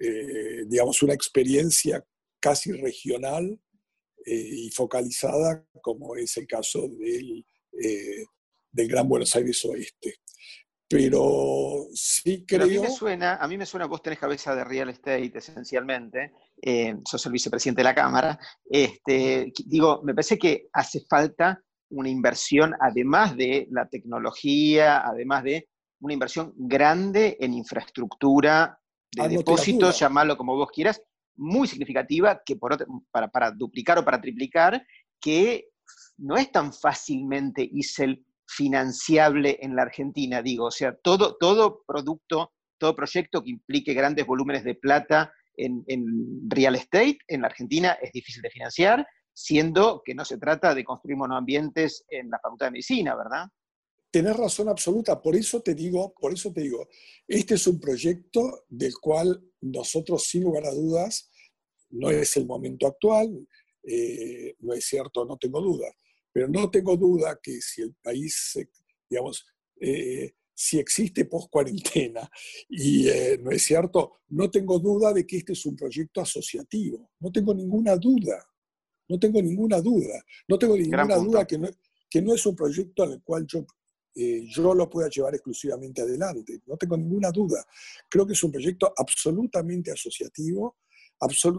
eh, 0.00 0.64
digamos, 0.66 1.02
una 1.02 1.12
experiencia 1.12 2.02
casi 2.40 2.72
regional 2.72 3.60
eh, 4.24 4.34
y 4.34 4.70
focalizada, 4.70 5.64
como 5.80 6.16
es 6.16 6.36
el 6.36 6.46
caso 6.46 6.88
del, 6.88 7.44
eh, 7.80 8.24
del 8.70 8.88
Gran 8.88 9.08
Buenos 9.08 9.34
Aires 9.36 9.64
Oeste. 9.64 10.16
Pero 10.88 11.86
sí 11.94 12.44
creo... 12.46 12.64
a, 12.64 12.66
mí 12.66 12.78
me 12.78 12.90
suena, 12.90 13.36
a 13.36 13.48
mí 13.48 13.56
me 13.56 13.64
suena, 13.64 13.86
vos 13.86 14.02
tenés 14.02 14.18
cabeza 14.18 14.54
de 14.54 14.64
real 14.64 14.90
estate 14.90 15.32
esencialmente, 15.38 16.32
eh, 16.60 16.96
sos 17.08 17.24
el 17.24 17.32
vicepresidente 17.32 17.80
de 17.80 17.84
la 17.84 17.94
Cámara, 17.94 18.38
este, 18.68 19.52
digo, 19.64 20.02
me 20.04 20.14
parece 20.14 20.38
que 20.38 20.68
hace 20.72 21.00
falta 21.08 21.62
una 21.90 22.10
inversión, 22.10 22.74
además 22.78 23.36
de 23.36 23.68
la 23.70 23.88
tecnología, 23.88 25.06
además 25.06 25.44
de 25.44 25.68
una 26.00 26.12
inversión 26.12 26.52
grande 26.56 27.36
en 27.40 27.54
infraestructura 27.54 28.78
de 29.10 29.28
depósitos, 29.28 29.98
llamarlo 29.98 30.36
como 30.36 30.56
vos 30.56 30.70
quieras, 30.70 31.02
muy 31.42 31.68
significativa 31.68 32.40
que 32.44 32.56
por 32.56 32.76
para, 33.10 33.50
duplicar 33.50 33.98
o 33.98 34.04
para 34.04 34.20
triplicar, 34.20 34.86
que 35.20 35.68
no 36.16 36.36
es 36.36 36.50
tan 36.52 36.72
fácilmente 36.72 37.68
ISEL 37.70 38.24
financiable 38.46 39.58
en 39.60 39.74
la 39.74 39.82
Argentina, 39.82 40.42
digo, 40.42 40.66
o 40.66 40.70
sea, 40.70 40.94
todo, 40.94 41.36
todo 41.36 41.82
producto, 41.86 42.52
todo 42.78 42.94
proyecto 42.94 43.42
que 43.42 43.50
implique 43.50 43.94
grandes 43.94 44.26
volúmenes 44.26 44.64
de 44.64 44.74
plata 44.74 45.32
en, 45.56 45.84
real 46.48 46.74
estate 46.74 47.18
en 47.28 47.42
la 47.42 47.48
Argentina 47.48 47.98
es 48.00 48.12
difícil 48.12 48.42
de 48.42 48.50
financiar, 48.50 49.06
siendo 49.32 50.02
que 50.04 50.14
no 50.14 50.24
se 50.24 50.38
trata 50.38 50.74
de 50.74 50.84
construir 50.84 51.16
monoambientes 51.16 52.04
en 52.08 52.30
la 52.30 52.38
Facultad 52.38 52.66
de 52.66 52.72
Medicina, 52.72 53.16
¿verdad? 53.16 53.46
Tenés 54.10 54.36
razón 54.36 54.68
absoluta, 54.68 55.22
por 55.22 55.34
eso 55.34 55.62
te 55.62 55.74
digo, 55.74 56.12
por 56.20 56.34
eso 56.34 56.52
te 56.52 56.60
digo, 56.60 56.86
este 57.26 57.54
es 57.54 57.66
un 57.66 57.80
proyecto 57.80 58.64
del 58.68 58.92
cual 59.00 59.42
nosotros, 59.62 60.24
sin 60.24 60.44
lugar 60.44 60.66
a 60.66 60.74
dudas, 60.74 61.31
no 61.92 62.10
es 62.10 62.36
el 62.36 62.46
momento 62.46 62.86
actual, 62.86 63.46
eh, 63.84 64.54
no 64.60 64.72
es 64.72 64.84
cierto, 64.84 65.24
no 65.24 65.36
tengo 65.36 65.60
duda, 65.60 65.88
pero 66.32 66.48
no 66.48 66.70
tengo 66.70 66.96
duda 66.96 67.38
que 67.42 67.60
si 67.60 67.82
el 67.82 67.94
país, 67.94 68.58
digamos, 69.08 69.46
eh, 69.80 70.34
si 70.54 70.78
existe 70.78 71.24
post-cuarentena, 71.24 72.30
y 72.68 73.08
eh, 73.08 73.38
no 73.42 73.50
es 73.50 73.62
cierto, 73.62 74.20
no 74.28 74.50
tengo 74.50 74.78
duda 74.78 75.12
de 75.12 75.26
que 75.26 75.38
este 75.38 75.52
es 75.52 75.66
un 75.66 75.76
proyecto 75.76 76.20
asociativo, 76.20 77.10
no 77.20 77.32
tengo 77.32 77.54
ninguna 77.54 77.96
duda, 77.96 78.44
no 79.08 79.18
tengo 79.18 79.42
ninguna 79.42 79.80
duda, 79.80 80.24
no 80.48 80.58
tengo 80.58 80.76
ninguna 80.76 81.16
duda 81.16 81.46
que 81.46 81.58
no, 81.58 81.68
que 82.08 82.22
no 82.22 82.34
es 82.34 82.44
un 82.46 82.54
proyecto 82.54 83.02
al 83.02 83.22
cual 83.22 83.46
yo 83.46 83.66
eh, 84.14 84.44
yo 84.46 84.74
lo 84.74 84.90
pueda 84.90 85.08
llevar 85.08 85.34
exclusivamente 85.34 86.02
adelante. 86.02 86.60
No 86.66 86.76
tengo 86.76 86.96
ninguna 86.96 87.30
duda. 87.30 87.64
Creo 88.08 88.26
que 88.26 88.34
es 88.34 88.42
un 88.44 88.52
proyecto 88.52 88.92
absolutamente 88.96 89.90
asociativo, 89.90 90.76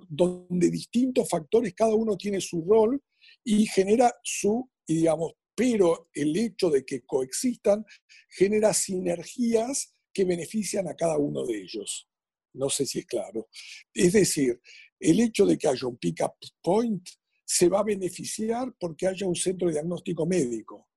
donde 0.09 0.70
distintos 0.70 1.30
factores, 1.30 1.74
cada 1.74 1.95
uno 1.95 2.18
tiene 2.18 2.41
su 2.41 2.64
rol 2.64 3.01
y 3.43 3.66
genera 3.66 4.14
su, 4.24 4.70
digamos, 4.88 5.34
pero 5.55 6.09
el 6.14 6.36
hecho 6.36 6.70
de 6.70 6.84
que 6.84 7.01
coexistan 7.05 7.86
genera 8.30 8.74
sinergias 8.74 9.95
que 10.14 10.26
benefician 10.26 10.88
a 10.88 10.95
cada 10.95 11.18
uno 11.18 11.45
de 11.45 11.61
ellos. 11.61 12.07
No 12.53 12.70
sé 12.70 12.86
si 12.86 12.99
es 12.99 13.05
claro. 13.05 13.47
Es 13.93 14.14
decir, 14.14 14.59
el 14.99 15.20
hecho 15.20 15.45
de 15.45 15.57
que 15.57 15.68
haya 15.68 15.88
un 15.88 15.97
pick-up 15.97 16.34
point 16.61 17.07
se 17.45 17.70
va 17.70 17.80
a 17.80 17.84
beneficiar 17.84 18.74
porque 18.80 19.07
haya 19.07 19.28
un 19.28 19.36
centro 19.36 19.68
de 19.68 19.74
diagnóstico 19.74 20.26
médico 20.26 20.88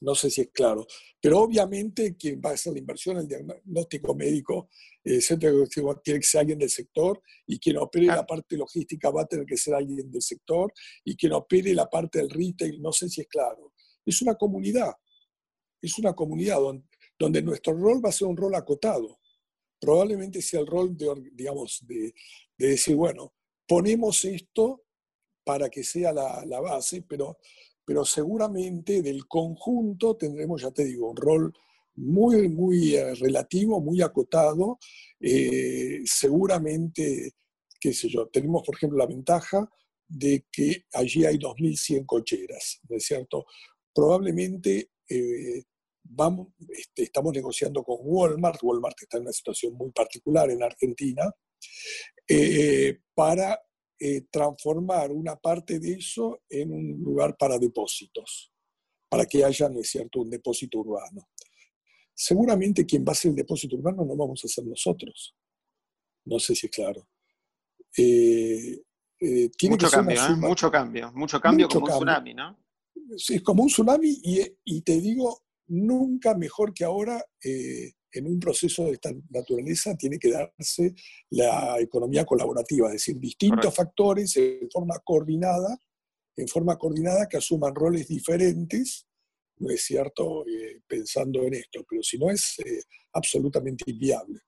no 0.00 0.14
sé 0.14 0.30
si 0.30 0.42
es 0.42 0.50
claro. 0.52 0.86
Pero 1.20 1.40
obviamente 1.40 2.16
quien 2.16 2.40
va 2.44 2.50
a 2.50 2.52
hacer 2.54 2.72
la 2.72 2.78
inversión 2.78 3.16
en 3.16 3.22
el 3.22 3.28
diagnóstico 3.28 4.14
médico, 4.14 4.68
el 5.04 5.22
centro 5.22 5.50
diagnóstico 5.50 6.00
tiene 6.00 6.20
que 6.20 6.26
ser 6.26 6.40
alguien 6.40 6.58
del 6.58 6.70
sector 6.70 7.22
y 7.46 7.58
quien 7.58 7.78
opere 7.78 8.06
la 8.06 8.26
parte 8.26 8.56
logística 8.56 9.10
va 9.10 9.22
a 9.22 9.26
tener 9.26 9.46
que 9.46 9.56
ser 9.56 9.74
alguien 9.74 10.10
del 10.10 10.22
sector 10.22 10.72
y 11.04 11.16
quien 11.16 11.32
opere 11.32 11.74
la 11.74 11.88
parte 11.88 12.18
del 12.18 12.30
retail, 12.30 12.80
no 12.80 12.92
sé 12.92 13.08
si 13.08 13.22
es 13.22 13.28
claro. 13.28 13.72
Es 14.04 14.22
una 14.22 14.34
comunidad, 14.34 14.92
es 15.82 15.98
una 15.98 16.14
comunidad 16.14 16.58
donde, 17.18 17.42
nuestro 17.42 17.74
rol 17.74 18.04
va 18.04 18.10
a 18.10 18.12
ser 18.12 18.28
un 18.28 18.36
rol 18.36 18.54
acotado. 18.54 19.18
Probablemente 19.80 20.42
sea 20.42 20.60
el 20.60 20.66
rol 20.66 20.96
de, 20.96 21.30
digamos, 21.32 21.84
de, 21.86 22.14
decir, 22.56 22.96
bueno, 22.96 23.34
ponemos 23.66 24.24
esto 24.24 24.84
para 25.44 25.68
que 25.68 25.82
sea 25.82 26.12
la, 26.12 26.44
la 26.46 26.60
base, 26.60 27.02
pero 27.02 27.38
pero 27.88 28.04
seguramente 28.04 29.00
del 29.00 29.26
conjunto 29.26 30.14
tendremos, 30.14 30.60
ya 30.60 30.70
te 30.70 30.84
digo, 30.84 31.10
un 31.10 31.16
rol 31.16 31.54
muy, 31.94 32.46
muy 32.50 32.94
eh, 32.94 33.14
relativo, 33.14 33.80
muy 33.80 34.02
acotado. 34.02 34.78
Eh, 35.18 36.02
seguramente, 36.04 37.32
qué 37.80 37.94
sé 37.94 38.10
yo, 38.10 38.28
tenemos, 38.28 38.62
por 38.62 38.76
ejemplo, 38.76 38.98
la 38.98 39.06
ventaja 39.06 39.66
de 40.06 40.44
que 40.52 40.84
allí 40.92 41.24
hay 41.24 41.38
2.100 41.38 42.04
cocheras, 42.04 42.78
¿no 42.90 42.98
es 42.98 43.06
cierto? 43.06 43.46
Probablemente 43.94 44.90
eh, 45.08 45.64
vamos, 46.02 46.48
este, 46.68 47.04
estamos 47.04 47.32
negociando 47.32 47.82
con 47.84 48.00
Walmart, 48.02 48.62
Walmart 48.62 49.00
está 49.00 49.16
en 49.16 49.22
una 49.22 49.32
situación 49.32 49.72
muy 49.72 49.92
particular 49.92 50.50
en 50.50 50.62
Argentina, 50.62 51.22
para 53.14 53.58
eh, 54.00 54.26
transformar 54.30 55.10
una 55.10 55.36
parte 55.36 55.80
de 55.80 55.94
eso 55.94 56.42
en 56.48 56.72
un 56.72 57.02
lugar 57.02 57.36
para 57.36 57.58
depósitos, 57.58 58.52
para 59.08 59.26
que 59.26 59.44
haya, 59.44 59.68
¿no 59.68 59.80
es 59.80 59.90
cierto?, 59.90 60.20
un 60.20 60.30
depósito 60.30 60.78
urbano. 60.78 61.28
Seguramente 62.14 62.84
quien 62.84 63.04
va 63.04 63.10
a 63.10 63.12
hacer 63.12 63.30
el 63.30 63.36
depósito 63.36 63.76
urbano 63.76 64.04
no 64.04 64.16
vamos 64.16 64.44
a 64.44 64.48
ser 64.48 64.64
nosotros. 64.66 65.36
No 66.24 66.38
sé 66.38 66.54
si 66.54 66.66
es 66.66 66.72
claro. 66.72 67.08
Eh, 67.96 68.82
eh, 69.20 69.50
mucho, 69.68 69.90
cambio, 69.90 70.26
¿eh? 70.26 70.36
mucho 70.36 70.70
cambio, 70.70 71.12
mucho 71.12 71.40
cambio, 71.40 71.68
como 71.68 71.86
un 71.86 71.92
tsunami, 71.92 72.34
¿no? 72.34 72.58
Sí, 73.16 73.36
es 73.36 73.42
como 73.42 73.62
un 73.62 73.68
tsunami 73.68 74.20
y, 74.64 74.80
te 74.82 75.00
digo, 75.00 75.42
nunca 75.66 76.34
mejor 76.36 76.72
que 76.72 76.84
ahora 76.84 77.24
en 78.12 78.26
un 78.26 78.40
proceso 78.40 78.84
de 78.84 78.92
esta 78.92 79.10
naturaleza 79.30 79.94
tiene 79.96 80.18
que 80.18 80.30
darse 80.30 80.94
la 81.30 81.78
economía 81.80 82.24
colaborativa, 82.24 82.88
es 82.88 82.94
decir, 82.94 83.18
distintos 83.18 83.74
factores 83.74 84.36
en 84.36 84.68
forma 84.70 84.98
coordinada, 85.04 85.78
en 86.36 86.48
forma 86.48 86.76
coordinada 86.76 87.28
que 87.28 87.36
asuman 87.36 87.74
roles 87.74 88.08
diferentes, 88.08 89.06
no 89.58 89.70
es 89.70 89.82
cierto, 89.82 90.44
pensando 90.86 91.42
en 91.42 91.54
esto, 91.54 91.84
pero 91.88 92.02
si 92.02 92.18
no 92.18 92.30
es 92.30 92.56
absolutamente 93.12 93.84
inviable. 93.90 94.40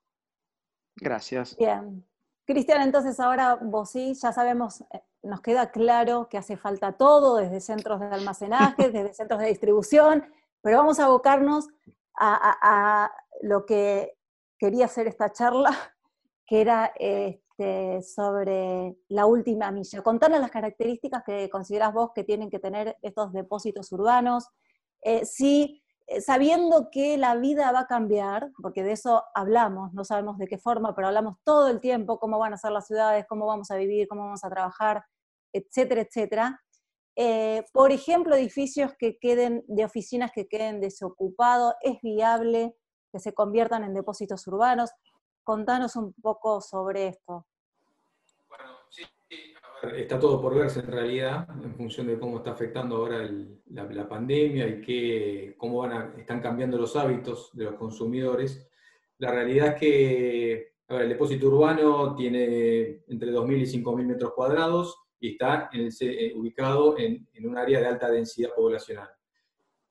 Gracias. 0.97 1.57
Bien. 1.57 2.05
Cristian, 2.47 2.83
entonces 2.83 3.21
ahora 3.21 3.55
vos 3.55 3.91
sí, 3.91 4.15
ya 4.15 4.33
sabemos, 4.33 4.81
eh, 4.93 5.01
nos 5.23 5.41
queda 5.41 5.71
claro 5.71 6.29
que 6.29 6.37
hace 6.37 6.57
falta 6.57 6.93
todo, 6.93 7.37
desde 7.37 7.61
centros 7.61 8.01
de 8.01 8.07
almacenaje, 8.07 8.91
desde 8.91 9.15
centros 9.15 9.41
de 9.41 9.49
distribución, 9.49 10.25
pero 10.61 10.79
vamos 10.79 10.99
a 10.99 11.05
abocarnos 11.05 11.69
a, 12.23 13.11
lo 13.41 13.66
que 13.66 14.14
quería 14.59 14.86
hacer 14.86 15.07
esta 15.07 15.32
charla, 15.32 15.70
que 16.47 16.61
era 16.61 16.93
este, 16.97 18.03
sobre 18.03 18.97
la 19.09 19.26
última 19.26 19.70
milla. 19.70 20.03
Contarles 20.03 20.41
las 20.41 20.51
características 20.51 21.22
que 21.24 21.49
consideras 21.51 21.93
vos 21.93 22.11
que 22.14 22.24
tienen 22.24 22.51
que 22.51 22.59
tener 22.59 22.97
estos 23.03 23.32
depósitos 23.32 23.91
urbanos, 23.93 24.49
eh, 25.03 25.22
eh, 26.11 26.20
sabiendo 26.20 26.88
que 26.91 27.16
la 27.16 27.36
vida 27.36 27.70
va 27.70 27.80
a 27.80 27.86
cambiar, 27.86 28.51
porque 28.61 28.82
de 28.82 28.93
eso 28.93 29.22
hablamos, 29.34 29.93
no 29.95 30.05
sabemos 30.05 30.38
de 30.38 30.49
qué 30.49 30.59
forma, 30.59 30.95
pero 30.95 31.07
hablamos 31.07 31.36
todo 31.45 31.68
el 31.68 31.80
tiempo, 31.80 32.18
cómo 32.18 32.38
van 32.38 32.53
a 32.53 32.59
ser 32.59 32.72
las 32.72 32.88
ciudades, 32.88 33.26
cómo 33.28 33.47
vamos 33.47 33.70
a 33.70 33.76
vivir, 33.76 34.09
cómo 34.09 34.22
vamos 34.22 34.45
a 34.45 34.51
trabajar, 34.51 35.05
etcétera, 35.53 36.03
etcétera. 36.03 36.61
Eh, 37.14 37.64
por 37.72 37.93
ejemplo, 37.93 38.34
edificios 38.34 38.93
que 38.99 39.18
queden, 39.18 39.62
de 39.68 39.84
oficinas 39.84 40.32
que 40.32 40.49
queden 40.49 40.80
desocupados, 40.80 41.74
¿es 41.82 42.01
viable 42.03 42.74
que 43.11 43.19
se 43.19 43.33
conviertan 43.33 43.85
en 43.85 43.95
depósitos 43.95 44.47
urbanos? 44.47 44.91
Contanos 45.43 45.97
un 45.97 46.13
poco 46.15 46.61
sobre 46.61 47.09
esto. 47.09 47.47
Está 49.97 50.19
todo 50.19 50.43
por 50.43 50.55
verse 50.55 50.81
en 50.81 50.89
realidad, 50.89 51.49
en 51.65 51.75
función 51.75 52.07
de 52.07 52.19
cómo 52.19 52.39
está 52.39 52.51
afectando 52.51 52.97
ahora 52.97 53.27
la, 53.71 54.09
pandemia 54.09 54.69
y 54.69 54.81
que, 54.83 55.55
cómo 55.57 55.79
van 55.79 56.19
están 56.19 56.43
cambiando 56.43 56.77
los 56.77 56.97
hábitos 56.97 57.51
de 57.55 57.65
los 57.65 57.75
consumidores. 57.75 58.69
La 59.19 59.31
realidad 59.31 59.69
es 59.69 59.75
que 59.81 60.75
el 60.89 61.09
depósito 61.09 61.47
urbano 61.47 62.15
tiene 62.15 63.05
entre 63.09 63.33
2.000 63.33 63.59
y 63.59 63.83
5.000 63.83 64.07
metros 64.07 64.33
cuadrados 64.35 64.99
y 65.21 65.33
está 65.33 65.71
eh, 65.73 66.33
ubicado 66.35 66.99
en, 66.99 67.29
un 67.45 67.57
área 67.57 67.81
de 67.81 67.87
alta 67.87 68.11
densidad 68.11 68.51
poblacional. 68.57 69.09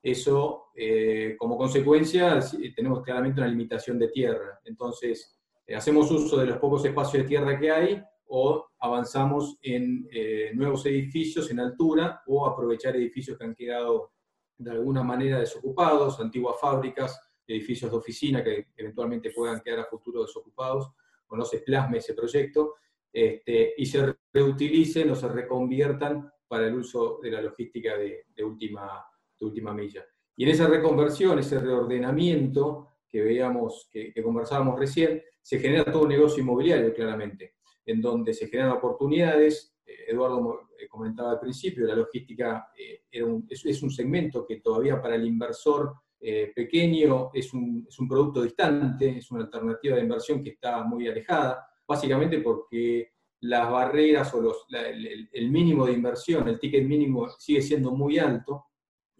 Eso, 0.02 0.70
eh, 0.74 1.36
como 1.38 1.56
consecuencia, 1.56 2.40
tenemos 2.74 3.02
claramente 3.02 3.40
una 3.40 3.50
limitación 3.50 3.98
de 3.98 4.08
tierra. 4.08 4.60
Entonces, 4.64 5.38
eh, 5.66 5.74
hacemos 5.74 6.10
uso 6.10 6.38
de 6.38 6.46
los 6.46 6.58
pocos 6.58 6.84
espacios 6.84 7.22
de 7.22 7.28
tierra 7.28 7.58
que 7.58 7.70
hay 7.70 8.02
o 8.28 8.68
avanzamos 8.78 9.58
en 9.62 10.08
eh, 10.10 10.52
nuevos 10.54 10.86
edificios 10.86 11.50
en 11.50 11.60
altura 11.60 12.22
o 12.26 12.46
aprovechar 12.46 12.96
edificios 12.96 13.36
que 13.36 13.44
han 13.44 13.54
quedado 13.54 14.12
de 14.56 14.70
alguna 14.70 15.02
manera 15.02 15.40
desocupados, 15.40 16.20
antiguas 16.20 16.56
fábricas, 16.60 17.20
edificios 17.46 17.90
de 17.90 17.96
oficina 17.96 18.44
que 18.44 18.68
eventualmente 18.76 19.32
puedan 19.32 19.60
quedar 19.60 19.80
a 19.80 19.84
futuro 19.84 20.22
desocupados 20.22 20.90
o 21.28 21.36
no 21.36 21.44
se 21.44 21.58
plasme 21.58 21.98
ese 21.98 22.14
proyecto, 22.14 22.74
este, 23.12 23.74
y 23.76 23.86
se 23.86 24.14
reutilicen 24.32 25.10
o 25.10 25.14
se 25.14 25.28
reconviertan 25.28 26.30
para 26.46 26.66
el 26.66 26.74
uso 26.74 27.18
de 27.22 27.30
la 27.30 27.42
logística 27.42 27.96
de, 27.96 28.44
última, 28.44 29.04
última 29.44 29.74
milla. 29.74 30.04
Y 30.36 30.44
en 30.44 30.50
esa 30.50 30.66
reconversión, 30.66 31.38
ese 31.38 31.58
reordenamiento 31.58 32.88
que 33.08 33.20
veíamos, 33.20 33.88
que, 33.90 34.14
conversábamos 34.22 34.78
recién, 34.78 35.22
se 35.42 35.58
genera 35.58 35.90
todo 35.90 36.02
un 36.02 36.08
negocio 36.08 36.42
inmobiliario 36.42 36.94
claramente 36.94 37.56
en 37.84 38.00
donde 38.00 38.32
se 38.32 38.46
generan 38.46 38.72
oportunidades. 38.72 39.76
Eh, 39.84 40.06
Eduardo 40.08 40.68
eh, 40.78 40.86
comentaba 40.88 41.32
al 41.32 41.40
principio, 41.40 41.86
la 41.86 41.96
logística 41.96 42.70
eh, 42.78 43.02
es, 43.10 43.82
un 43.82 43.90
segmento 43.90 44.46
que 44.46 44.60
todavía 44.60 45.00
para 45.02 45.16
el 45.16 45.26
inversor 45.26 45.94
pequeño 46.54 47.30
es 47.32 47.54
un, 47.54 47.86
producto 48.06 48.42
distante, 48.42 49.16
es 49.16 49.30
una 49.30 49.44
alternativa 49.44 49.96
de 49.96 50.02
inversión 50.02 50.42
que 50.42 50.50
está 50.50 50.84
muy 50.84 51.08
alejada, 51.08 51.66
básicamente 51.88 52.40
porque 52.40 53.12
las 53.40 53.70
barreras 53.70 54.34
o 54.34 54.54
el, 55.32 55.50
mínimo 55.50 55.86
de 55.86 55.92
inversión, 55.92 56.46
el 56.46 56.58
ticket 56.58 56.84
mínimo 56.84 57.26
sigue 57.38 57.62
siendo 57.62 57.92
muy 57.92 58.18
alto, 58.18 58.66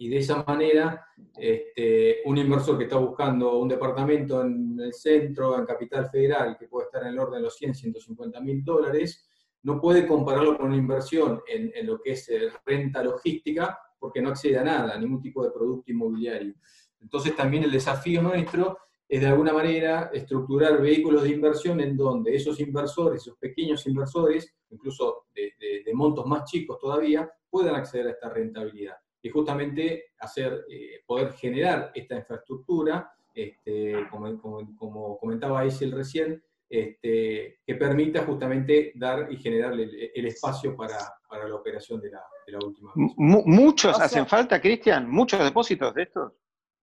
y 0.00 0.08
de 0.08 0.16
esa 0.16 0.42
manera 0.44 1.08
este, 1.36 2.22
un 2.24 2.38
inversor 2.38 2.78
que 2.78 2.84
está 2.84 2.96
buscando 2.96 3.58
un 3.58 3.68
departamento 3.68 4.40
en 4.40 4.80
el 4.80 4.94
centro, 4.94 5.58
en 5.58 5.66
Capital 5.66 6.08
Federal, 6.08 6.56
que 6.58 6.68
puede 6.68 6.86
estar 6.86 7.02
en 7.02 7.08
el 7.08 7.18
orden 7.18 7.40
de 7.40 7.42
los 7.42 7.54
100, 7.56 7.74
150 7.74 8.40
mil 8.40 8.64
dólares, 8.64 9.28
no 9.62 9.78
puede 9.78 10.06
compararlo 10.06 10.56
con 10.56 10.68
una 10.68 10.78
inversión 10.78 11.42
en, 11.46 11.70
en, 11.74 11.86
lo 11.86 12.00
que 12.00 12.12
es 12.12 12.26
eh, 12.30 12.48
renta 12.64 13.04
logística, 13.04 13.78
porque 13.98 14.22
no 14.22 14.30
accede 14.30 14.58
a 14.58 14.64
nada, 14.64 14.94
a 14.94 14.98
ningún 14.98 15.20
tipo 15.20 15.44
de 15.44 15.50
producto 15.50 15.92
inmobiliario. 15.92 16.54
Entonces 17.02 17.36
también 17.36 17.64
el 17.64 17.70
desafío 17.70 18.22
nuestro 18.22 18.78
es 19.06 19.20
de 19.20 19.26
alguna 19.26 19.52
manera 19.52 20.10
estructurar 20.14 20.80
vehículos 20.80 21.24
de 21.24 21.32
inversión 21.32 21.78
en 21.78 21.94
donde 21.94 22.34
esos 22.34 22.58
inversores, 22.58 23.20
esos 23.20 23.36
pequeños 23.36 23.86
inversores, 23.86 24.50
incluso 24.70 25.26
de, 25.34 25.52
de 25.84 25.92
montos 25.92 26.24
más 26.24 26.50
chicos 26.50 26.78
todavía, 26.78 27.30
puedan 27.50 27.74
acceder 27.74 28.06
a 28.06 28.10
esta 28.12 28.30
rentabilidad 28.30 28.96
y 29.22 29.28
justamente 29.28 30.12
hacer, 30.18 30.64
eh, 30.68 31.02
poder 31.06 31.32
generar 31.32 31.90
esta 31.94 32.16
infraestructura, 32.16 33.12
este, 33.34 34.06
como, 34.10 35.18
comentaba 35.18 35.60
Aisil 35.60 35.92
recién, 35.92 36.42
este, 36.68 37.58
que 37.66 37.74
permita 37.74 38.24
justamente 38.24 38.92
dar 38.94 39.30
y 39.30 39.36
generar 39.36 39.72
el, 39.72 40.26
espacio 40.26 40.76
para, 40.76 40.96
la 41.30 41.54
operación 41.54 42.00
de 42.00 42.10
la, 42.10 42.58
última. 42.64 42.92
¿Muchos 42.94 44.00
hacen 44.00 44.26
falta, 44.26 44.60
Cristian? 44.60 45.08
¿Muchos 45.08 45.42
depósitos 45.42 45.94
de 45.94 46.02
estos? 46.02 46.32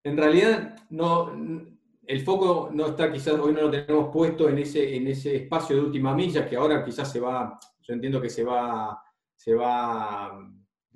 En 0.03 0.15
realidad, 0.15 0.75
no, 0.89 1.33
el 2.05 2.21
foco 2.21 2.69
no 2.73 2.87
está 2.87 3.11
quizás, 3.11 3.33
hoy 3.35 3.53
no 3.53 3.63
lo 3.63 3.71
tenemos 3.71 4.09
puesto 4.13 4.47
en 4.47 4.59
ese, 4.59 4.95
en 4.95 5.07
ese 5.07 5.35
espacio 5.35 5.75
de 5.75 5.81
última 5.81 6.13
milla, 6.13 6.47
que 6.47 6.55
ahora 6.55 6.83
quizás 6.83 7.11
se 7.11 7.19
va, 7.19 7.59
yo 7.81 7.93
entiendo 7.93 8.21
que 8.21 8.29
se 8.29 8.43
va, 8.43 9.01
se 9.35 9.53
va 9.53 10.31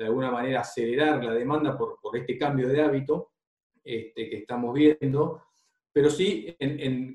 de 0.01 0.07
alguna 0.07 0.31
manera 0.31 0.61
acelerar 0.61 1.23
la 1.23 1.33
demanda 1.33 1.77
por, 1.77 1.99
por 2.01 2.17
este 2.17 2.37
cambio 2.37 2.67
de 2.67 2.81
hábito 2.81 3.31
este, 3.83 4.29
que 4.29 4.37
estamos 4.37 4.73
viendo, 4.73 5.41
pero 5.93 6.09
sí, 6.09 6.55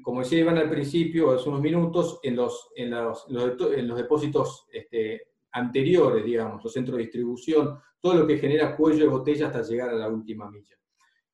como 0.02 0.20
decía 0.20 0.40
Iván 0.40 0.58
al 0.58 0.68
principio, 0.68 1.30
hace 1.30 1.48
unos 1.48 1.62
minutos, 1.62 2.20
en 2.22 2.36
los, 2.36 2.70
en 2.76 2.90
los, 2.90 3.26
en 3.28 3.88
los 3.88 3.96
depósitos 3.96 4.66
este, 4.70 5.28
anteriores, 5.52 6.24
digamos, 6.24 6.62
los 6.62 6.72
centros 6.72 6.98
de 6.98 7.04
distribución, 7.04 7.78
todo 8.00 8.14
lo 8.14 8.26
que 8.26 8.38
genera 8.38 8.76
cuello 8.76 9.04
de 9.04 9.10
botella 9.10 9.46
hasta 9.46 9.62
llegar 9.62 9.88
a 9.88 9.94
la 9.94 10.08
última 10.08 10.50
milla. 10.50 10.76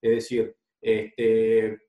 Es 0.01 0.11
decir, 0.11 0.55
este, 0.81 1.81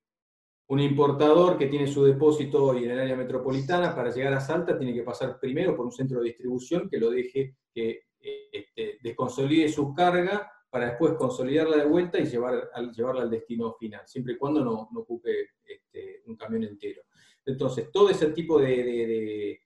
un 0.68 0.80
importador 0.80 1.56
que 1.56 1.68
tiene 1.68 1.86
su 1.86 2.04
depósito 2.04 2.64
hoy 2.64 2.86
en 2.86 2.92
el 2.92 3.00
área 3.00 3.16
metropolitana, 3.16 3.96
para 3.96 4.12
llegar 4.12 4.34
a 4.34 4.40
Salta, 4.40 4.76
tiene 4.76 4.94
que 4.94 5.04
pasar 5.04 5.40
primero 5.40 5.76
por 5.76 5.86
un 5.86 5.92
centro 5.92 6.20
de 6.20 6.30
distribución 6.30 6.90
que 6.90 6.98
lo 6.98 7.12
deje, 7.12 7.58
que 7.72 8.06
este, 8.52 9.00
desconsolide 9.02 9.70
su 9.70 9.94
carga 9.94 10.50
para 10.74 10.88
después 10.88 11.14
consolidarla 11.14 11.78
de 11.78 11.86
vuelta 11.86 12.18
y 12.18 12.26
llevar, 12.26 12.68
llevarla 12.96 13.22
al 13.22 13.30
destino 13.30 13.74
final, 13.74 14.02
siempre 14.08 14.34
y 14.34 14.38
cuando 14.38 14.66
no, 14.66 14.90
ocupe 14.96 15.50
este, 15.64 16.24
un 16.26 16.36
camión 16.36 16.64
entero. 16.64 17.04
Entonces, 17.46 17.92
todo 17.92 18.10
ese 18.10 18.32
tipo 18.32 18.60
de, 18.60 19.60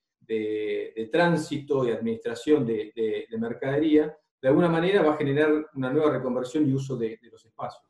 tránsito 1.10 1.88
y 1.88 1.91
administración 1.91 2.66
de, 2.66 3.26
mercadería, 3.39 4.18
de 4.41 4.47
alguna 4.49 4.68
manera 4.68 5.01
va 5.01 5.14
a 5.14 5.18
generar 5.18 5.68
una 5.76 5.93
nueva 5.93 6.12
reconversión 6.12 6.68
y 6.68 6.74
uso 6.74 6.97
de, 6.97 7.18
los 7.32 7.45
espacios. 7.45 7.86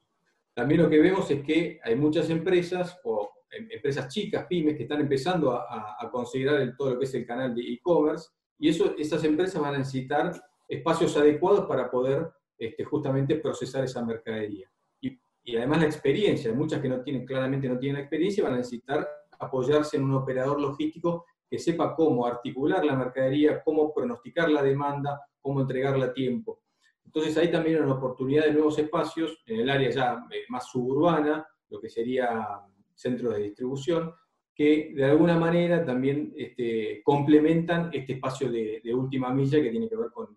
También 0.53 0.83
lo 0.83 0.89
que 0.89 0.99
vemos 0.99 1.29
es 1.31 1.41
que 1.43 1.79
hay 1.83 1.95
muchas 1.95 2.29
empresas 2.29 2.99
o 3.03 3.31
em, 3.49 3.67
empresas 3.71 4.13
chicas, 4.13 4.45
pymes, 4.47 4.75
que 4.75 4.83
están 4.83 5.01
empezando 5.01 5.53
a, 5.53 6.07
considerar 6.11 6.75
todo 6.77 6.93
lo 6.93 6.99
que 6.99 7.05
es 7.05 7.13
el 7.15 7.25
canal 7.25 7.55
de 7.55 7.61
e-commerce, 7.61 8.29
y 8.59 8.69
eso, 8.69 8.95
esas 8.95 9.23
empresas 9.23 9.59
van 9.59 9.73
a 9.73 9.79
necesitar 9.79 10.39
espacios 10.67 11.15
adecuados 11.17 11.65
para 11.65 11.89
poder 11.89 12.29
este, 12.57 12.83
justamente 12.83 13.35
procesar 13.35 13.83
esa 13.83 14.03
mercadería. 14.03 14.69
Y, 15.01 15.55
además 15.55 15.79
la 15.79 15.85
experiencia, 15.85 16.53
muchas 16.53 16.81
que 16.81 16.89
no 16.89 17.01
tienen, 17.01 17.25
claramente 17.25 17.69
no 17.69 17.79
tienen 17.79 18.01
experiencia, 18.01 18.43
van 18.43 18.55
a 18.55 18.57
necesitar 18.57 19.07
apoyarse 19.39 19.95
en 19.95 20.03
un 20.03 20.15
operador 20.15 20.59
logístico 20.59 21.25
que 21.49 21.57
sepa 21.57 21.95
cómo 21.95 22.25
articular 22.25 22.83
la 22.83 22.95
mercadería, 22.95 23.63
cómo 23.63 23.93
pronosticar 23.93 24.49
la 24.49 24.61
demanda, 24.61 25.21
cómo 25.39 25.61
entregarla 25.61 26.07
a 26.07 26.13
tiempo. 26.13 26.59
Entonces 27.05 27.37
ahí 27.37 27.49
también 27.49 27.77
hay 27.77 27.83
una 27.83 27.95
oportunidad 27.95 28.43
de 28.43 28.51
nuevos 28.51 28.77
espacios 28.77 29.41
en 29.45 29.61
el 29.61 29.69
área 29.69 29.89
ya 29.89 30.25
eh, 30.31 30.43
más 30.49 30.69
suburbana, 30.69 31.47
lo 31.69 31.79
que 31.79 31.89
sería 31.89 32.45
centros 32.93 33.35
de 33.35 33.43
distribución, 33.43 34.13
que 34.57 34.91
de 34.95 35.05
alguna 35.05 35.37
manera 35.37 35.85
también 35.85 36.33
este, 36.35 37.01
complementan 37.03 37.91
este 37.93 38.13
espacio 38.13 38.51
de, 38.51 38.81
última 38.95 39.31
milla 39.31 39.61
que 39.61 39.69
tiene 39.69 39.87
que 39.87 39.95
ver 39.95 40.09
con, 40.11 40.35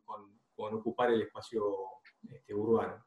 ocupar 0.54 1.10
el 1.10 1.22
espacio 1.22 1.62
este, 2.28 2.54
urbano. 2.54 3.02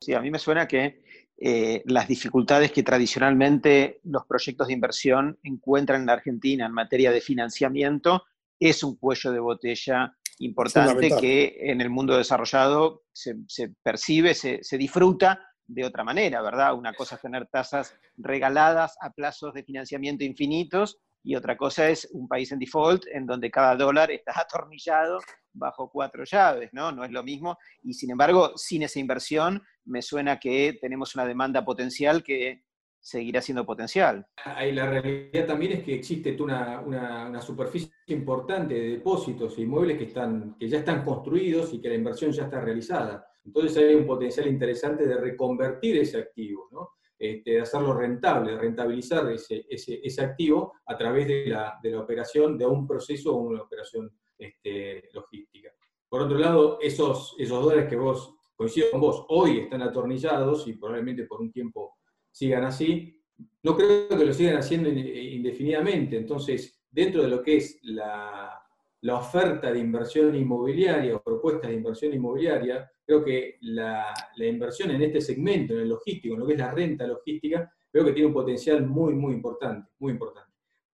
Sí, 0.00 0.14
a 0.14 0.20
mí 0.22 0.30
me 0.30 0.38
suena 0.38 0.66
que 0.66 1.02
eh, 1.36 1.82
las 1.84 2.08
dificultades 2.08 2.72
que 2.72 2.82
tradicionalmente 2.82 4.00
los 4.04 4.24
proyectos 4.24 4.68
de 4.68 4.72
inversión 4.72 5.38
encuentran 5.42 6.00
en 6.00 6.06
la 6.06 6.14
Argentina 6.14 6.64
en 6.64 6.72
materia 6.72 7.12
de 7.12 7.20
financiamiento 7.20 8.24
es 8.58 8.82
un 8.82 8.96
cuello 8.96 9.32
de 9.32 9.40
botella 9.40 10.16
importante 10.38 11.10
que 11.20 11.58
en 11.60 11.82
el 11.82 11.90
mundo 11.90 12.16
desarrollado 12.16 13.02
se, 13.12 13.34
percibe, 13.82 14.32
se, 14.32 14.62
se, 14.62 14.78
disfruta 14.78 15.49
de 15.72 15.84
otra 15.84 16.02
manera, 16.02 16.42
¿verdad? 16.42 16.74
Una 16.74 16.92
cosa 16.92 17.14
es 17.14 17.22
tener 17.22 17.46
tasas 17.46 17.96
regaladas 18.16 18.96
a 19.00 19.10
plazos 19.10 19.54
de 19.54 19.62
financiamiento 19.62 20.24
infinitos 20.24 20.98
y 21.22 21.36
otra 21.36 21.56
cosa 21.56 21.88
es 21.88 22.08
un 22.12 22.26
país 22.26 22.50
en 22.50 22.58
default 22.58 23.04
en 23.12 23.26
donde 23.26 23.50
cada 23.50 23.76
dólar 23.76 24.10
está 24.10 24.32
atornillado 24.40 25.18
bajo 25.52 25.90
cuatro 25.90 26.24
llaves, 26.24 26.70
¿no? 26.72 26.90
No 26.92 27.04
es 27.04 27.10
lo 27.10 27.22
mismo. 27.22 27.56
Y 27.82 27.94
sin 27.94 28.10
embargo, 28.10 28.52
sin 28.56 28.82
esa 28.82 28.98
inversión, 28.98 29.62
me 29.84 30.02
suena 30.02 30.38
que 30.38 30.78
tenemos 30.80 31.14
una 31.14 31.26
demanda 31.26 31.64
potencial 31.64 32.22
que 32.22 32.64
seguirá 33.00 33.40
siendo 33.40 33.64
potencial. 33.64 34.26
La 34.44 34.86
realidad 34.86 35.46
también 35.46 35.72
es 35.72 35.84
que 35.84 35.94
existe 35.94 36.36
una, 36.40 36.80
una, 36.80 37.40
superficie 37.40 37.92
importante 38.08 38.74
de 38.74 38.88
depósitos 38.90 39.56
e 39.56 39.62
inmuebles 39.62 39.96
que, 39.96 40.04
están, 40.04 40.56
que 40.58 40.68
ya 40.68 40.78
están 40.78 41.02
construidos 41.04 41.72
y 41.72 41.80
que 41.80 41.88
la 41.88 41.94
inversión 41.94 42.30
ya 42.32 42.44
está 42.44 42.60
realizada. 42.60 43.29
Entonces 43.50 43.76
hay 43.78 43.96
un 43.96 44.06
potencial 44.06 44.46
interesante 44.46 45.06
de 45.08 45.16
reconvertir 45.16 45.98
ese 45.98 46.18
activo, 46.18 46.68
¿no? 46.70 46.90
Este, 47.18 47.50
de 47.50 47.60
hacerlo 47.62 47.92
rentable, 47.92 48.52
de 48.52 48.58
rentabilizar 48.58 49.30
ese, 49.32 49.66
ese, 49.68 50.00
ese, 50.02 50.22
activo 50.22 50.74
a 50.86 50.96
través 50.96 51.26
de 51.26 51.46
la, 51.48 51.78
de 51.82 51.90
la, 51.90 52.00
operación, 52.00 52.56
de 52.56 52.64
un 52.64 52.86
proceso 52.86 53.34
o 53.34 53.40
una 53.40 53.62
operación 53.62 54.10
este, 54.38 55.10
logística. 55.12 55.70
Por 56.08 56.22
otro 56.22 56.38
lado, 56.38 56.78
esos, 56.80 57.34
esos 57.38 57.62
dólares 57.62 57.88
que 57.90 57.96
vos, 57.96 58.36
coincido 58.54 58.92
con 58.92 59.00
vos, 59.00 59.26
hoy 59.28 59.58
están 59.58 59.82
atornillados 59.82 60.66
y 60.68 60.74
probablemente 60.74 61.24
por 61.24 61.40
un 61.40 61.50
tiempo 61.50 61.98
sigan 62.30 62.64
así, 62.64 63.20
no 63.64 63.76
creo 63.76 64.08
que 64.08 64.24
lo 64.24 64.32
sigan 64.32 64.58
haciendo 64.58 64.88
indefinidamente. 64.88 66.16
Entonces, 66.16 66.80
dentro 66.88 67.22
de 67.22 67.28
lo 67.28 67.42
que 67.42 67.56
es 67.56 67.80
la, 67.82 68.59
la 69.02 69.16
oferta 69.16 69.72
de 69.72 69.78
inversión 69.78 70.34
inmobiliaria 70.34 71.16
o 71.16 71.22
propuestas 71.22 71.70
de 71.70 71.76
inversión 71.76 72.12
inmobiliaria, 72.12 72.90
creo 73.04 73.24
que 73.24 73.56
la, 73.62 74.14
inversión 74.36 74.90
en 74.90 75.02
este 75.02 75.20
segmento, 75.20 75.72
en 75.72 75.80
el 75.80 75.88
logístico, 75.88 76.34
en 76.34 76.40
lo 76.40 76.46
que 76.46 76.52
es 76.52 76.58
la 76.58 76.70
renta 76.70 77.06
logística, 77.06 77.72
creo 77.90 78.04
que 78.04 78.12
tiene 78.12 78.28
un 78.28 78.34
potencial 78.34 78.86
muy, 78.86 79.14
muy 79.14 79.32
importante, 79.32 79.90
muy 79.98 80.12
importante. 80.12 80.50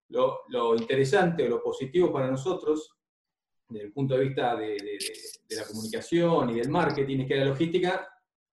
Lo, 0.09 0.39
lo 0.49 0.75
interesante 0.75 1.45
o 1.45 1.49
lo 1.49 1.61
positivo 1.61 2.11
para 2.11 2.31
nosotros, 2.31 2.95
desde 3.67 3.87
el 3.87 3.91
punto 3.91 4.17
de 4.17 4.23
vista 4.23 4.55
de, 4.55 4.77
de, 5.49 5.55
la 5.55 5.65
comunicación 5.65 6.51
y 6.51 6.59
del 6.59 6.69
marketing, 6.69 7.19
es 7.19 7.27
que 7.27 7.35
la 7.35 7.45
logística 7.45 8.07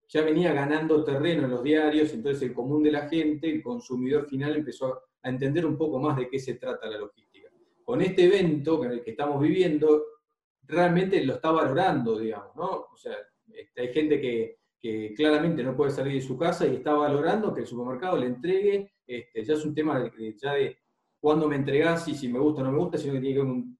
ya 0.10 0.22
venía 0.24 0.52
ganando 0.52 1.04
terreno 1.04 1.46
en 1.46 1.52
los 1.52 1.62
diarios, 1.62 2.12
entonces 2.12 2.42
el 2.42 2.54
común 2.54 2.82
de 2.82 2.92
la 2.92 3.08
gente, 3.08 3.50
el 3.52 3.62
consumidor 3.62 4.28
final, 4.28 4.56
empezó 4.56 5.00
a 5.22 5.30
entender 5.30 5.64
un 5.66 5.78
poco 5.78 6.00
más 6.00 6.18
de 6.18 6.28
qué 6.28 6.40
se 6.40 6.56
trata 6.56 6.88
la 6.88 6.98
logística 6.98 7.33
con 7.84 8.02
este 8.02 8.26
evento 8.26 8.84
en 8.86 8.92
el 8.92 9.04
que 9.04 9.12
estamos 9.12 9.42
viviendo, 9.42 10.04
realmente 10.64 11.24
lo 11.26 11.36
está 11.36 11.52
valorando, 11.52 12.18
digamos, 12.18 12.56
¿no? 12.56 12.88
O 12.92 12.98
sea, 12.98 13.16
este, 13.52 13.82
hay 13.82 13.94
gente 13.94 14.20
que, 14.20 14.58
claramente 15.16 15.64
no 15.64 15.78
puede 15.78 15.92
salir 15.92 16.16
de 16.16 16.28
su 16.28 16.38
casa 16.38 16.68
y 16.68 16.76
está 16.76 16.92
valorando 16.92 17.54
que 17.54 17.62
el 17.62 17.68
supermercado 17.68 18.18
le 18.18 18.26
entregue, 18.26 18.96
este, 19.08 19.42
ya 19.46 19.54
es 19.54 19.64
un 19.64 19.74
tema 19.74 19.98
de, 19.98 20.36
ya 20.36 20.56
de 20.56 20.78
cuándo 21.22 21.48
me 21.48 21.56
entregás 21.56 22.06
y 22.10 22.16
si 22.16 22.28
me 22.28 22.38
gusta 22.38 22.62
o 22.62 22.66
no 22.66 22.74
me 22.74 22.80
gusta, 22.80 22.98
sino 22.98 23.14
que 23.14 23.22
tiene 23.22 23.42
que 23.42 23.74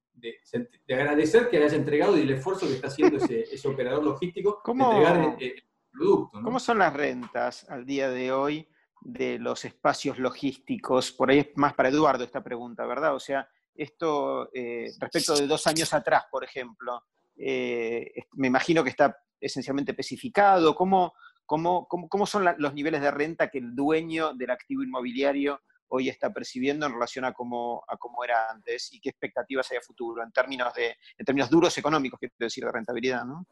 de, 0.86 0.94
agradecer 0.94 1.50
que 1.50 1.58
hayas 1.58 1.74
entregado 1.74 2.16
y 2.16 2.22
el 2.22 2.30
esfuerzo 2.30 2.66
que 2.66 2.74
está 2.74 2.86
haciendo 2.86 3.18
ese, 3.18 3.44
operador 3.68 4.02
logístico 4.02 4.60
¿Cómo, 4.64 4.88
de 4.88 4.96
entregar 4.96 5.36
el, 5.38 5.62
producto. 5.92 6.40
¿Cómo 6.42 6.58
son 6.58 6.78
las 6.78 6.94
rentas 6.94 7.68
al 7.68 7.84
día 7.84 8.08
de 8.08 8.32
hoy 8.32 8.66
de 9.02 9.38
los 9.38 9.66
espacios 9.66 10.18
logísticos? 10.18 11.12
Por 11.12 11.30
ahí 11.30 11.40
es 11.40 11.48
más 11.56 11.74
para 11.74 11.90
Eduardo 11.90 12.24
esta 12.24 12.42
pregunta, 12.42 12.86
¿verdad? 12.86 13.14
O 13.14 13.20
sea, 13.20 13.46
esto 13.74 14.50
eh, 14.52 14.92
respecto 14.98 15.34
de 15.36 15.46
dos 15.46 15.66
años 15.66 15.92
atrás, 15.92 16.24
por 16.30 16.44
ejemplo. 16.44 17.04
Eh, 17.36 18.12
me 18.32 18.46
imagino 18.46 18.84
que 18.84 18.90
está 18.90 19.16
esencialmente 19.40 19.92
especificado. 19.92 20.74
¿Cómo, 20.74 21.14
cómo, 21.44 21.86
cómo, 21.88 22.26
son 22.26 22.46
los 22.58 22.74
niveles 22.74 23.00
de 23.00 23.10
renta 23.10 23.48
que 23.48 23.58
el 23.58 23.74
dueño 23.74 24.34
del 24.34 24.50
activo 24.50 24.82
inmobiliario 24.82 25.60
hoy 25.88 26.08
está 26.08 26.32
percibiendo 26.32 26.86
en 26.86 26.92
relación 26.92 27.24
a 27.24 27.32
cómo, 27.32 27.84
a 27.86 27.96
cómo 27.96 28.24
era 28.24 28.50
antes 28.50 28.92
y 28.92 29.00
qué 29.00 29.10
expectativas 29.10 29.70
hay 29.70 29.78
a 29.78 29.82
futuro 29.82 30.22
en 30.22 30.32
términos, 30.32 30.72
de, 30.74 30.96
en 31.18 31.24
términos 31.24 31.50
duros 31.50 31.76
económicos, 31.78 32.18
quiero 32.18 32.34
decir, 32.38 32.64
de 32.64 32.72
rentabilidad? 32.72 33.24
¿no? 33.24 33.46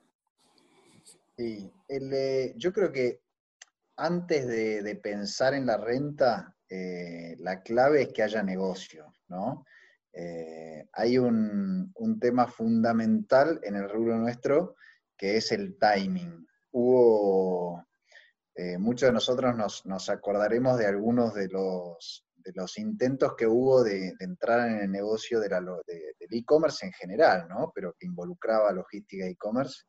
Sí, 1.37 1.71
eh, 1.89 2.55
yo 2.57 2.73
creo 2.73 2.91
que 2.91 3.21
antes 3.97 4.47
de, 4.49 4.97
pensar 5.03 5.55
en 5.55 5.67
la 5.67 5.77
renta, 5.77 6.57
la 7.39 7.63
clave 7.63 8.03
es 8.03 8.13
que 8.13 8.23
haya 8.23 8.43
negocio, 8.43 9.13
¿no? 9.29 9.67
Eh, 10.13 10.87
hay 10.93 11.19
un, 11.19 11.93
tema 12.21 12.47
fundamental 12.47 13.61
en 13.65 13.77
el 13.77 13.89
rubro 13.89 14.17
nuestro 14.17 14.77
que 15.17 15.37
es 15.37 15.51
el 15.53 15.79
timing. 15.79 16.47
Hubo, 16.73 17.87
eh, 18.55 18.79
muchos 18.79 19.09
de 19.09 19.13
nosotros 19.13 19.57
nos, 19.85 20.09
acordaremos 20.09 20.79
de 20.79 20.87
algunos 20.87 21.35
de 21.35 21.49
los, 21.49 22.27
de 22.37 22.53
intentos 22.77 23.35
que 23.37 23.47
hubo 23.47 23.83
de, 23.83 24.15
entrar 24.21 24.69
en 24.69 24.81
el 24.81 24.91
negocio 24.91 25.41
de 25.41 25.49
del 25.49 26.29
e-commerce 26.31 26.87
en 26.87 26.93
general, 26.93 27.47
¿no? 27.49 27.73
pero 27.75 27.95
que 27.99 28.07
involucraba 28.07 28.73
logística 28.73 29.27
e-commerce, 29.27 29.85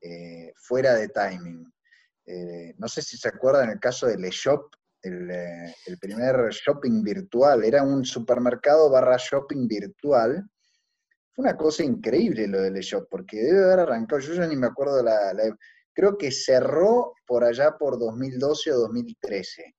eh, 0.00 0.52
fuera 0.56 0.94
de 0.94 1.08
timing. 1.08 1.64
no 2.78 2.88
sé 2.88 3.02
si 3.02 3.16
se 3.16 3.28
acuerdan 3.28 3.70
el 3.70 3.80
caso 3.80 4.06
del 4.06 4.24
eShop, 4.24 4.74
eh, 5.02 5.74
el, 5.86 5.98
primer 5.98 6.50
shopping 6.50 7.02
virtual, 7.02 7.64
era 7.64 7.82
un 7.82 8.04
supermercado 8.04 8.90
barra 8.90 9.16
shopping 9.18 9.66
virtual. 9.68 10.48
Fue 11.32 11.42
una 11.44 11.56
cosa 11.56 11.84
increíble 11.84 12.46
lo 12.48 12.60
del 12.60 12.74
shop, 12.74 13.06
porque 13.10 13.42
debe 13.42 13.64
haber 13.64 13.80
arrancado, 13.80 14.20
yo 14.20 14.34
ya 14.34 14.46
ni 14.46 14.56
me 14.56 14.66
acuerdo 14.66 15.02
la, 15.02 15.32
creo 15.94 16.16
que 16.16 16.30
cerró 16.30 17.14
por 17.26 17.44
allá 17.44 17.76
por 17.78 17.98
2012 17.98 18.72
o 18.72 18.78
2013. 18.78 19.74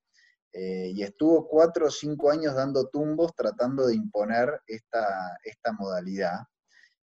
Eh, 0.52 0.92
y 0.96 1.04
estuvo 1.04 1.48
cuatro 1.48 1.88
o 1.88 1.92
cinco 1.92 2.32
años 2.32 2.56
dando 2.56 2.90
tumbos 2.90 3.36
tratando 3.36 3.86
de 3.86 3.96
imponer 3.96 4.62
esta, 4.68 5.38
esta 5.44 5.72
modalidad. 5.74 6.40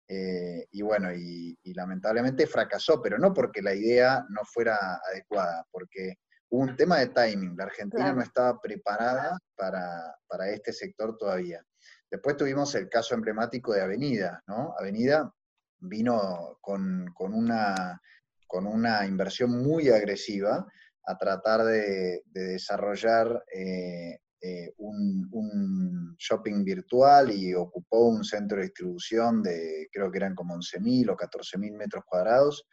Eh, 0.07 0.67
y 0.71 0.81
bueno, 0.81 1.13
y, 1.13 1.57
lamentablemente 1.73 2.47
fracasó, 2.47 3.01
pero 3.01 3.17
no 3.17 3.33
porque 3.33 3.61
la 3.61 3.73
idea 3.73 4.25
no 4.29 4.41
fuera 4.45 4.99
adecuada, 5.09 5.65
porque 5.71 6.15
un 6.53 6.75
tema 6.75 6.99
de 6.99 7.07
timing. 7.07 7.55
La 7.57 7.63
Argentina 7.63 8.13
no 8.13 8.21
estaba 8.21 8.61
preparada 8.61 9.37
para, 9.55 10.49
este 10.51 10.71
sector 10.71 11.17
todavía. 11.17 11.65
Después 12.11 12.37
tuvimos 12.37 12.75
el 12.75 12.89
caso 12.89 13.15
emblemático 13.15 13.73
de 13.73 13.81
Avenida, 13.81 14.43
¿no? 14.47 14.75
Avenida 14.77 15.33
vino 15.79 16.59
con, 16.61 17.11
una, 17.17 17.99
con 18.45 18.67
una 18.67 19.05
inversión 19.07 19.63
muy 19.63 19.89
agresiva 19.89 20.67
a 21.05 21.17
tratar 21.17 21.63
de, 21.63 22.21
desarrollar 22.25 23.43
eh, 23.51 24.19
eh, 24.41 24.73
un, 24.77 25.27
un, 25.31 26.15
shopping 26.19 26.63
virtual 26.63 27.31
y 27.31 27.55
ocupó 27.55 28.09
un 28.09 28.23
centro 28.23 28.57
de 28.57 28.65
distribución 28.65 29.41
de, 29.41 29.89
creo 29.91 30.11
que 30.11 30.17
eran 30.19 30.35
como 30.35 30.55
11.000 30.55 31.09
o 31.09 31.17
14.000 31.17 31.75
metros 31.75 32.03
cuadrados, 32.05 32.67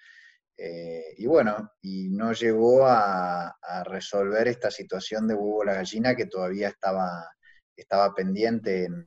eh, 0.63 1.15
y 1.17 1.27
bueno, 1.27 1.73
y 1.81 2.11
no 2.11 2.35
llegó 2.35 2.87
a, 2.87 3.57
resolver 3.85 4.47
esta 4.49 4.71
situación 4.71 5.27
de 5.27 5.35
huevo 5.35 5.65
la 5.65 5.75
gallina 5.75 6.15
que 6.15 6.27
todavía 6.27 6.69
estaba, 6.69 7.27
estaba 7.75 8.15
pendiente 8.15 8.85
en, 8.85 9.07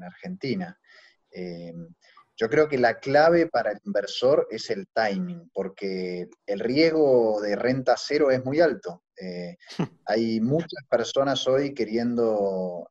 Argentina. 0.00 0.78
Eh, 1.32 1.74
yo 2.36 2.48
creo 2.48 2.68
que 2.68 2.78
la 2.78 3.00
clave 3.00 3.48
para 3.48 3.72
el 3.72 3.80
inversor 3.84 4.46
es 4.48 4.70
el 4.70 4.86
timing, 4.94 5.50
porque 5.52 6.28
el 6.46 6.60
riesgo 6.60 7.40
de 7.40 7.56
renta 7.56 7.96
cero 7.98 8.30
es 8.30 8.44
muy 8.44 8.60
alto. 8.60 9.02
Eh, 9.20 9.56
hay 10.06 10.40
muchas 10.40 10.84
personas 10.88 11.48
hoy 11.48 11.74
queriendo 11.74 12.88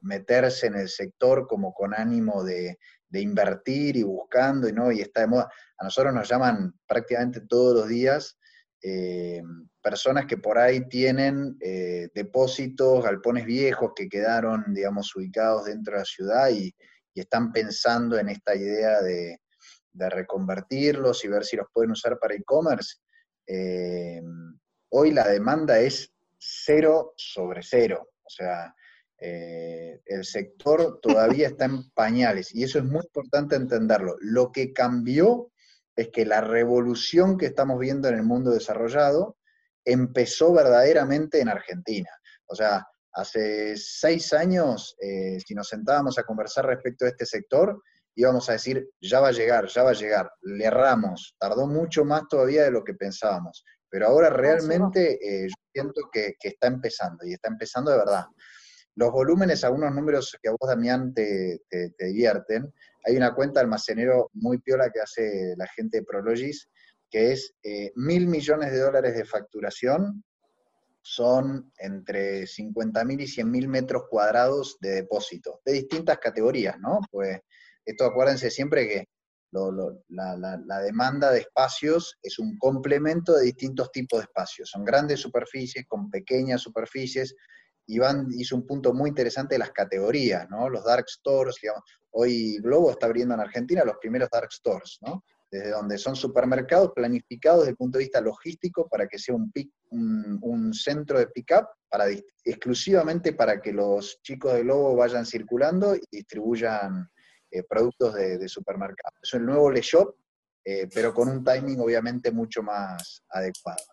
meterse 0.00 0.66
en 0.66 0.74
el 0.74 0.88
sector 0.88 1.46
como 1.46 1.72
con 1.72 1.94
ánimo 1.94 2.42
de, 2.42 2.78
invertir 3.20 3.96
y 3.96 4.02
buscando, 4.02 4.68
y, 4.68 4.72
¿no? 4.72 4.90
y 4.92 5.00
está 5.00 5.22
de 5.22 5.26
moda. 5.28 5.50
A 5.78 5.84
nosotros 5.84 6.14
nos 6.14 6.28
llaman 6.28 6.74
prácticamente 6.86 7.40
todos 7.42 7.74
los 7.74 7.88
días 7.88 8.38
eh, 8.86 9.42
personas 9.80 10.26
que 10.26 10.36
por 10.36 10.58
ahí 10.58 10.86
tienen 10.90 11.56
eh, 11.60 12.10
depósitos, 12.14 13.02
galpones 13.02 13.46
viejos 13.46 13.92
que 13.96 14.10
quedaron, 14.10 14.62
digamos, 14.74 15.16
ubicados 15.16 15.64
dentro 15.64 15.94
de 15.94 16.00
la 16.00 16.04
ciudad 16.04 16.50
y, 16.50 16.74
están 17.14 17.52
pensando 17.52 18.18
en 18.18 18.28
esta 18.28 18.56
idea 18.56 19.00
de, 19.00 19.38
reconvertirlos 19.92 21.24
y 21.24 21.28
ver 21.28 21.44
si 21.44 21.56
los 21.56 21.68
pueden 21.72 21.92
usar 21.92 22.18
para 22.18 22.34
e-commerce. 22.34 22.96
Eh, 23.46 24.20
hoy 24.88 25.12
la 25.12 25.28
demanda 25.28 25.78
es 25.78 26.12
cero 26.36 27.14
sobre 27.16 27.62
cero. 27.62 28.10
O 28.24 28.28
sea, 28.28 28.74
eh, 29.18 30.00
el 30.06 30.24
sector 30.24 31.00
todavía 31.00 31.48
está 31.48 31.66
en 31.66 31.90
pañales 31.90 32.54
y 32.54 32.64
eso 32.64 32.78
es 32.78 32.84
muy 32.84 33.02
importante 33.04 33.56
entenderlo. 33.56 34.16
Lo 34.20 34.52
que 34.52 34.72
cambió 34.72 35.50
es 35.96 36.08
que 36.08 36.26
la 36.26 36.40
revolución 36.40 37.38
que 37.38 37.46
estamos 37.46 37.78
viendo 37.78 38.08
en 38.08 38.16
el 38.16 38.22
mundo 38.22 38.50
desarrollado 38.50 39.36
empezó 39.84 40.52
verdaderamente 40.52 41.40
en 41.40 41.48
Argentina. 41.48 42.10
O 42.46 42.54
sea, 42.54 42.86
hace 43.12 43.76
seis 43.76 44.32
años, 44.32 44.96
eh, 45.00 45.38
si 45.46 45.54
nos 45.54 45.68
sentábamos 45.68 46.18
a 46.18 46.24
conversar 46.24 46.66
respecto 46.66 47.04
a 47.04 47.08
este 47.08 47.26
sector, 47.26 47.80
íbamos 48.16 48.48
a 48.48 48.52
decir, 48.52 48.88
ya 49.00 49.20
va 49.20 49.28
a 49.28 49.32
llegar, 49.32 49.66
ya 49.68 49.82
va 49.82 49.90
a 49.90 49.94
llegar. 49.94 50.30
Le 50.42 50.64
erramos, 50.64 51.36
tardó 51.38 51.66
mucho 51.66 52.04
más 52.04 52.22
todavía 52.28 52.64
de 52.64 52.70
lo 52.70 52.84
que 52.84 52.94
pensábamos. 52.94 53.64
Pero 53.88 54.08
ahora 54.08 54.30
realmente 54.30 55.18
eh, 55.22 55.48
yo 55.48 55.54
siento 55.72 56.02
que, 56.12 56.34
está 56.40 56.66
empezando, 56.66 57.24
y 57.24 57.34
está 57.34 57.48
empezando 57.48 57.90
de 57.92 57.98
verdad. 57.98 58.24
Los 58.96 59.10
volúmenes, 59.10 59.64
algunos 59.64 59.92
números 59.94 60.36
que 60.42 60.48
a 60.48 60.52
vos, 60.52 60.68
Damián, 60.68 61.12
te, 61.12 61.60
divierten. 61.98 62.72
Hay 63.04 63.16
una 63.16 63.34
cuenta 63.34 63.60
almacenero 63.60 64.30
muy 64.34 64.58
piola 64.58 64.90
que 64.90 65.00
hace 65.00 65.54
la 65.56 65.66
gente 65.68 65.98
de 65.98 66.04
Prologis, 66.04 66.68
que 67.10 67.32
es 67.32 67.54
eh, 67.62 67.92
mil 67.96 68.26
millones 68.26 68.72
de 68.72 68.80
dólares 68.80 69.14
de 69.14 69.24
facturación, 69.24 70.24
son 71.02 71.70
entre 71.78 72.44
50.000 72.44 73.20
y 73.20 73.26
100.000 73.26 73.68
metros 73.68 74.04
cuadrados 74.08 74.78
de 74.80 74.90
depósito, 74.90 75.60
de 75.64 75.72
distintas 75.74 76.18
categorías, 76.18 76.78
¿no? 76.80 77.00
Pues 77.10 77.40
esto 77.84 78.06
acuérdense 78.06 78.50
siempre 78.50 78.88
que 78.88 79.08
la, 80.08 80.80
demanda 80.82 81.30
de 81.30 81.40
espacios 81.40 82.18
es 82.22 82.38
un 82.38 82.56
complemento 82.58 83.34
de 83.34 83.44
distintos 83.44 83.92
tipos 83.92 84.20
de 84.20 84.24
espacios. 84.24 84.70
Son 84.70 84.84
grandes 84.84 85.20
superficies 85.20 85.86
con 85.86 86.10
pequeñas 86.10 86.62
superficies. 86.62 87.34
Iván 87.86 88.28
hizo 88.32 88.56
un 88.56 88.66
punto 88.66 88.92
muy 88.92 89.10
interesante 89.10 89.54
de 89.54 89.58
las 89.58 89.72
categorías, 89.72 90.48
¿no? 90.50 90.68
Los 90.68 90.84
dark 90.84 91.08
stores, 91.08 91.56
digamos. 91.60 91.82
Hoy 92.10 92.58
Globo 92.58 92.90
está 92.90 93.06
abriendo 93.06 93.34
en 93.34 93.40
Argentina 93.40 93.84
los 93.84 93.96
primeros 93.98 94.28
dark 94.30 94.52
stores, 94.52 94.98
¿no? 95.02 95.24
Desde 95.50 95.70
donde 95.70 95.98
son 95.98 96.16
supermercados 96.16 96.92
planificados 96.94 97.60
desde 97.60 97.70
el 97.70 97.76
punto 97.76 97.98
de 97.98 98.04
vista 98.04 98.20
logístico 98.20 98.88
para 98.88 99.06
que 99.06 99.18
sea 99.18 99.34
un, 99.34 99.52
un, 100.42 100.72
centro 100.72 101.18
de 101.18 101.28
pick-up 101.28 101.66
para, 101.88 102.06
exclusivamente 102.44 103.32
para 103.34 103.60
que 103.60 103.72
los 103.72 104.20
chicos 104.22 104.54
de 104.54 104.62
Globo 104.62 104.96
vayan 104.96 105.26
circulando 105.26 105.94
y 105.94 106.00
distribuyan 106.10 107.08
eh, 107.54 107.62
productos 107.62 108.14
de, 108.14 108.48
supermercado. 108.48 109.14
Es 109.22 109.32
el 109.34 109.46
nuevo 109.46 109.70
Le 109.70 109.80
Shop, 109.80 110.16
eh, 110.64 110.88
pero 110.92 111.14
con 111.14 111.28
un 111.28 111.44
timing 111.44 111.78
obviamente 111.78 112.32
mucho 112.32 112.64
más 112.64 113.22
adecuado. 113.28 113.84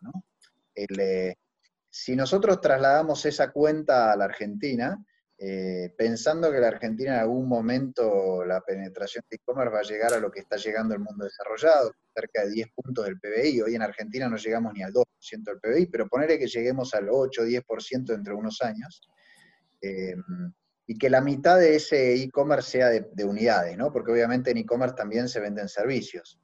Eh, 0.73 1.35
si 1.91 2.15
nosotros 2.15 2.61
trasladamos 2.61 3.25
esa 3.25 3.51
cuenta 3.51 4.11
a 4.11 4.15
la 4.15 4.25
Argentina, 4.25 4.97
pensando 5.97 6.51
que 6.51 6.59
la 6.59 6.67
Argentina 6.67 7.15
en 7.15 7.19
algún 7.19 7.47
momento 7.49 8.45
la 8.45 8.61
penetración 8.61 9.25
de 9.29 9.37
e-commerce 9.37 9.73
va 9.73 9.79
a 9.79 9.83
llegar 9.83 10.13
a 10.13 10.19
lo 10.19 10.31
que 10.31 10.41
está 10.41 10.55
llegando 10.55 10.93
el 10.93 10.99
mundo 10.99 11.25
desarrollado, 11.25 11.91
cerca 12.13 12.45
de 12.45 12.51
10 12.51 12.67
puntos 12.75 13.05
del 13.05 13.19
PBI, 13.19 13.61
hoy 13.61 13.75
en 13.75 13.81
Argentina 13.81 14.29
no 14.29 14.37
llegamos 14.37 14.71
ni 14.73 14.83
al 14.83 14.93
2% 14.93 15.03
del 15.43 15.59
PBI, 15.59 15.87
pero 15.87 16.07
ponerle 16.07 16.37
que 16.37 16.47
lleguemos 16.47 16.93
al 16.93 17.09
8 17.09 17.41
o 17.41 17.45
10% 17.45 18.05
dentro 18.05 18.33
de 18.35 18.39
unos 18.39 18.61
años, 18.61 19.01
y 19.81 20.97
que 20.97 21.09
la 21.09 21.21
mitad 21.21 21.57
de 21.57 21.75
ese 21.75 22.21
e-commerce 22.21 22.71
sea 22.71 22.89
de, 22.89 23.25
unidades, 23.25 23.77
¿no? 23.77 23.91
Porque 23.91 24.11
obviamente 24.11 24.51
en 24.51 24.57
e-commerce 24.57 24.95
también 24.95 25.27
se 25.27 25.39
venden 25.39 25.67
servicios. 25.67 26.39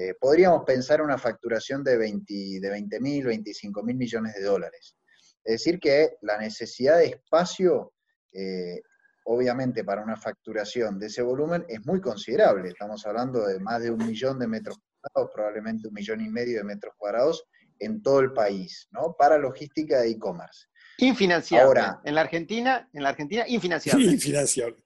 Eh, 0.00 0.14
podríamos 0.18 0.64
pensar 0.64 1.02
una 1.02 1.18
facturación 1.18 1.84
de 1.84 1.98
20 1.98 2.58
de 2.58 2.70
20 2.70 3.00
mil, 3.00 3.26
25 3.26 3.82
mil 3.82 3.96
millones 3.96 4.34
de 4.34 4.44
dólares. 4.44 4.96
Es 5.44 5.56
decir, 5.56 5.78
que 5.78 6.16
la 6.22 6.38
necesidad 6.38 6.96
de 6.96 7.08
espacio, 7.08 7.92
eh, 8.32 8.80
obviamente 9.24 9.84
para 9.84 10.02
una 10.02 10.16
facturación 10.16 10.98
de 10.98 11.08
ese 11.08 11.20
volumen, 11.20 11.66
es 11.68 11.84
muy 11.84 12.00
considerable. 12.00 12.70
Estamos 12.70 13.04
hablando 13.04 13.46
de 13.46 13.60
más 13.60 13.82
de 13.82 13.90
un 13.90 13.98
millón 13.98 14.38
de 14.38 14.48
metros 14.48 14.78
cuadrados, 15.02 15.34
probablemente 15.34 15.88
un 15.88 15.92
millón 15.92 16.22
y 16.22 16.30
medio 16.30 16.56
de 16.56 16.64
metros 16.64 16.94
cuadrados 16.96 17.44
en 17.78 18.00
todo 18.00 18.20
el 18.20 18.32
país, 18.32 18.88
¿no? 18.92 19.14
Para 19.18 19.36
logística 19.36 20.00
de 20.00 20.12
e-commerce. 20.12 20.68
Infinanciable. 20.96 21.66
Ahora, 21.66 22.00
en 22.04 22.14
la 22.14 22.22
Argentina, 22.22 22.88
en 22.90 23.02
la 23.02 23.10
Argentina, 23.10 23.44
infinanciable. 23.46 24.06
Sí, 24.06 24.14
infinanciable. 24.14 24.82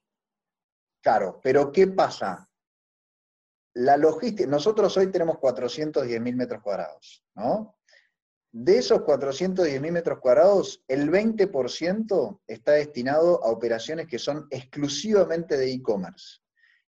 Claro, 1.00 1.38
pero 1.40 1.70
¿qué 1.70 1.86
pasa? 1.86 2.48
La 3.74 3.96
logística, 3.96 4.48
nosotros 4.48 4.96
hoy 4.96 5.10
tenemos 5.10 5.38
410 5.38 6.20
mil 6.20 6.36
metros 6.36 6.62
cuadrados, 6.62 7.24
¿no? 7.34 7.76
De 8.52 8.78
esos 8.78 9.02
410 9.02 9.80
mil 9.80 9.90
metros 9.90 10.20
cuadrados, 10.20 10.84
el 10.86 11.10
20% 11.10 12.40
está 12.46 12.72
destinado 12.72 13.44
a 13.44 13.50
operaciones 13.50 14.06
que 14.06 14.20
son 14.20 14.46
exclusivamente 14.48 15.56
de 15.56 15.72
e-commerce. 15.72 16.38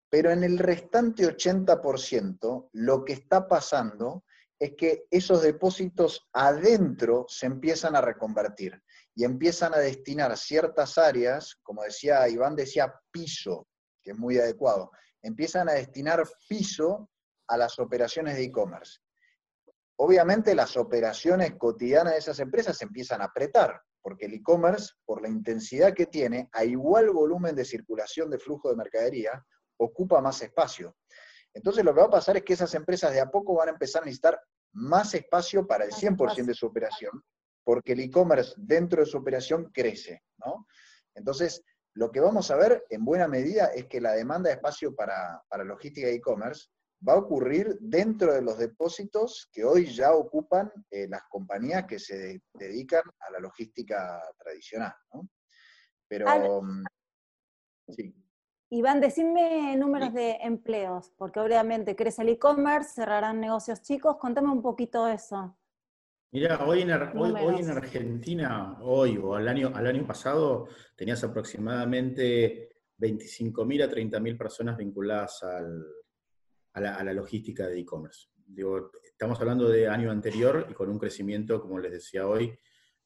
Pero 0.09 0.29
en 0.31 0.43
el 0.43 0.59
restante 0.59 1.25
80%, 1.25 2.69
lo 2.73 3.05
que 3.05 3.13
está 3.13 3.47
pasando 3.47 4.25
es 4.59 4.75
que 4.75 5.07
esos 5.09 5.41
depósitos 5.41 6.27
adentro 6.33 7.25
se 7.29 7.45
empiezan 7.45 7.95
a 7.95 8.01
reconvertir 8.01 8.83
y 9.15 9.23
empiezan 9.23 9.73
a 9.73 9.79
destinar 9.79 10.35
ciertas 10.37 10.97
áreas, 10.97 11.55
como 11.63 11.83
decía 11.83 12.27
Iván, 12.27 12.57
decía 12.57 12.93
piso, 13.09 13.67
que 14.01 14.11
es 14.11 14.17
muy 14.17 14.37
adecuado, 14.37 14.91
empiezan 15.23 15.69
a 15.69 15.73
destinar 15.73 16.23
piso 16.47 17.09
a 17.47 17.57
las 17.57 17.79
operaciones 17.79 18.35
de 18.35 18.43
e-commerce. 18.43 18.99
Obviamente 19.95 20.53
las 20.53 20.77
operaciones 20.77 21.55
cotidianas 21.57 22.13
de 22.13 22.19
esas 22.19 22.39
empresas 22.39 22.77
se 22.77 22.85
empiezan 22.85 23.21
a 23.21 23.25
apretar, 23.25 23.81
porque 24.01 24.25
el 24.25 24.33
e-commerce, 24.33 24.93
por 25.05 25.21
la 25.21 25.29
intensidad 25.29 25.93
que 25.93 26.07
tiene, 26.07 26.49
a 26.51 26.65
igual 26.65 27.09
volumen 27.09 27.55
de 27.55 27.65
circulación 27.65 28.29
de 28.29 28.37
flujo 28.37 28.69
de 28.69 28.75
mercadería, 28.75 29.43
ocupa 29.77 30.21
más 30.21 30.41
espacio. 30.41 30.97
Entonces 31.53 31.85
lo 31.85 31.93
que 31.93 32.01
va 32.01 32.07
a 32.07 32.11
pasar 32.11 32.37
es 32.37 32.43
que 32.43 32.53
esas 32.53 32.73
empresas 32.73 33.13
de 33.13 33.21
a 33.21 33.29
poco 33.29 33.55
van 33.55 33.69
a 33.69 33.71
empezar 33.71 34.01
a 34.01 34.05
necesitar 34.05 34.39
más 34.73 35.13
espacio 35.13 35.65
para 35.65 35.85
el 35.85 35.91
100% 35.91 36.45
de 36.45 36.53
su 36.53 36.65
operación, 36.65 37.23
porque 37.63 37.93
el 37.93 38.01
e-commerce 38.01 38.53
dentro 38.57 39.01
de 39.01 39.05
su 39.05 39.17
operación 39.17 39.71
crece, 39.71 40.23
¿no? 40.37 40.67
Entonces, 41.15 41.63
lo 41.95 42.11
que 42.11 42.19
vamos 42.19 42.49
a 42.49 42.55
ver 42.55 42.85
en 42.89 43.05
buena 43.05 43.27
medida 43.27 43.67
es 43.67 43.85
que 43.85 44.01
la 44.01 44.13
demanda 44.13 44.49
de 44.49 44.55
espacio 44.55 44.95
para, 44.95 45.43
logística 45.63 46.07
e 46.07 46.15
e-commerce 46.15 46.69
va 47.07 47.13
a 47.13 47.17
ocurrir 47.17 47.77
dentro 47.79 48.33
de 48.33 48.41
los 48.41 48.57
depósitos 48.57 49.49
que 49.51 49.63
hoy 49.63 49.85
ya 49.85 50.13
ocupan 50.13 50.71
eh, 50.89 51.07
las 51.07 51.23
compañías 51.29 51.85
que 51.85 51.99
se 51.99 52.41
dedican 52.53 53.03
a 53.19 53.31
la 53.31 53.39
logística 53.39 54.21
tradicional, 54.37 54.93
¿no? 55.13 55.27
Pero, 56.07 56.61
mm, 56.61 56.83
sí. 57.89 58.15
Iván, 58.69 59.01
decime 59.01 59.75
números 59.75 60.13
de 60.13 60.37
empleos, 60.41 61.11
porque 61.17 61.39
obviamente 61.39 61.95
crece 61.95 62.23
el 62.23 62.29
e-commerce, 62.29 62.93
cerrarán 62.95 63.39
negocios 63.39 63.81
chicos, 63.81 64.17
contame 64.17 64.49
un 64.49 64.63
poquito 64.63 65.07
eso. 65.07 65.55
Mira, 66.33 66.65
hoy 66.65 66.81
en, 66.81 66.91
hoy, 66.91 67.61
en 67.61 67.69
Argentina, 67.69 68.79
hoy 68.81 69.19
o 69.21 69.35
al 69.35 69.47
año, 69.47 69.71
al 69.71 69.85
año 69.85 70.03
pasado, 70.07 70.67
tenías 70.95 71.23
aproximadamente 71.23 72.79
25.000 72.97 73.83
a 73.83 73.87
30.000 73.87 74.35
personas 74.35 74.75
vinculadas 74.75 75.43
a, 75.43 76.81
la, 76.81 77.13
logística 77.13 77.67
de 77.67 77.79
e-commerce. 77.79 78.29
estamos 79.03 79.39
hablando 79.41 79.69
de 79.69 79.87
año 79.87 80.09
anterior 80.09 80.65
y 80.71 80.73
con 80.73 80.89
un 80.89 80.97
crecimiento, 80.97 81.61
como 81.61 81.77
les 81.77 81.91
decía 81.91 82.27
hoy, 82.27 82.51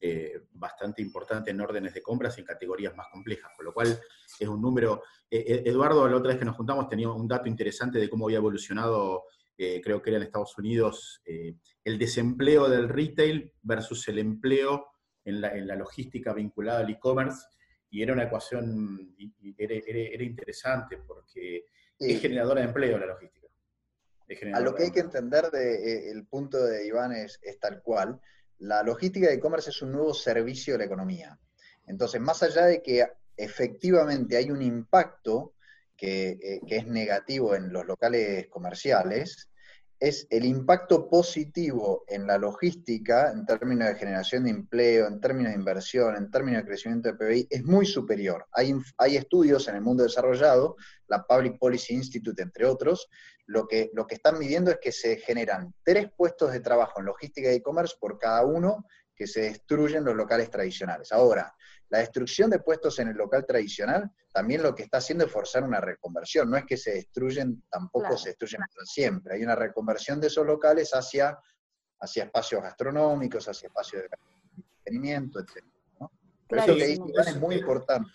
eh, 0.00 0.46
bastante 0.52 1.02
importante 1.02 1.50
en 1.50 1.60
órdenes 1.60 1.92
de 1.92 2.00
compras 2.00 2.38
y 2.38 2.40
en 2.40 2.46
categorías 2.46 2.96
más 2.96 3.08
complejas, 3.12 3.52
con 3.54 3.66
lo 3.66 3.74
cual 3.74 3.88
es 4.40 4.48
un 4.48 4.62
número. 4.62 5.02
Eh, 5.30 5.44
eh, 5.46 5.62
Eduardo, 5.66 6.08
la 6.08 6.16
otra 6.16 6.30
vez 6.30 6.38
que 6.38 6.46
nos 6.46 6.56
juntamos, 6.56 6.88
tenía 6.88 7.10
un 7.10 7.28
dato 7.28 7.46
interesante 7.46 7.98
de 7.98 8.08
cómo 8.08 8.24
había 8.24 8.38
evolucionado 8.38 9.24
creo 9.82 10.00
que 10.00 10.10
era 10.10 10.18
en 10.18 10.22
Estados 10.22 10.56
Unidos, 10.56 11.20
eh, 11.24 11.56
el 11.84 11.98
desempleo 11.98 12.68
del 12.68 12.88
retail 12.88 13.52
versus 13.62 14.06
el 14.08 14.20
empleo 14.20 14.86
en 15.24 15.40
la, 15.40 15.74
logística 15.74 16.32
vinculada 16.32 16.80
al 16.80 16.90
e-commerce, 16.90 17.44
y 17.90 18.02
era 18.02 18.12
una 18.12 18.24
ecuación, 18.24 19.16
era, 19.56 20.22
interesante 20.22 20.98
porque 20.98 21.66
es 21.98 22.20
generadora 22.20 22.60
de 22.60 22.68
empleo 22.68 22.98
la 22.98 23.06
logística. 23.06 23.48
A 24.54 24.60
lo 24.60 24.74
que 24.74 24.84
hay 24.84 24.90
que 24.90 25.00
entender 25.00 25.50
del 25.50 26.18
eh, 26.18 26.26
punto 26.28 26.62
de 26.62 26.86
Iván 26.86 27.12
es, 27.12 27.40
es 27.42 27.58
tal 27.58 27.82
cual, 27.82 28.20
la 28.58 28.82
logística 28.82 29.28
de 29.28 29.34
e-commerce 29.34 29.70
es 29.70 29.82
un 29.82 29.92
nuevo 29.92 30.14
servicio 30.14 30.74
de 30.74 30.78
la 30.78 30.84
economía. 30.84 31.38
Entonces, 31.86 32.20
más 32.20 32.42
allá 32.42 32.66
de 32.66 32.82
que 32.82 33.06
efectivamente 33.36 34.36
hay 34.36 34.50
un 34.50 34.62
impacto 34.62 35.54
que, 35.98 36.60
que 36.66 36.76
es 36.76 36.86
negativo 36.86 37.54
en 37.54 37.72
los 37.72 37.84
locales 37.84 38.46
comerciales, 38.48 39.48
es 40.00 40.28
el 40.30 40.44
impacto 40.44 41.08
positivo 41.08 42.04
en 42.06 42.26
la 42.26 42.38
logística, 42.38 43.32
en 43.32 43.44
términos 43.44 43.88
de 43.88 43.96
generación 43.96 44.44
de 44.44 44.50
empleo, 44.50 45.08
en 45.08 45.20
términos 45.20 45.52
de 45.52 45.58
inversión, 45.58 46.14
en 46.16 46.30
términos 46.30 46.62
de 46.62 46.68
crecimiento 46.68 47.08
de 47.08 47.14
PBI, 47.14 47.48
es 47.50 47.64
muy 47.64 47.84
superior. 47.84 48.46
Hay, 48.52 48.74
hay 48.96 49.16
estudios 49.16 49.66
en 49.66 49.74
el 49.74 49.80
mundo 49.80 50.04
desarrollado, 50.04 50.76
la 51.08 51.24
Public 51.24 51.58
Policy 51.58 51.94
Institute, 51.94 52.40
entre 52.40 52.64
otros, 52.64 53.08
lo 53.46 53.66
que, 53.66 53.90
lo 53.92 54.06
que 54.06 54.14
están 54.14 54.38
midiendo 54.38 54.70
es 54.70 54.78
que 54.80 54.92
se 54.92 55.16
generan 55.16 55.74
tres 55.82 56.08
puestos 56.16 56.52
de 56.52 56.60
trabajo 56.60 57.00
en 57.00 57.06
logística 57.06 57.50
y 57.50 57.56
e-commerce 57.56 57.96
por 57.98 58.18
cada 58.18 58.44
uno 58.44 58.84
que 59.16 59.26
se 59.26 59.40
destruyen 59.40 60.04
los 60.04 60.14
locales 60.14 60.48
tradicionales. 60.48 61.10
Ahora, 61.10 61.52
la 61.90 61.98
destrucción 61.98 62.50
de 62.50 62.58
puestos 62.58 62.98
en 62.98 63.08
el 63.08 63.16
local 63.16 63.44
tradicional 63.46 64.10
también 64.32 64.62
lo 64.62 64.74
que 64.74 64.84
está 64.84 64.98
haciendo 64.98 65.24
es 65.24 65.32
forzar 65.32 65.64
una 65.64 65.80
reconversión. 65.80 66.50
No 66.50 66.56
es 66.56 66.64
que 66.64 66.76
se 66.76 66.92
destruyen, 66.92 67.64
tampoco 67.70 68.16
se 68.16 68.30
destruyen 68.30 68.60
para 68.60 68.84
siempre. 68.84 69.34
Hay 69.34 69.42
una 69.42 69.56
reconversión 69.56 70.20
de 70.20 70.28
esos 70.28 70.46
locales 70.46 70.90
hacia, 70.92 71.36
hacia 72.00 72.24
espacios 72.24 72.62
gastronómicos, 72.62 73.48
hacia 73.48 73.66
espacios 73.66 74.02
de 74.02 74.08
entretenimiento, 74.56 75.40
etc. 75.40 75.64
¿no? 75.98 76.12
eso 76.50 76.66
que 76.76 76.86
dice 76.86 77.02
Iván 77.06 77.28
es 77.28 77.36
muy 77.40 77.56
importante. 77.56 78.10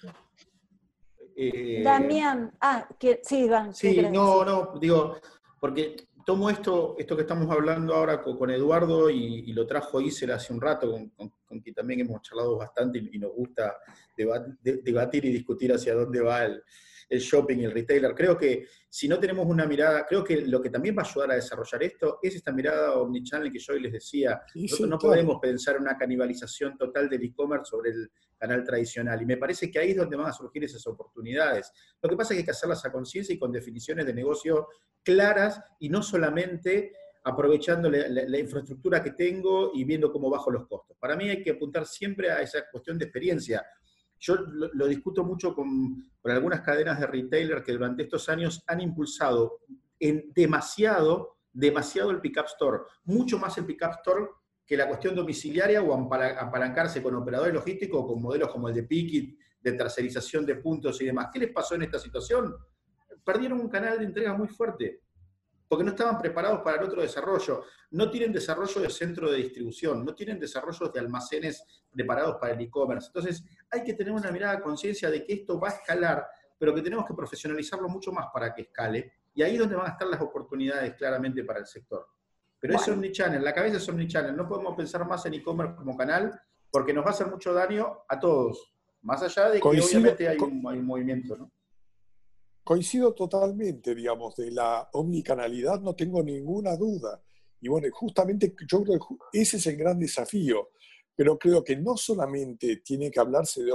Eh, 1.35 1.81
Damián, 1.83 2.55
ah, 2.61 2.87
que, 2.99 3.19
sí, 3.23 3.45
Iván. 3.45 3.73
Sí, 3.73 4.01
no, 4.03 4.45
no, 4.45 4.79
digo, 4.79 5.17
porque 5.59 6.07
tomo 6.25 6.49
esto, 6.49 6.95
esto 6.97 7.15
que 7.15 7.23
estamos 7.23 7.49
hablando 7.49 7.93
ahora 7.93 8.21
con, 8.21 8.49
Eduardo 8.49 9.09
y, 9.09 9.51
lo 9.53 9.65
trajo 9.65 10.01
Isel 10.01 10.31
hace 10.31 10.53
un 10.53 10.61
rato, 10.61 10.91
con, 10.91 11.59
quien 11.61 11.75
también 11.75 12.01
hemos 12.01 12.21
charlado 12.21 12.57
bastante 12.57 12.99
y, 13.11 13.19
nos 13.19 13.31
gusta 13.33 13.77
debatir 14.15 15.25
y 15.25 15.31
discutir 15.31 15.73
hacia 15.73 15.93
dónde 15.93 16.21
va 16.21 16.45
el, 16.45 16.63
el 17.13 17.19
shopping 17.19 17.59
y 17.59 17.65
el 17.65 17.71
retailer. 17.71 18.13
Creo 18.15 18.37
que 18.37 18.67
si 18.89 19.07
no 19.07 19.19
tenemos 19.19 19.45
una 19.45 19.65
mirada, 19.65 20.05
creo 20.05 20.23
que 20.23 20.41
lo 20.41 20.61
que 20.61 20.69
también 20.69 20.97
va 20.97 21.03
a 21.03 21.05
ayudar 21.05 21.31
a 21.31 21.35
desarrollar 21.35 21.83
esto 21.83 22.19
es 22.21 22.35
esta 22.35 22.51
mirada 22.51 22.93
omnichannel 22.93 23.51
que 23.51 23.59
yo 23.59 23.73
hoy 23.73 23.81
les 23.81 23.93
decía. 23.93 24.41
Nosotros 24.55 24.89
no 24.89 24.97
podemos 24.97 25.37
pensar 25.39 25.75
en 25.75 25.83
una 25.83 25.97
canibalización 25.97 26.75
total 26.77 27.09
del 27.09 27.23
e-commerce 27.23 27.69
sobre 27.69 27.91
el 27.91 28.11
canal 28.37 28.63
tradicional. 28.63 29.21
Y 29.21 29.25
me 29.25 29.37
parece 29.37 29.69
que 29.69 29.79
ahí 29.79 29.91
es 29.91 29.97
donde 29.97 30.17
van 30.17 30.27
a 30.27 30.33
surgir 30.33 30.63
esas 30.63 30.85
oportunidades. 30.87 31.71
Lo 32.01 32.09
que 32.09 32.15
pasa 32.15 32.33
es 32.33 32.37
que 32.37 32.41
hay 32.41 32.45
que 32.45 32.51
hacerlas 32.51 32.83
a 32.85 32.91
conciencia 32.91 33.33
y 33.33 33.39
con 33.39 33.51
definiciones 33.51 34.05
de 34.05 34.13
negocio 34.13 34.67
claras 35.03 35.61
y 35.79 35.89
no 35.89 36.01
solamente 36.01 36.93
aprovechando 37.25 37.89
la, 37.89 38.39
infraestructura 38.39 39.01
que 39.01 39.11
tengo 39.11 39.71
y 39.73 39.85
viendo 39.85 40.11
cómo 40.11 40.29
bajo 40.29 40.51
los 40.51 40.67
costos. 40.67 40.97
Para 40.99 41.15
mí 41.15 41.29
hay 41.29 41.41
que 41.41 41.51
apuntar 41.51 41.85
siempre 41.85 42.29
a 42.29 42.41
esa 42.41 42.69
cuestión 42.69 42.97
de 42.97 43.05
experiencia. 43.05 43.65
Yo 44.23 44.37
lo, 44.37 44.87
discuto 44.87 45.25
mucho 45.25 45.53
con, 45.53 46.01
algunas 46.23 46.61
cadenas 46.61 46.97
de 46.97 47.07
retailer 47.07 47.61
que 47.61 47.73
durante 47.73 48.03
estos 48.03 48.29
años 48.29 48.63
han 48.67 48.79
impulsado 48.79 49.59
en 49.99 50.31
demasiado, 50.33 51.39
demasiado 51.51 52.09
el 52.09 52.21
Pickup 52.21 52.45
Store, 52.45 52.83
mucho 53.03 53.37
más 53.37 53.57
el 53.57 53.65
Pickup 53.65 53.95
Store 53.97 54.25
que 54.65 54.77
la 54.77 54.87
cuestión 54.87 55.13
domiciliaria 55.13 55.81
o 55.81 55.93
apalancarse 55.93 57.03
con 57.03 57.15
operadores 57.15 57.53
logísticos 57.53 57.99
o 58.01 58.07
con 58.07 58.21
modelos 58.21 58.49
como 58.49 58.69
el 58.69 58.75
de 58.75 58.83
Pickit, 58.83 59.37
de 59.59 59.73
tercerización 59.73 60.45
de 60.45 60.55
puntos 60.55 61.01
y 61.01 61.05
demás. 61.05 61.27
¿Qué 61.33 61.39
les 61.39 61.51
pasó 61.51 61.75
en 61.75 61.81
esta 61.81 61.99
situación? 61.99 62.55
Perdieron 63.25 63.59
un 63.59 63.67
canal 63.67 63.99
de 63.99 64.05
entrega 64.05 64.33
muy 64.37 64.47
fuerte 64.47 65.02
porque 65.73 65.85
no 65.85 65.89
estaban 65.89 66.19
preparados 66.19 66.61
para 66.61 66.77
el 66.77 66.83
otro 66.83 67.01
desarrollo. 67.01 67.63
No 67.89 68.11
tienen 68.11 68.31
desarrollo 68.31 68.79
de 68.79 68.91
centro 68.91 69.31
de 69.31 69.37
distribución, 69.37 70.05
no 70.05 70.13
tienen 70.13 70.39
desarrollo 70.39 70.89
de 70.89 70.99
almacenes 70.99 71.63
preparados 71.89 72.35
para 72.39 72.53
el 72.53 72.61
e-commerce. 72.61 73.07
Entonces, 73.07 73.43
hay 73.71 73.83
que 73.83 73.95
tener 73.95 74.13
una 74.13 74.29
mirada 74.29 74.61
conciencia 74.61 75.09
de 75.09 75.25
que 75.25 75.33
esto 75.33 75.59
va 75.59 75.69
a 75.69 75.71
escalar, 75.71 76.27
pero 76.59 76.75
que 76.75 76.83
tenemos 76.83 77.07
que 77.07 77.15
profesionalizarlo 77.15 77.89
mucho 77.89 78.11
más 78.11 78.27
para 78.31 78.53
que 78.53 78.61
escale. 78.61 79.13
Y 79.33 79.41
ahí 79.41 79.53
es 79.53 79.61
donde 79.61 79.75
van 79.75 79.87
a 79.87 79.89
estar 79.93 80.07
las 80.07 80.21
oportunidades 80.21 80.93
claramente 80.93 81.43
para 81.43 81.61
el 81.61 81.65
sector. 81.65 82.07
Pero 82.59 82.75
es 82.75 82.87
omnichannel, 82.87 83.43
la 83.43 83.51
cabeza 83.51 83.77
es 83.77 83.89
omnichannel. 83.89 84.37
No 84.37 84.47
podemos 84.47 84.75
pensar 84.77 85.03
más 85.07 85.25
en 85.25 85.33
e-commerce 85.33 85.75
como 85.75 85.97
canal 85.97 86.39
porque 86.69 86.93
nos 86.93 87.03
va 87.03 87.09
a 87.09 87.13
hacer 87.13 87.25
mucho 87.25 87.51
daño 87.51 88.03
a 88.07 88.19
todos. 88.19 88.75
Más 89.01 89.23
allá 89.23 89.49
de 89.49 89.59
que 89.59 89.67
obviamente 89.67 90.27
hay 90.27 90.37
un, 90.37 90.63
hay 90.67 90.77
un 90.77 90.85
movimiento, 90.85 91.35
¿no? 91.35 91.51
Coincido 92.63 93.13
totalmente, 93.13 93.93
digamos, 93.93 94.35
de 94.37 94.51
la 94.51 94.89
omnicanalidad, 94.93 95.81
no 95.81 95.95
tengo 95.95 96.23
ninguna 96.23 96.77
duda. 96.77 97.21
Y 97.59 97.67
bueno, 97.67 97.87
justamente 97.91 98.55
yo 98.69 98.83
creo 98.83 98.99
que 98.99 99.41
ese 99.41 99.57
es 99.57 99.67
el 99.67 99.75
gran 99.75 99.99
desafío, 99.99 100.69
pero 101.15 101.37
creo 101.37 101.63
que 101.63 101.75
no 101.75 101.97
solamente 101.97 102.77
tiene 102.77 103.11
que 103.11 103.19
hablarse 103.19 103.63
de, 103.63 103.73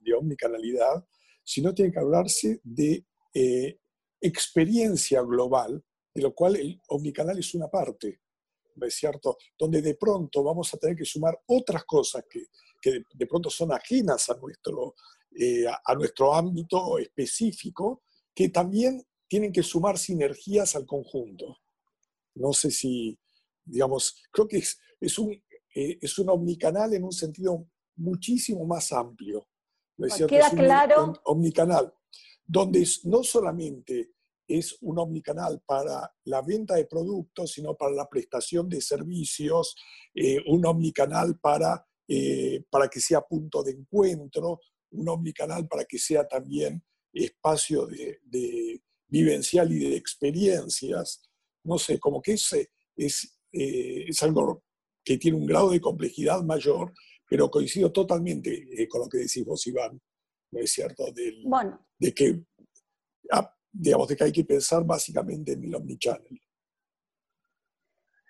de 0.00 0.14
omnicanalidad, 0.14 1.04
sino 1.44 1.72
tiene 1.72 1.92
que 1.92 2.00
hablarse 2.00 2.60
de 2.64 3.06
eh, 3.32 3.78
experiencia 4.20 5.22
global, 5.22 5.84
de 6.12 6.22
lo 6.22 6.34
cual 6.34 6.56
el 6.56 6.80
omnicanal 6.88 7.38
es 7.38 7.54
una 7.54 7.68
parte, 7.68 8.22
¿no 8.74 8.86
es 8.86 8.94
cierto? 8.94 9.36
Donde 9.56 9.80
de 9.82 9.94
pronto 9.94 10.42
vamos 10.42 10.72
a 10.74 10.78
tener 10.78 10.96
que 10.96 11.04
sumar 11.04 11.38
otras 11.46 11.84
cosas 11.84 12.24
que, 12.28 12.46
que 12.80 13.04
de 13.14 13.26
pronto 13.26 13.50
son 13.50 13.72
ajenas 13.72 14.28
a 14.30 14.36
nuestro, 14.36 14.96
eh, 15.38 15.66
a 15.66 15.94
nuestro 15.94 16.34
ámbito 16.34 16.98
específico, 16.98 18.02
que 18.36 18.50
también 18.50 19.02
tienen 19.28 19.50
que 19.50 19.62
sumar 19.62 19.96
sinergias 19.96 20.76
al 20.76 20.84
conjunto. 20.86 21.56
No 22.34 22.52
sé 22.52 22.70
si, 22.70 23.18
digamos, 23.64 24.22
creo 24.30 24.46
que 24.46 24.58
es, 24.58 24.78
es, 25.00 25.18
un, 25.18 25.32
eh, 25.32 25.98
es 26.00 26.18
un 26.18 26.28
omnicanal 26.28 26.92
en 26.92 27.02
un 27.02 27.12
sentido 27.12 27.66
muchísimo 27.96 28.66
más 28.66 28.92
amplio. 28.92 29.48
¿no 29.96 30.06
Queda 30.26 30.50
claro. 30.50 31.14
omnicanal, 31.24 31.92
donde 32.44 32.86
no 33.04 33.24
solamente 33.24 34.12
es 34.46 34.76
un 34.82 34.98
omnicanal 34.98 35.62
para 35.66 36.14
la 36.24 36.42
venta 36.42 36.74
de 36.74 36.84
productos, 36.84 37.52
sino 37.52 37.74
para 37.74 37.92
la 37.92 38.06
prestación 38.06 38.68
de 38.68 38.82
servicios, 38.82 39.74
eh, 40.14 40.38
un 40.46 40.66
omnicanal 40.66 41.38
para, 41.40 41.84
eh, 42.06 42.62
para 42.70 42.88
que 42.88 43.00
sea 43.00 43.22
punto 43.22 43.62
de 43.62 43.72
encuentro, 43.72 44.60
un 44.90 45.08
omnicanal 45.08 45.66
para 45.66 45.86
que 45.86 45.98
sea 45.98 46.28
también 46.28 46.84
espacio 47.24 47.86
de, 47.86 48.80
vivencial 49.08 49.72
y 49.72 49.78
de 49.78 49.96
experiencias. 49.96 51.22
No 51.64 51.78
sé, 51.78 51.98
como 51.98 52.20
que 52.20 52.32
es, 52.32 52.68
es, 52.96 53.38
eh, 53.52 54.04
es 54.08 54.22
algo 54.22 54.62
que 55.04 55.18
tiene 55.18 55.38
un 55.38 55.46
grado 55.46 55.70
de 55.70 55.80
complejidad 55.80 56.42
mayor, 56.42 56.92
pero 57.28 57.50
coincido 57.50 57.92
totalmente 57.92 58.66
eh, 58.72 58.88
con 58.88 59.02
lo 59.02 59.08
que 59.08 59.18
decís 59.18 59.44
vos, 59.44 59.66
Iván, 59.66 60.00
¿no 60.50 60.60
es 60.60 60.72
cierto? 60.72 61.04
bueno. 61.44 61.86
De 61.98 62.12
que, 62.12 62.42
ah, 63.30 63.52
digamos, 63.72 64.08
de 64.08 64.16
que 64.16 64.24
hay 64.24 64.32
que 64.32 64.44
pensar 64.44 64.84
básicamente 64.84 65.52
en 65.52 65.64
el 65.64 65.74
omnichannel. 65.74 66.40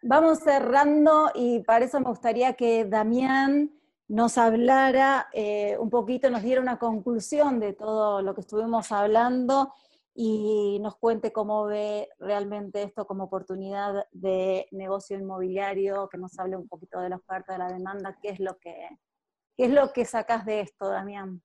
Vamos 0.03 0.39
cerrando 0.41 1.30
y 1.34 1.61
para 1.61 1.84
eso 1.84 1.99
me 1.99 2.07
gustaría 2.07 2.53
que 2.53 2.84
Damián 2.84 3.75
nos 4.09 4.38
hablara 4.38 5.28
eh, 5.32 5.76
un 5.78 5.90
poquito, 5.90 6.30
nos 6.30 6.42
diera 6.42 6.61
una 6.61 6.78
conclusión 6.78 7.59
de 7.59 7.72
todo 7.72 8.22
lo 8.22 8.34
que 8.34 8.42
estuvimos 8.42 8.92
hablando 8.92 9.72
y 10.14 10.78
nos 10.80 10.96
cuente 10.96 11.32
cómo 11.32 11.66
ve 11.66 12.09
realmente 12.18 12.82
esto 12.82 13.07
como 13.07 13.24
oportunidad 13.24 14.07
de 14.12 14.66
negocio 14.70 15.18
inmobiliario, 15.18 16.09
que 16.09 16.18
nos 16.18 16.38
hable 16.38 16.57
un 16.57 16.68
poquito 16.68 17.00
de 17.00 17.11
la 17.11 17.16
oferta, 17.16 17.52
de 17.52 17.59
la 17.59 17.72
demanda, 17.72 18.16
qué 18.22 18.30
es 18.30 18.40
lo 18.40 18.57
que, 18.59 18.74
qué 19.57 19.66
es 19.66 19.70
lo 19.70 19.92
que 19.92 20.04
sacas 20.04 20.46
de 20.46 20.61
esto, 20.61 20.88
Damián. 20.88 21.42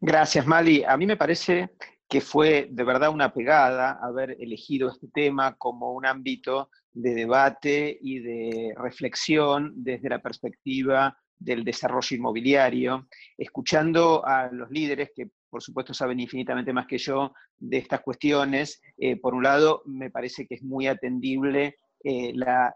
Gracias, 0.00 0.46
Mali. 0.46 0.84
A 0.84 0.96
mí 0.96 1.06
me 1.06 1.16
parece 1.16 1.70
que 2.08 2.20
fue 2.20 2.68
de 2.70 2.84
verdad 2.84 3.10
una 3.10 3.32
pegada 3.32 3.98
haber 4.02 4.32
elegido 4.40 4.88
este 4.88 5.08
tema 5.08 5.56
como 5.56 5.92
un 5.92 6.06
ámbito 6.06 6.70
de 6.98 7.14
debate 7.14 7.96
y 8.02 8.18
de 8.18 8.74
reflexión 8.76 9.72
desde 9.76 10.08
la 10.08 10.20
perspectiva 10.20 11.16
del 11.38 11.62
desarrollo 11.62 12.16
inmobiliario, 12.16 13.06
escuchando 13.36 14.26
a 14.26 14.50
los 14.50 14.68
líderes 14.70 15.10
que 15.14 15.30
por 15.48 15.62
supuesto 15.62 15.94
saben 15.94 16.18
infinitamente 16.18 16.72
más 16.72 16.88
que 16.88 16.98
yo 16.98 17.32
de 17.56 17.78
estas 17.78 18.00
cuestiones. 18.00 18.82
Eh, 18.98 19.16
por 19.16 19.34
un 19.34 19.44
lado, 19.44 19.82
me 19.86 20.10
parece 20.10 20.44
que 20.46 20.56
es 20.56 20.62
muy 20.62 20.88
atendible 20.88 21.76
eh, 22.02 22.32
la, 22.34 22.74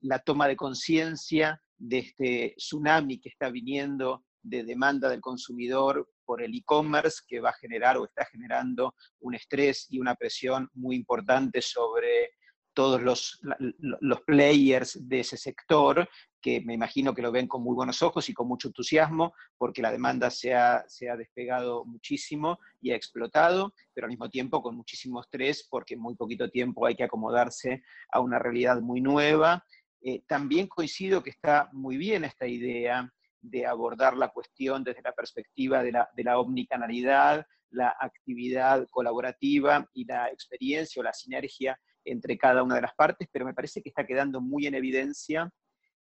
la 0.00 0.18
toma 0.18 0.48
de 0.48 0.56
conciencia 0.56 1.62
de 1.78 1.98
este 1.98 2.54
tsunami 2.56 3.20
que 3.20 3.28
está 3.28 3.50
viniendo 3.50 4.24
de 4.42 4.64
demanda 4.64 5.08
del 5.08 5.20
consumidor 5.20 6.10
por 6.24 6.42
el 6.42 6.54
e-commerce 6.54 7.22
que 7.26 7.40
va 7.40 7.50
a 7.50 7.60
generar 7.60 7.96
o 7.98 8.04
está 8.04 8.24
generando 8.26 8.94
un 9.20 9.34
estrés 9.36 9.86
y 9.90 10.00
una 10.00 10.16
presión 10.16 10.68
muy 10.74 10.96
importante 10.96 11.62
sobre 11.62 12.30
todos 12.72 13.02
los, 13.02 13.40
los 13.78 14.20
players 14.22 14.98
de 15.08 15.20
ese 15.20 15.36
sector, 15.36 16.08
que 16.40 16.60
me 16.60 16.74
imagino 16.74 17.14
que 17.14 17.22
lo 17.22 17.32
ven 17.32 17.46
con 17.46 17.62
muy 17.62 17.74
buenos 17.74 18.02
ojos 18.02 18.28
y 18.28 18.34
con 18.34 18.48
mucho 18.48 18.68
entusiasmo, 18.68 19.34
porque 19.58 19.82
la 19.82 19.92
demanda 19.92 20.30
se 20.30 20.54
ha, 20.54 20.84
se 20.88 21.10
ha 21.10 21.16
despegado 21.16 21.84
muchísimo 21.84 22.58
y 22.80 22.92
ha 22.92 22.96
explotado, 22.96 23.74
pero 23.92 24.06
al 24.06 24.10
mismo 24.10 24.30
tiempo 24.30 24.62
con 24.62 24.76
muchísimo 24.76 25.20
estrés, 25.20 25.66
porque 25.68 25.94
en 25.94 26.00
muy 26.00 26.14
poquito 26.14 26.48
tiempo 26.48 26.86
hay 26.86 26.94
que 26.94 27.04
acomodarse 27.04 27.82
a 28.10 28.20
una 28.20 28.38
realidad 28.38 28.80
muy 28.80 29.00
nueva. 29.00 29.64
Eh, 30.02 30.22
también 30.26 30.66
coincido 30.66 31.22
que 31.22 31.30
está 31.30 31.68
muy 31.72 31.96
bien 31.96 32.24
esta 32.24 32.46
idea 32.46 33.12
de 33.42 33.66
abordar 33.66 34.16
la 34.16 34.28
cuestión 34.28 34.84
desde 34.84 35.02
la 35.02 35.12
perspectiva 35.12 35.82
de 35.82 35.92
la, 35.92 36.08
de 36.14 36.24
la 36.24 36.38
omnicanalidad, 36.38 37.46
la 37.70 37.94
actividad 38.00 38.86
colaborativa 38.90 39.88
y 39.92 40.04
la 40.04 40.28
experiencia 40.28 41.00
o 41.00 41.04
la 41.04 41.12
sinergia 41.12 41.78
entre 42.04 42.38
cada 42.38 42.62
una 42.62 42.76
de 42.76 42.82
las 42.82 42.94
partes, 42.94 43.28
pero 43.32 43.44
me 43.44 43.54
parece 43.54 43.82
que 43.82 43.88
está 43.88 44.06
quedando 44.06 44.40
muy 44.40 44.66
en 44.66 44.74
evidencia 44.74 45.50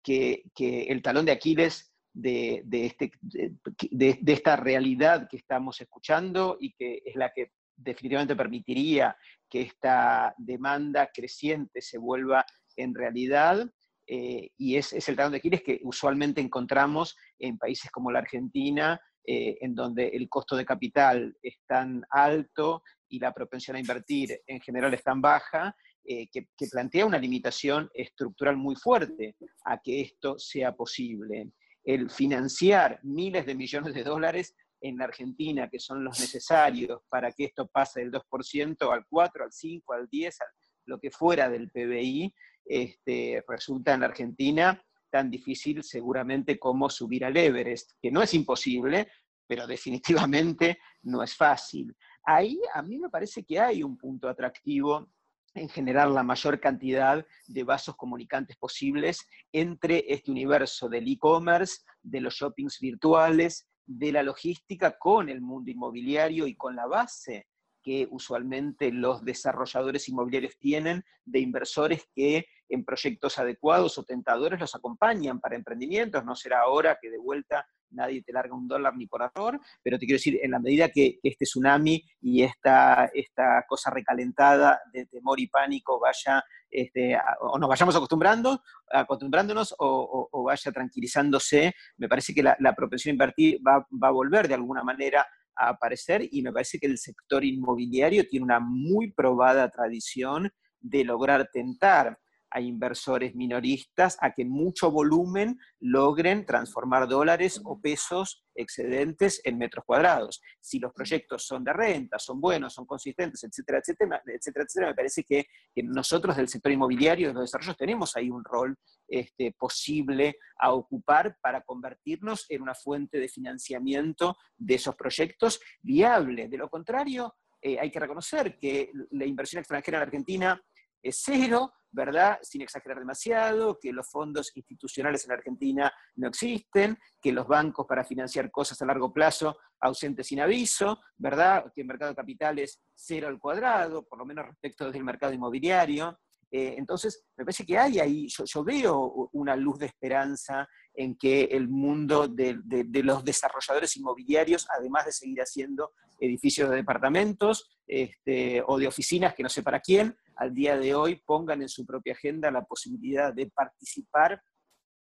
que, 0.04 0.44
el 0.60 1.02
talón 1.02 1.26
de 1.26 1.32
Aquiles 1.32 1.94
de, 2.14 2.64
este, 2.72 3.12
de, 3.22 4.20
esta 4.26 4.56
realidad 4.56 5.28
que 5.30 5.38
estamos 5.38 5.80
escuchando 5.82 6.58
y 6.60 6.74
que 6.74 7.02
es 7.06 7.16
la 7.16 7.32
que 7.32 7.52
definitivamente 7.76 8.36
permitiría 8.36 9.16
que 9.50 9.62
esta 9.62 10.34
demanda 10.38 11.10
creciente 11.14 11.82
se 11.82 11.98
vuelva 11.98 12.46
en 12.76 12.96
realidad. 12.96 13.70
Eh, 14.08 14.52
y 14.58 14.78
es, 14.78 14.94
es, 14.94 15.10
el 15.10 15.18
talón 15.18 15.34
de 15.34 15.40
Aquiles 15.40 15.62
que 15.62 15.82
usualmente 15.84 16.40
encontramos 16.40 17.16
en 17.38 17.58
países 17.58 17.92
como 17.92 18.10
la 18.10 18.20
Argentina, 18.20 19.00
eh, 19.30 19.58
en 19.60 19.76
donde 19.76 20.08
el 20.08 20.30
costo 20.30 20.56
de 20.56 20.64
capital 20.64 21.36
es 21.42 21.58
tan 21.68 22.02
alto 22.10 22.82
y 23.10 23.20
la 23.20 23.34
propensión 23.34 23.76
a 23.76 23.80
invertir 23.82 24.40
en 24.48 24.62
general 24.62 24.94
es 24.94 25.04
tan 25.04 25.20
baja, 25.20 25.76
eh, 26.10 26.30
que, 26.32 26.48
plantea 26.72 27.06
una 27.06 27.18
limitación 27.18 27.90
estructural 27.94 28.56
muy 28.56 28.78
fuerte 28.78 29.36
a 29.66 29.78
que 29.82 30.00
esto 30.00 30.40
sea 30.40 30.74
posible. 30.74 31.52
El 31.84 32.10
financiar 32.10 33.02
miles 33.04 33.46
de 33.46 33.56
millones 33.56 33.94
de 33.94 34.06
dólares 34.06 34.56
en 34.80 34.98
la 34.98 35.04
Argentina, 35.04 35.70
que 35.70 35.82
son 35.82 36.06
los 36.06 36.18
necesarios 36.22 37.02
para 37.10 37.34
que 37.34 37.44
esto 37.44 37.68
pase 37.68 38.00
del 38.00 38.14
2% 38.14 38.90
al 38.90 39.06
4, 39.10 39.44
al 39.44 39.52
5, 39.52 39.94
al 39.94 40.08
10, 40.08 40.38
lo 40.86 40.98
que 40.98 41.12
fuera 41.12 41.50
del 41.50 41.70
PBI, 41.70 42.34
este, 42.64 43.44
resulta 43.46 43.94
en 43.94 44.00
la 44.00 44.06
Argentina 44.06 44.82
tan 45.10 45.30
difícil 45.30 45.84
seguramente 45.84 46.58
como 46.58 46.90
subir 46.90 47.26
al 47.26 47.36
Everest, 47.36 47.92
que 48.02 48.12
no 48.12 48.22
es 48.22 48.34
imposible, 48.34 49.10
pero 49.46 49.68
definitivamente 49.68 50.80
no 51.04 51.22
es 51.22 51.36
fácil. 51.36 51.94
Ahí 52.24 52.58
a 52.74 52.82
mí 52.82 52.98
me 52.98 53.10
parece 53.10 53.44
que 53.44 53.60
hay 53.60 53.84
un 53.84 53.98
punto 53.98 54.30
atractivo 54.30 55.10
en 55.58 55.70
generar 55.70 56.10
la 56.10 56.24
mayor 56.24 56.60
cantidad 56.60 57.26
de 57.48 57.64
vasos 57.64 57.96
comunicantes 57.96 58.56
posibles 58.58 59.28
entre 59.52 60.06
este 60.08 60.32
universo 60.32 60.88
del 60.88 61.08
e-commerce, 61.08 61.82
de 62.02 62.22
los 62.22 62.36
shoppings 62.36 62.80
virtuales, 62.80 63.68
de 63.86 64.12
la 64.12 64.24
logística 64.24 64.98
con 64.98 65.30
el 65.30 65.42
mundo 65.42 65.72
inmobiliario 65.72 66.46
y 66.48 66.56
con 66.56 66.76
la 66.76 66.86
base 66.88 67.48
que 67.82 68.08
usualmente 68.12 68.92
los 68.92 69.24
desarrolladores 69.24 70.10
inmobiliarios 70.10 70.58
tienen 70.60 71.06
de 71.24 71.40
inversores 71.40 72.08
que 72.14 72.46
en 72.70 72.84
proyectos 72.84 73.38
adecuados 73.40 73.98
o 73.98 74.04
tentadores 74.04 74.60
los 74.60 74.76
acompañan 74.76 75.40
para 75.40 75.56
emprendimientos. 75.56 76.24
No 76.26 76.36
será 76.36 76.62
ahora 76.62 76.98
que 77.02 77.10
de 77.10 77.18
vuelta 77.18 77.66
nadie 77.92 78.22
te 78.22 78.34
larga 78.34 78.56
un 78.56 78.68
dólar 78.68 78.96
ni 78.96 79.08
por 79.08 79.22
error, 79.22 79.60
pero 79.82 79.98
te 79.98 80.06
quiero 80.06 80.18
decir, 80.18 80.40
en 80.42 80.52
la 80.52 80.60
medida 80.60 80.90
que, 80.90 81.20
este 81.24 81.46
tsunami 81.46 82.04
y 82.22 82.44
esta, 82.44 83.10
esta 83.14 83.66
cosa 83.68 83.92
recalentada 83.92 84.82
de 84.92 85.06
temor 85.06 85.40
y 85.40 85.48
pánico 85.48 86.00
vaya, 86.00 86.44
este, 86.70 87.18
o 87.42 87.58
nos 87.58 87.70
vayamos 87.70 87.96
acostumbrando, 87.96 88.62
acostumbrándonos 88.92 89.76
o, 89.80 90.44
vaya 90.46 90.72
tranquilizándose, 90.72 91.74
me 91.98 92.08
parece 92.08 92.34
que 92.34 92.44
la, 92.44 92.74
propensión 92.76 93.12
a 93.12 93.16
invertir 93.16 93.60
va, 93.66 93.88
va 93.92 94.10
a 94.10 94.12
volver 94.12 94.48
de 94.48 94.54
alguna 94.54 94.84
manera 94.84 95.26
a 95.56 95.70
aparecer 95.70 96.28
y 96.30 96.42
me 96.42 96.52
parece 96.52 96.80
que 96.80 96.86
el 96.86 96.98
sector 96.98 97.44
inmobiliario 97.44 98.28
tiene 98.28 98.44
una 98.44 98.60
muy 98.60 99.12
probada 99.12 99.70
tradición 99.70 100.52
de 100.80 101.04
lograr 101.04 101.50
tentar 101.52 102.20
a 102.50 102.62
inversores 102.62 103.36
minoristas 103.36 104.18
a 104.22 104.34
que 104.34 104.46
mucho 104.46 104.92
volumen 104.92 105.60
logren 105.80 106.46
transformar 106.46 107.08
dólares 107.08 107.62
o 107.64 107.80
pesos 107.80 108.44
excedentes 108.56 109.42
en 109.44 109.58
metros 109.58 109.86
cuadrados. 109.86 110.42
Si 110.60 110.80
los 110.80 110.94
proyectos 110.94 111.46
son 111.46 111.64
de 111.64 111.74
renta, 111.74 112.18
son 112.20 112.42
buenos, 112.42 112.74
son 112.74 112.86
consistentes, 112.86 113.44
etcétera, 113.44 113.80
etcétera, 113.80 114.22
etcétera, 114.26 114.66
etcétera 114.66 114.88
me 114.88 114.96
parece 114.96 115.24
que, 115.24 115.46
nosotros 115.84 116.36
del 116.36 116.48
sector 116.48 116.72
inmobiliario, 116.72 117.28
de 117.28 117.34
los 117.34 117.44
desarrollos, 117.44 117.78
tenemos 117.78 118.16
ahí 118.16 118.30
un 118.30 118.44
rol 118.44 118.76
este, 119.08 119.54
posible 119.54 120.38
a 120.60 120.74
ocupar 120.74 121.38
para 121.42 121.62
convertirnos 121.62 122.46
en 122.50 122.62
una 122.62 122.74
fuente 122.74 123.20
de 123.20 123.30
financiamiento 123.30 124.38
de 124.58 124.76
esos 124.76 124.96
proyectos 124.96 125.60
viable. 125.82 126.48
De 126.48 126.58
lo 126.58 126.70
contrario, 126.70 127.36
eh, 127.62 127.80
hay 127.80 127.92
que 127.92 128.00
reconocer 128.00 128.58
que 128.58 128.92
la 129.12 129.26
inversión 129.26 129.60
extranjera 129.60 129.98
en 129.98 130.04
Argentina 130.04 130.62
es 131.10 131.22
cero, 131.24 131.74
¿verdad? 131.92 132.40
Sin 132.42 132.62
exagerar 132.62 133.00
demasiado, 133.00 133.80
que 133.80 133.92
los 133.92 134.10
fondos 134.10 134.52
institucionales 134.56 135.26
en 135.26 135.32
Argentina 135.32 135.92
no 136.16 136.28
existen, 136.28 136.98
que 137.22 137.32
los 137.32 137.48
bancos 137.48 137.86
para 137.88 138.04
financiar 138.04 138.52
cosas 138.52 138.82
a 138.82 138.86
largo 138.86 139.14
plazo 139.14 139.58
ausentes 139.80 140.28
sin 140.28 140.42
aviso, 140.42 141.00
¿verdad? 141.18 141.72
Que 141.74 141.82
el 141.82 141.88
mercado 141.88 142.12
de 142.12 142.16
capitales 142.16 142.82
cero 142.96 143.28
al 143.28 143.40
cuadrado, 143.40 144.04
por 144.04 144.20
lo 144.20 144.26
menos 144.26 144.46
respecto 144.46 144.92
del 144.92 145.04
mercado 145.04 145.34
inmobiliario. 145.34 146.20
Eh, 146.50 146.76
entonces, 146.78 147.26
me 147.36 147.44
parece 147.44 147.66
que 147.66 147.78
hay 147.78 148.00
ahí, 148.00 148.28
yo, 148.28 148.64
veo 148.64 149.30
una 149.34 149.56
luz 149.56 149.80
de 149.80 149.88
esperanza 149.88 150.68
en 150.94 151.18
que 151.18 151.44
el 151.44 151.68
mundo 151.68 152.28
de, 152.28 152.58
los 153.04 153.24
desarrolladores 153.24 153.98
inmobiliarios, 153.98 154.68
además 154.78 155.06
de 155.06 155.12
seguir 155.12 155.42
haciendo 155.42 155.92
edificios 156.20 156.70
de 156.70 156.78
departamentos 156.78 157.70
este, 157.86 158.64
o 158.66 158.80
de 158.80 158.88
oficinas 158.88 159.36
que 159.36 159.44
no 159.44 159.50
sé 159.50 159.62
para 159.62 159.80
quién, 159.80 160.16
al 160.36 160.54
día 160.54 160.78
de 160.78 160.96
hoy 160.96 161.22
pongan 161.26 161.62
en 161.62 161.70
su 161.70 161.86
propia 161.86 162.14
agenda 162.14 162.50
la 162.50 162.64
posibilidad 162.64 163.34
de 163.34 163.50
participar 163.50 164.42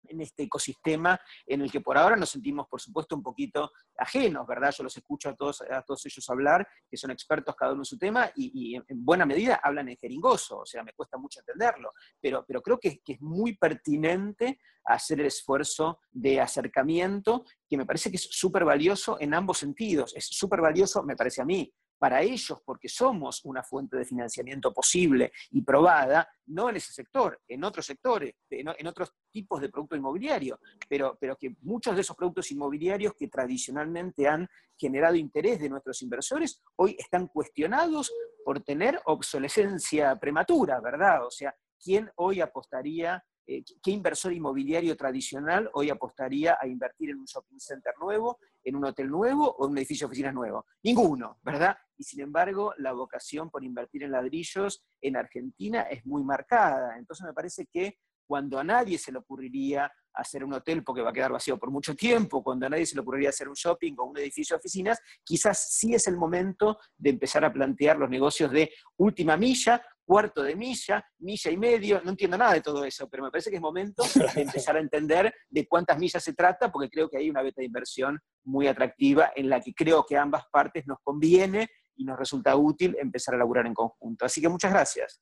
en 0.09 0.21
este 0.21 0.43
ecosistema 0.43 1.19
en 1.45 1.61
el 1.61 1.71
que 1.71 1.81
por 1.81 1.97
ahora 1.97 2.15
nos 2.15 2.29
sentimos, 2.29 2.67
por 2.67 2.81
supuesto, 2.81 3.15
un 3.15 3.23
poquito 3.23 3.71
ajenos, 3.97 4.45
¿verdad? 4.47 4.73
Yo 4.77 4.83
los 4.83 4.95
escucho 4.97 5.29
a 5.29 5.35
todos, 5.35 5.61
a 5.61 5.81
todos 5.81 6.05
ellos 6.05 6.29
hablar, 6.29 6.67
que 6.89 6.97
son 6.97 7.11
expertos 7.11 7.55
cada 7.55 7.73
uno 7.73 7.81
en 7.81 7.85
su 7.85 7.97
tema, 7.97 8.29
y, 8.35 8.75
en 8.75 9.05
buena 9.05 9.25
medida 9.25 9.59
hablan 9.63 9.89
en 9.89 9.97
jeringoso, 9.97 10.59
o 10.59 10.65
sea, 10.65 10.83
me 10.83 10.93
cuesta 10.93 11.17
mucho 11.17 11.39
entenderlo, 11.39 11.91
pero, 12.19 12.45
pero 12.47 12.61
creo 12.61 12.79
que, 12.79 12.99
que 12.99 13.13
es 13.13 13.21
muy 13.21 13.55
pertinente 13.57 14.59
hacer 14.85 15.19
el 15.19 15.27
esfuerzo 15.27 15.99
de 16.11 16.39
acercamiento, 16.39 17.43
que 17.67 17.77
me 17.77 17.85
parece 17.85 18.09
que 18.09 18.17
es 18.17 18.27
súper 18.29 18.63
valioso 18.63 19.17
en 19.19 19.33
ambos 19.33 19.57
sentidos. 19.57 20.15
Es 20.15 20.27
súper 20.27 20.61
valioso, 20.61 21.03
me 21.03 21.15
parece 21.15 21.41
a 21.41 21.45
mí, 21.45 21.71
para 21.97 22.21
ellos, 22.21 22.61
porque 22.65 22.89
somos 22.89 23.43
una 23.45 23.63
fuente 23.63 23.97
de 23.97 24.05
financiamiento 24.05 24.73
posible 24.73 25.31
y 25.51 25.61
probada, 25.61 26.27
no 26.47 26.69
en 26.69 26.75
ese 26.75 26.93
sector, 26.93 27.41
en 27.47 27.63
otros 27.63 27.85
sectores, 27.85 28.35
en, 28.49 28.87
otros 28.87 29.13
tipos 29.31 29.61
de 29.61 29.69
producto 29.69 29.95
inmobiliario, 29.95 30.59
pero, 30.87 31.17
pero 31.19 31.35
que 31.37 31.55
muchos 31.61 31.95
de 31.95 32.01
esos 32.01 32.15
productos 32.15 32.51
inmobiliarios 32.51 33.13
que 33.17 33.27
tradicionalmente 33.27 34.27
han 34.27 34.47
generado 34.77 35.15
interés 35.15 35.59
de 35.59 35.69
nuestros 35.69 36.01
inversores, 36.01 36.61
hoy 36.75 36.95
están 36.99 37.27
cuestionados 37.27 38.13
por 38.43 38.61
tener 38.61 39.01
obsolescencia 39.05 40.15
prematura, 40.17 40.79
¿verdad? 40.81 41.25
O 41.25 41.31
sea, 41.31 41.55
¿quién 41.81 42.11
hoy 42.15 42.41
apostaría 42.41 43.23
eh, 43.47 43.63
¿qué 43.81 43.91
inversor 43.91 44.33
inmobiliario 44.33 44.97
tradicional 44.97 45.69
hoy 45.73 45.89
apostaría 45.89 46.57
a 46.59 46.67
invertir 46.67 47.11
en 47.11 47.19
un 47.19 47.25
shopping 47.25 47.59
center 47.59 47.93
nuevo, 47.99 48.39
en 48.63 48.75
un 48.75 48.85
hotel 48.85 49.09
nuevo 49.09 49.55
o 49.57 49.65
en 49.65 49.71
un 49.71 49.77
edificio 49.77 50.07
de 50.07 50.09
oficinas 50.09 50.33
nuevo? 50.33 50.65
Ninguno, 50.83 51.39
¿verdad? 51.43 51.77
Y 51.97 52.03
sin 52.03 52.21
embargo, 52.21 52.73
la 52.77 52.93
vocación 52.93 53.49
por 53.49 53.63
invertir 53.63 54.03
en 54.03 54.11
ladrillos 54.11 54.83
en 55.01 55.15
Argentina 55.15 55.81
es 55.83 56.05
muy 56.05 56.23
marcada. 56.23 56.97
Entonces 56.97 57.25
me 57.25 57.33
parece 57.33 57.67
que 57.67 57.99
cuando 58.25 58.59
a 58.59 58.63
nadie 58.63 58.97
se 58.97 59.11
le 59.11 59.19
ocurriría 59.19 59.91
hacer 60.13 60.43
un 60.43 60.53
hotel 60.53 60.83
porque 60.83 61.01
va 61.01 61.09
a 61.09 61.13
quedar 61.13 61.31
vacío 61.31 61.57
por 61.59 61.69
mucho 61.69 61.95
tiempo, 61.95 62.41
cuando 62.43 62.65
a 62.65 62.69
nadie 62.69 62.85
se 62.85 62.95
le 62.95 63.01
ocurriría 63.01 63.29
hacer 63.29 63.47
un 63.47 63.53
shopping 63.53 63.93
o 63.97 64.05
un 64.05 64.17
edificio 64.17 64.55
de 64.55 64.59
oficinas, 64.59 64.99
quizás 65.23 65.67
sí 65.71 65.93
es 65.93 66.07
el 66.07 66.17
momento 66.17 66.79
de 66.97 67.11
empezar 67.11 67.45
a 67.45 67.53
plantear 67.53 67.97
los 67.97 68.09
negocios 68.09 68.51
de 68.51 68.71
última 68.97 69.37
milla 69.37 69.81
cuarto 70.05 70.43
de 70.43 70.55
milla, 70.55 71.05
milla 71.19 71.51
y 71.51 71.57
medio, 71.57 72.01
no 72.03 72.11
entiendo 72.11 72.37
nada 72.37 72.53
de 72.53 72.61
todo 72.61 72.85
eso, 72.85 73.09
pero 73.09 73.23
me 73.23 73.31
parece 73.31 73.49
que 73.49 73.57
es 73.57 73.61
momento 73.61 74.03
de 74.03 74.41
empezar 74.41 74.77
a 74.77 74.79
entender 74.79 75.33
de 75.49 75.67
cuántas 75.67 75.97
millas 75.97 76.23
se 76.23 76.33
trata, 76.33 76.71
porque 76.71 76.89
creo 76.89 77.09
que 77.09 77.17
hay 77.17 77.29
una 77.29 77.41
beta 77.41 77.61
de 77.61 77.65
inversión 77.65 78.19
muy 78.43 78.67
atractiva 78.67 79.31
en 79.35 79.49
la 79.49 79.59
que 79.59 79.73
creo 79.73 80.05
que 80.05 80.17
a 80.17 80.21
ambas 80.21 80.43
partes 80.51 80.85
nos 80.85 80.99
conviene 81.03 81.67
y 81.95 82.05
nos 82.05 82.17
resulta 82.17 82.55
útil 82.55 82.95
empezar 82.99 83.35
a 83.35 83.37
laburar 83.39 83.65
en 83.65 83.73
conjunto. 83.73 84.25
Así 84.25 84.41
que 84.41 84.49
muchas 84.49 84.71
gracias. 84.71 85.21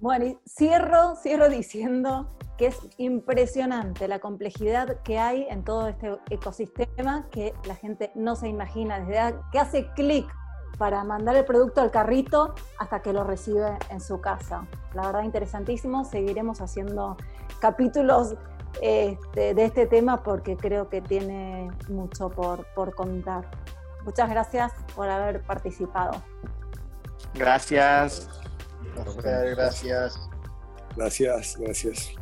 Bueno, 0.00 0.26
y 0.26 0.38
cierro, 0.48 1.14
cierro 1.14 1.48
diciendo 1.48 2.36
que 2.58 2.66
es 2.66 2.76
impresionante 2.96 4.08
la 4.08 4.18
complejidad 4.18 5.00
que 5.02 5.18
hay 5.18 5.46
en 5.48 5.62
todo 5.62 5.86
este 5.86 6.18
ecosistema 6.30 7.28
que 7.30 7.54
la 7.66 7.76
gente 7.76 8.10
no 8.16 8.34
se 8.34 8.48
imagina, 8.48 8.98
desde 8.98 9.38
que 9.52 9.58
hace 9.60 9.92
clic 9.94 10.26
para 10.78 11.04
mandar 11.04 11.36
el 11.36 11.44
producto 11.44 11.80
al 11.80 11.90
carrito 11.90 12.54
hasta 12.78 13.02
que 13.02 13.12
lo 13.12 13.24
recibe 13.24 13.78
en 13.90 14.00
su 14.00 14.20
casa. 14.20 14.66
La 14.94 15.06
verdad, 15.06 15.22
interesantísimo. 15.22 16.04
Seguiremos 16.04 16.60
haciendo 16.60 17.16
capítulos 17.60 18.34
este, 18.80 19.54
de 19.54 19.64
este 19.64 19.86
tema 19.86 20.22
porque 20.22 20.56
creo 20.56 20.88
que 20.88 21.00
tiene 21.00 21.70
mucho 21.88 22.30
por, 22.30 22.66
por 22.74 22.94
contar. 22.94 23.50
Muchas 24.04 24.28
gracias 24.28 24.72
por 24.94 25.08
haber 25.08 25.42
participado. 25.42 26.22
Gracias. 27.34 28.28
Gracias. 29.22 30.18
Gracias, 30.96 31.56
gracias. 31.58 32.21